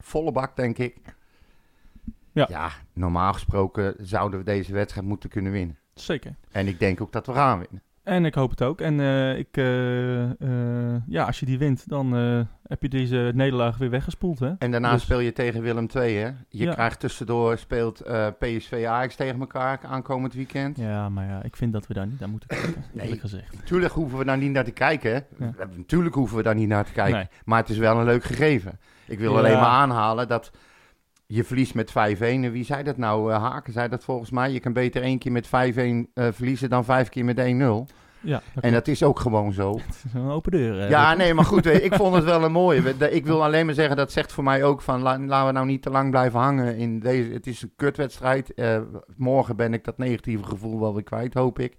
Volle 0.00 0.32
bak, 0.32 0.56
denk 0.56 0.78
ik. 0.78 0.96
Ja. 2.32 2.70
normaal 2.92 3.32
gesproken 3.32 3.94
zouden 3.98 4.38
we 4.38 4.44
deze 4.44 4.72
wedstrijd 4.72 5.06
moeten 5.06 5.30
kunnen 5.30 5.52
winnen. 5.52 5.78
Zeker. 5.94 6.36
En 6.50 6.66
ik 6.66 6.78
denk 6.78 7.00
ook 7.00 7.12
dat 7.12 7.26
we 7.26 7.32
gaan 7.32 7.58
winnen. 7.58 7.82
En 8.04 8.24
ik 8.24 8.34
hoop 8.34 8.50
het 8.50 8.62
ook. 8.62 8.80
En 8.80 9.00
eh, 9.00 9.38
ik, 9.38 9.56
eh, 9.56 10.22
eh, 10.22 11.02
ja, 11.06 11.24
als 11.24 11.40
je 11.40 11.46
die 11.46 11.58
wint, 11.58 11.88
dan 11.88 12.12
heb 12.66 12.82
je 12.82 12.88
deze 12.88 13.30
nederlaag 13.34 13.76
weer 13.78 13.90
weggespoeld, 13.90 14.38
hè? 14.38 14.52
En 14.58 14.70
daarna 14.70 14.92
Dus- 14.92 15.02
speel 15.02 15.18
je 15.18 15.32
tegen 15.32 15.62
Willem 15.62 15.86
II, 15.96 16.16
hè? 16.16 16.26
Je 16.48 16.64
Ja. 16.64 16.72
krijgt 16.72 17.00
tussendoor, 17.00 17.58
speelt 17.58 18.02
PSV 18.38 18.84
Ajax 18.88 19.14
tegen 19.16 19.40
elkaar 19.40 19.80
aankomend 19.82 20.34
weekend. 20.34 20.76
Ja, 20.78 21.08
maar 21.08 21.26
ja, 21.26 21.42
ik 21.42 21.56
vind 21.56 21.72
dat 21.72 21.86
we 21.86 21.94
daar 21.94 22.06
niet 22.06 22.20
naar 22.20 22.28
moeten 22.28 22.48
kijken, 22.48 22.84
Nee. 22.92 23.18
gezegd. 23.18 23.54
Natuurlijk 23.56 23.92
hoeven 23.92 24.18
we 24.18 24.24
daar 24.24 24.38
niet 24.38 24.52
naar 24.52 24.64
te 24.64 24.70
kijken. 24.70 25.12
hè. 25.12 25.44
Ja. 25.44 25.52
Natuurlijk 25.76 26.14
hoeven 26.14 26.36
we 26.36 26.42
daar 26.42 26.54
niet 26.54 26.68
naar 26.68 26.84
te 26.84 26.92
kijken. 26.92 27.14
Nee. 27.16 27.28
Maar 27.44 27.58
het 27.58 27.68
is 27.68 27.78
wel 27.78 27.98
een 27.98 28.04
leuk 28.04 28.24
gegeven. 28.24 28.78
Ik 29.06 29.18
wil 29.18 29.32
Ja. 29.32 29.38
alleen 29.38 29.52
maar 29.58 29.66
aanhalen 29.68 30.28
dat 30.28 30.50
je 31.26 31.44
verliest 31.44 31.74
met 31.74 31.90
5-1. 31.90 31.92
En 32.20 32.50
wie 32.52 32.64
zei 32.64 32.82
dat 32.82 32.96
nou? 32.96 33.32
Eh, 33.32 33.42
Haken 33.42 33.72
zei 33.72 33.88
dat 33.88 34.04
volgens 34.04 34.30
mij. 34.30 34.50
Je 34.52 34.60
kan 34.60 34.72
beter 34.72 35.02
één 35.02 35.18
keer 35.18 35.32
met 35.32 35.46
5-1 35.46 35.50
eh, 35.50 36.28
verliezen 36.32 36.70
dan 36.70 36.84
vijf 36.84 37.08
keer 37.08 37.24
met 37.24 37.38
1-0. 37.38 37.94
Ja, 38.20 38.42
En 38.60 38.72
dat 38.72 38.88
is 38.88 39.02
ook 39.02 39.20
gewoon 39.20 39.52
zo. 39.52 39.72
Het 39.86 40.02
is 40.06 40.12
een 40.14 40.28
open 40.28 40.52
deur. 40.52 40.80
hè, 40.80 40.88
Ja, 40.88 41.14
nee, 41.14 41.34
maar 41.34 41.44
goed, 41.44 41.64
weet- 41.64 41.84
ik 41.84 41.94
vond 41.94 42.14
het 42.14 42.24
wel 42.24 42.44
een 42.44 42.52
mooie. 42.52 42.94
Ik 43.10 43.26
wil 43.26 43.44
alleen 43.44 43.66
maar 43.66 43.74
zeggen, 43.74 43.96
dat 43.96 44.12
zegt 44.12 44.32
voor 44.32 44.44
mij 44.44 44.64
ook 44.64 44.80
van... 44.80 45.02
la- 45.02 45.18
laten 45.18 45.46
we 45.46 45.52
nou 45.52 45.66
niet 45.66 45.82
te 45.82 45.90
lang 45.90 46.10
blijven 46.10 46.40
hangen 46.40 46.76
in 46.76 47.00
deze... 47.00 47.30
Het 47.32 47.46
is 47.46 47.62
een 47.62 47.72
kutwedstrijd. 47.76 48.54
Eh, 48.54 48.80
morgen 49.16 49.56
ben 49.56 49.72
ik 49.74 49.84
dat 49.84 49.98
negatieve 49.98 50.44
gevoel 50.44 50.80
wel 50.80 50.94
weer 50.94 51.02
kwijt, 51.02 51.34
hoop 51.34 51.58
ik. 51.58 51.76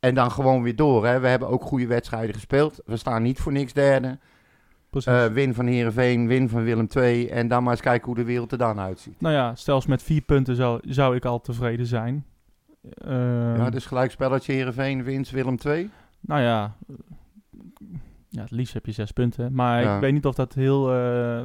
En 0.00 0.14
dan 0.14 0.30
gewoon 0.30 0.62
weer 0.62 0.76
door. 0.76 1.06
Hè. 1.06 1.20
We 1.20 1.28
hebben 1.28 1.48
ook 1.48 1.62
goede 1.62 1.86
wedstrijden 1.86 2.34
gespeeld. 2.34 2.80
We 2.84 2.96
staan 2.96 3.22
niet 3.22 3.40
voor 3.40 3.52
niks 3.52 3.72
derde. 3.72 4.18
Eh, 5.00 5.24
win 5.26 5.54
van 5.54 5.66
Heerenveen, 5.66 6.26
win 6.26 6.48
van 6.48 6.62
Willem 6.62 6.86
II. 6.96 7.28
En 7.28 7.48
dan 7.48 7.62
maar 7.62 7.72
eens 7.72 7.80
kijken 7.82 8.06
hoe 8.06 8.14
de 8.14 8.24
wereld 8.24 8.52
er 8.52 8.58
dan 8.58 8.80
uitziet. 8.80 9.20
Nou 9.20 9.34
ja, 9.34 9.54
zelfs 9.56 9.86
met 9.86 10.02
vier 10.02 10.20
punten 10.20 10.56
zou, 10.56 10.80
zou 10.88 11.16
ik 11.16 11.24
al 11.24 11.40
tevreden 11.40 11.86
zijn. 11.86 12.24
Ehm, 12.94 13.56
ja, 13.56 13.70
dus 13.70 13.86
gelijkspelletje 13.86 14.52
Heerenveen, 14.52 15.02
winst 15.02 15.30
Willem 15.30 15.56
II. 15.66 15.90
Nou 16.20 16.40
ja, 16.40 16.74
eh, 16.88 16.94
ja, 18.28 18.40
het 18.42 18.50
liefst 18.50 18.74
heb 18.74 18.86
je 18.86 18.92
zes 18.92 19.10
punten. 19.12 19.54
Maar 19.54 19.82
Ja. 19.82 19.94
ik 19.94 20.00
weet 20.00 20.12
niet 20.12 20.26
of 20.26 20.34
dat 20.34 20.54
heel... 20.54 20.92
eh, 20.94 21.42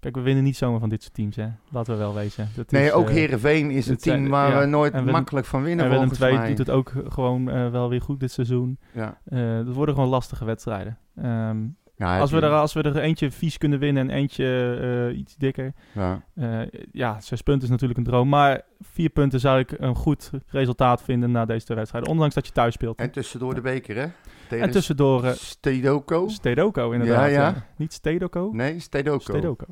Kijk, 0.00 0.14
we 0.14 0.20
winnen 0.22 0.44
niet 0.44 0.56
zomaar 0.56 0.80
van 0.80 0.88
dit 0.88 1.02
soort 1.02 1.14
teams, 1.14 1.36
hè. 1.36 1.46
Laten 1.70 1.92
we 1.92 1.98
wel 1.98 2.14
wezen. 2.14 2.48
Dat 2.56 2.70
Nee, 2.70 2.84
is, 2.84 2.92
ook 2.92 3.10
Heerenveen 3.10 3.70
is 3.70 3.88
een 3.88 3.96
zijn- 4.00 4.18
team 4.18 4.30
waar 4.30 4.50
ja, 4.50 4.58
we 4.60 4.66
nooit 4.66 4.92
Willem- 4.92 5.10
makkelijk 5.10 5.46
van 5.46 5.62
winnen 5.62 5.84
En 5.84 5.90
Willem 5.90 6.10
II 6.38 6.48
doet 6.48 6.58
het 6.58 6.70
ook 6.70 6.92
gewoon 7.08 7.70
wel 7.70 7.88
weer 7.88 8.00
goed 8.00 8.20
dit 8.20 8.30
seizoen. 8.32 8.78
Ja. 8.92 9.18
Eh 9.24 9.56
dat 9.64 9.74
worden 9.74 9.94
gewoon 9.94 10.10
lastige 10.10 10.44
wedstrijden. 10.44 10.98
Ehm, 11.16 11.56
Ja, 11.98 12.18
als, 12.18 12.30
we 12.30 12.40
er, 12.40 12.50
als 12.50 12.72
we 12.72 12.82
er 12.82 12.96
eentje 12.96 13.30
vies 13.30 13.58
kunnen 13.58 13.78
winnen 13.78 14.10
en 14.10 14.16
eentje 14.16 14.78
eh, 15.10 15.18
iets 15.18 15.36
dikker. 15.36 15.72
Ja. 15.92 16.22
eh, 16.34 16.60
ja, 16.92 17.20
zes 17.20 17.42
punten 17.42 17.64
is 17.64 17.70
natuurlijk 17.70 17.98
een 17.98 18.04
droom. 18.04 18.28
Maar 18.28 18.60
vier 18.80 19.08
punten 19.08 19.40
zou 19.40 19.58
ik 19.58 19.74
een 19.78 19.94
goed 19.94 20.30
resultaat 20.46 21.02
vinden 21.02 21.30
na 21.30 21.44
deze 21.44 21.64
twee 21.64 21.76
wedstrijden. 21.76 22.10
Ondanks 22.10 22.34
dat 22.34 22.46
je 22.46 22.52
thuis 22.52 22.74
speelt. 22.74 22.98
En 22.98 23.10
tussendoor 23.10 23.54
de 23.54 23.60
beker, 23.60 23.96
hè? 23.96 24.06
Tegen 24.48 24.64
En 24.64 24.70
tussendoor 24.70 25.24
eh 25.24 25.32
Stedoko? 25.32 26.28
Stedoco 26.28 26.90
inderdaad. 26.90 27.30
Ja, 27.30 27.48
ja. 27.48 27.66
Niet 27.76 27.92
Stedoco? 27.92 28.50
Nee, 28.52 28.80
Stedoko. 28.80 29.18
Stedoco. 29.18 29.66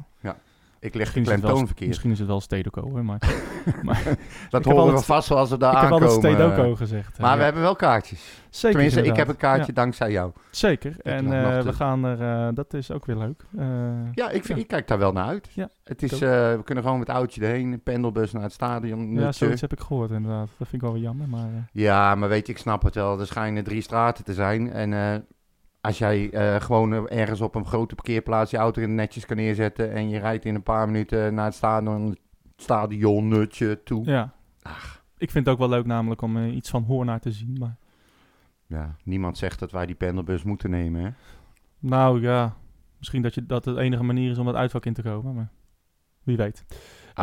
Ik 0.81 0.95
wel, 0.95 1.23
klemtoon 1.23 1.67
verkeerd. 1.67 1.89
misschien 1.89 2.11
is 2.11 2.19
het 2.19 2.29
wel 2.29 2.41
Stedoco, 2.41 2.81
hoor. 2.91 3.05
Maar, 3.05 3.19
maar 3.83 4.03
Dat 4.51 4.65
heb 4.65 4.73
horen 4.75 4.95
we 4.95 5.01
vast 5.03 5.29
wel 5.29 5.39
als 5.39 5.51
we 5.51 5.57
daar 5.59 5.73
ik 5.73 5.79
heb 5.81 5.85
aankomen. 5.93 6.09
altijd 6.15 6.35
Stedoco 6.37 6.75
gezegd. 6.75 7.19
Maar 7.19 7.27
eh, 7.31 7.33
we 7.35 7.39
ja. 7.39 7.45
hebben 7.45 7.63
wel 7.63 7.77
kaartjes. 7.77 8.43
Zeker 8.51 8.71
Tenminste, 8.79 9.03
ik 9.11 9.17
heb 9.17 9.29
een 9.29 9.37
kaartje 9.37 9.67
Ja, 9.67 9.73
dankzij 9.83 10.11
jou. 10.11 10.33
zeker. 10.51 10.97
En 11.03 11.33
eh, 11.33 11.61
we 11.63 11.73
gaan 11.73 12.05
er... 12.05 12.21
eh, 12.49 12.55
dat 12.55 12.75
is 12.75 12.91
ook 12.91 13.07
weer 13.07 13.17
leuk. 13.17 13.43
Eh, 13.59 13.67
Ja, 14.13 14.31
ik, 14.31 14.45
vind, 14.45 14.59
Ja. 14.59 14.65
ik 14.65 14.69
kijk 14.69 14.89
daar 14.89 14.99
wel 14.99 15.13
naar 15.13 15.27
uit. 15.27 15.49
Ja, 15.53 15.69
het 15.85 16.03
is, 16.03 16.13
eh, 16.13 16.19
we 16.31 16.61
kunnen 16.65 16.85
gewoon 16.85 16.99
met 16.99 17.09
het 17.09 17.17
oudje 17.17 17.41
erheen, 17.41 17.73
een 17.73 17.83
pendelbus 17.83 18.33
naar 18.33 18.43
het 18.43 18.53
stadion. 18.53 19.13
ja, 19.13 19.33
zoiets 19.33 19.61
heb 19.61 19.73
ik 19.73 19.81
gehoord 19.81 20.11
inderdaad. 20.11 20.49
Dat 20.59 20.69
vind 20.69 20.73
ik 20.73 20.81
wel 20.81 20.93
weer 20.93 21.03
jammer. 21.03 21.29
Maar, 21.29 21.41
eh, 21.47 21.63
Ja, 21.73 22.15
maar 22.15 22.29
weet 22.29 22.47
je, 22.47 22.53
ik 22.53 22.59
snap 22.59 22.83
het 22.83 22.95
wel. 22.95 23.21
Er 23.21 23.27
schijnen 23.27 23.65
drie 23.65 23.81
straten 23.81 24.25
te 24.25 24.35
zijn. 24.35 24.73
En 24.73 24.93
eh, 24.93 25.15
als 25.87 25.99
jij 25.99 26.31
eh, 26.31 26.61
gewoon 26.61 26.95
eh, 26.95 27.19
ergens 27.21 27.41
op 27.41 27.55
een 27.55 27.67
grote 27.67 27.95
parkeerplaats 27.95 28.51
je 28.51 28.57
auto 28.57 28.87
netjes 28.87 29.27
kan 29.27 29.37
neerzetten... 29.37 29.93
en 29.93 30.09
je 30.09 30.19
rijdt 30.19 30.45
in 30.45 30.55
een 30.55 30.63
paar 30.63 30.87
minuten 30.87 31.35
naar 31.35 31.45
het 31.45 31.55
stadion, 31.55 32.17
stadionnutje 32.57 33.83
toe. 33.83 34.05
ja. 34.05 34.35
Ach. 34.63 35.05
Ik 35.19 35.31
vind 35.31 35.45
het 35.45 35.55
ook 35.55 35.61
wel 35.61 35.69
leuk 35.69 35.87
namelijk 35.87 36.23
om 36.23 36.37
eh, 36.37 36.55
iets 36.55 36.71
van 36.71 36.83
Hoornaar 36.83 37.21
te 37.21 37.33
zien. 37.33 37.57
Maar, 37.59 37.77
Ja, 38.67 38.97
niemand 39.03 39.39
zegt 39.39 39.59
dat 39.59 39.71
wij 39.73 39.87
die 39.87 39.95
pendelbus 39.95 40.43
moeten 40.43 40.71
nemen, 40.71 41.05
hè? 41.05 41.11
nou 41.79 42.21
ja, 42.21 42.57
misschien 42.99 43.23
dat, 43.23 43.35
je, 43.35 43.47
dat 43.47 43.65
het 43.65 43.77
enige 43.77 44.03
manier 44.03 44.31
is 44.31 44.39
om 44.39 44.47
het 44.47 44.57
uitvak 44.57 44.87
in 44.87 44.95
te 44.95 45.03
komen. 45.03 45.35
Maar 45.35 45.49
wie 46.23 46.37
weet. 46.37 46.65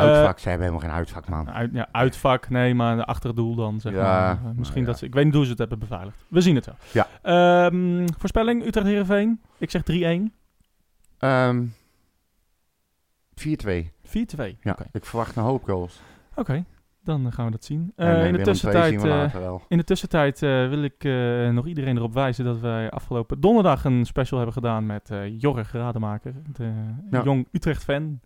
Uitvak, 0.02 0.38
ze 0.38 0.48
hebben 0.48 0.66
helemaal 0.66 0.88
geen 0.88 0.98
uitvak, 0.98 1.28
man. 1.28 1.50
Uit, 1.50 1.70
ja, 1.72 1.88
uitvak, 1.92 2.48
nee, 2.48 2.74
maar 2.74 3.04
achter 3.04 3.26
het 3.28 3.36
doel 3.36 3.54
dan, 3.54 3.80
zeg 3.80 3.92
Ja, 3.92 4.02
maar. 4.02 4.36
Eh, 4.36 4.42
nou 4.42 4.54
misschien 4.56 4.80
ja. 4.80 4.86
dat 4.86 4.98
ze... 4.98 5.04
Ik 5.06 5.14
weet 5.14 5.24
niet 5.24 5.34
hoe 5.34 5.44
ze 5.44 5.50
het 5.50 5.58
hebben 5.58 5.78
beveiligd. 5.78 6.24
We 6.28 6.40
zien 6.40 6.54
het 6.54 6.66
wel. 6.66 6.74
Ja. 6.92 7.06
Ehm, 7.22 8.06
voorspelling, 8.18 8.66
Utrecht-Heerenveen. 8.66 9.40
Ik 9.58 9.70
zeg 9.70 9.82
3-1. 9.82 10.32
Ehm 11.18 11.62
4-2. 13.34 13.92
4-2. 14.02 14.56
Ja, 14.60 14.70
Oké, 14.72 14.84
ik 14.92 15.04
verwacht 15.04 15.36
een 15.36 15.42
hoop 15.42 15.64
goals. 15.64 16.00
Oké, 16.34 16.64
dan 17.04 17.32
gaan 17.32 17.44
we 17.44 17.50
dat 17.50 17.64
zien. 17.64 17.92
En, 17.96 18.06
Eh, 18.06 18.20
eh, 18.20 18.26
in, 18.26 18.32
de 18.32 18.42
tussentijd, 18.42 19.04
eh, 19.04 19.54
in 19.68 19.76
de 19.76 19.84
tussentijd 19.84 20.42
eh, 20.42 20.68
wil 20.68 20.82
ik 20.82 21.04
eh, 21.04 21.48
nog 21.48 21.66
iedereen 21.66 21.96
erop 21.96 22.12
wijzen 22.12 22.44
dat 22.44 22.60
wij 22.60 22.90
afgelopen 22.90 23.40
donderdag 23.40 23.84
een 23.84 24.04
special 24.04 24.36
hebben 24.38 24.54
gedaan 24.62 24.86
met 24.86 25.10
eh 25.10 25.40
Jorg 25.40 25.72
Rademaker, 25.72 26.34
de 26.52 26.72
Ja. 27.10 27.22
jong 27.22 27.48
Utrecht-fan. 27.52 28.20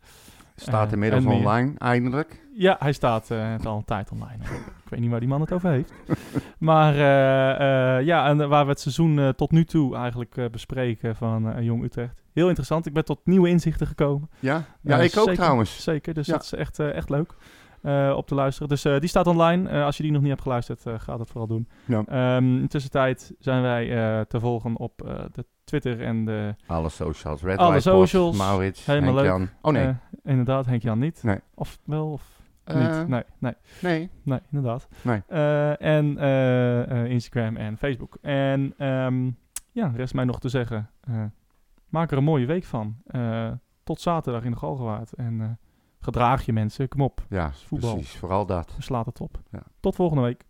Staat 0.61 0.86
eh, 0.86 0.92
inmiddels 0.92 1.24
en 1.24 1.30
online, 1.30 1.72
eindelijk. 1.78 2.46
Ja, 2.54 2.76
hij 2.78 2.92
staat 2.92 3.30
eh, 3.30 3.50
het 3.52 3.66
al 3.66 3.76
een 3.76 3.84
tijd 3.84 4.11
online. 4.11 4.44
ik 4.84 4.88
weet 4.88 5.00
niet 5.00 5.11
waar 5.11 5.20
die 5.20 5.28
man 5.28 5.40
het 5.40 5.52
over 5.52 5.70
heeft. 5.70 5.92
maar 6.59 6.92
eh, 6.92 8.04
ja, 8.06 8.28
en 8.28 8.48
waar 8.48 8.64
we 8.64 8.70
het 8.70 8.80
seizoen 8.80 9.32
tot 9.36 9.50
nu 9.50 9.64
toe 9.64 9.96
eigenlijk 9.96 10.50
bespreken 10.50 11.16
van 11.16 11.64
Jong 11.64 11.84
Utrecht. 11.84 12.22
heel 12.32 12.46
interessant. 12.48 12.86
Ik 12.86 12.92
ben 12.92 13.04
tot 13.04 13.20
nieuwe 13.24 13.48
inzichten 13.48 13.86
gekomen. 13.86 14.30
Ja, 14.40 14.64
ja 14.82 14.96
ik 14.96 15.02
ook 15.16 15.24
zeker, 15.24 15.34
trouwens. 15.34 15.82
Zeker, 15.82 16.14
dus 16.14 16.26
Ja. 16.26 16.32
dat 16.32 16.42
is 16.42 16.52
echt, 16.52 16.78
echt 16.78 17.11
leuk 17.11 17.34
eh, 17.83 18.12
op 18.16 18.26
te 18.26 18.35
luisteren. 18.35 18.68
Dus 18.68 18.85
eh, 18.85 18.99
die 19.01 19.09
staat 19.09 19.26
online. 19.26 19.68
Eh, 19.68 19.85
als 19.85 19.97
je 19.97 20.03
die 20.03 20.12
nog 20.12 20.20
niet 20.20 20.31
hebt 20.31 20.43
geluisterd, 20.43 20.87
eh, 20.87 20.95
ga 20.99 21.16
dat 21.16 21.29
vooral 21.29 21.47
doen. 21.47 21.68
Ja. 21.85 22.03
Ehm, 22.07 22.45
in 22.45 22.61
de 22.62 22.68
tussentijd 22.68 23.35
zijn 23.39 23.62
wij 23.62 23.91
eh, 24.18 24.20
te 24.24 24.41
volgen 24.41 24.76
op 24.76 25.03
eh, 25.03 25.24
de 25.33 25.45
Twitter 25.64 26.01
en 26.03 26.24
de... 26.24 26.55
Alle 26.66 26.89
socials. 26.89 27.43
Red 27.43 27.59
Alle 27.59 27.81
socials. 27.81 28.37
Maurits, 28.37 28.87
Helemaal 28.87 29.14
leuk. 29.14 29.24
Henk-Jan. 29.26 29.49
Oh 29.62 29.72
nee. 29.72 29.95
inderdaad, 30.24 30.66
Henk-Jan 30.66 30.99
niet. 30.99 31.22
Nee. 31.22 31.39
Of 31.55 31.79
wel, 31.85 32.11
of 32.12 32.37
niet. 32.64 33.09
Nee, 33.09 33.22
nee, 33.39 33.55
nee. 33.81 34.11
nee, 34.22 34.41
inderdaad. 34.51 34.89
Nee. 35.03 35.22
Eh, 35.26 35.83
en 35.83 36.18
Instagram 37.09 37.57
en 37.57 37.76
Facebook. 37.79 38.18
En 38.22 38.74
ehm, 38.79 39.31
ja, 39.72 39.93
rest 39.97 40.14
mij 40.14 40.24
nog 40.24 40.41
te 40.41 40.49
zeggen. 40.49 40.91
eh, 41.01 41.24
maak 41.89 42.11
er 42.11 42.18
een 42.18 42.24
mooie 42.24 42.47
week 42.47 42.64
van. 42.64 42.97
Eh, 43.07 43.51
tot 43.85 44.01
zaterdag 44.01 44.45
in 44.45 44.51
de 44.51 44.57
Galgenwaard. 44.57 45.12
En 45.12 45.41
eh, 45.41 45.47
gedraag 46.12 46.46
je 46.46 46.52
mensen. 46.52 46.88
Kom 46.88 47.00
op. 47.00 47.24
Ja, 47.28 47.52
voetbal. 47.66 47.94
precies. 47.94 48.16
Vooral 48.16 48.46
dat. 48.46 48.74
Slaat 48.78 49.06
het 49.06 49.20
op. 49.20 49.38
Ja. 49.50 49.62
Tot 49.80 49.94
volgende 49.94 50.22
week. 50.22 50.44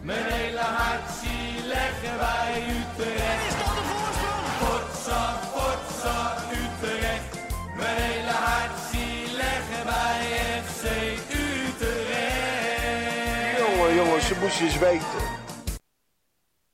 Mijn 0.00 0.24
hele 0.24 0.58
hart 0.58 1.10
zie 1.10 1.66
leggen 1.66 2.18
wij 2.18 2.62
Utrecht. 2.68 3.46
Is 3.48 3.56
dat 3.62 3.74
de 3.78 3.84
voorsprong? 3.92 4.46
Potsa, 4.62 5.22
potsa, 5.54 6.36
Utrecht. 6.62 7.32
Mijn 7.76 7.96
hele 7.96 8.36
hart 8.46 8.78
zie 8.90 9.36
leggen 9.36 9.84
wij 9.92 10.20
FC 10.64 10.84
Utrecht. 11.44 11.98
Jongen, 13.58 13.94
jongen, 13.94 14.22
ze 14.22 14.36
moesten 14.40 14.64
eens 14.66 14.78
weten. 14.78 15.33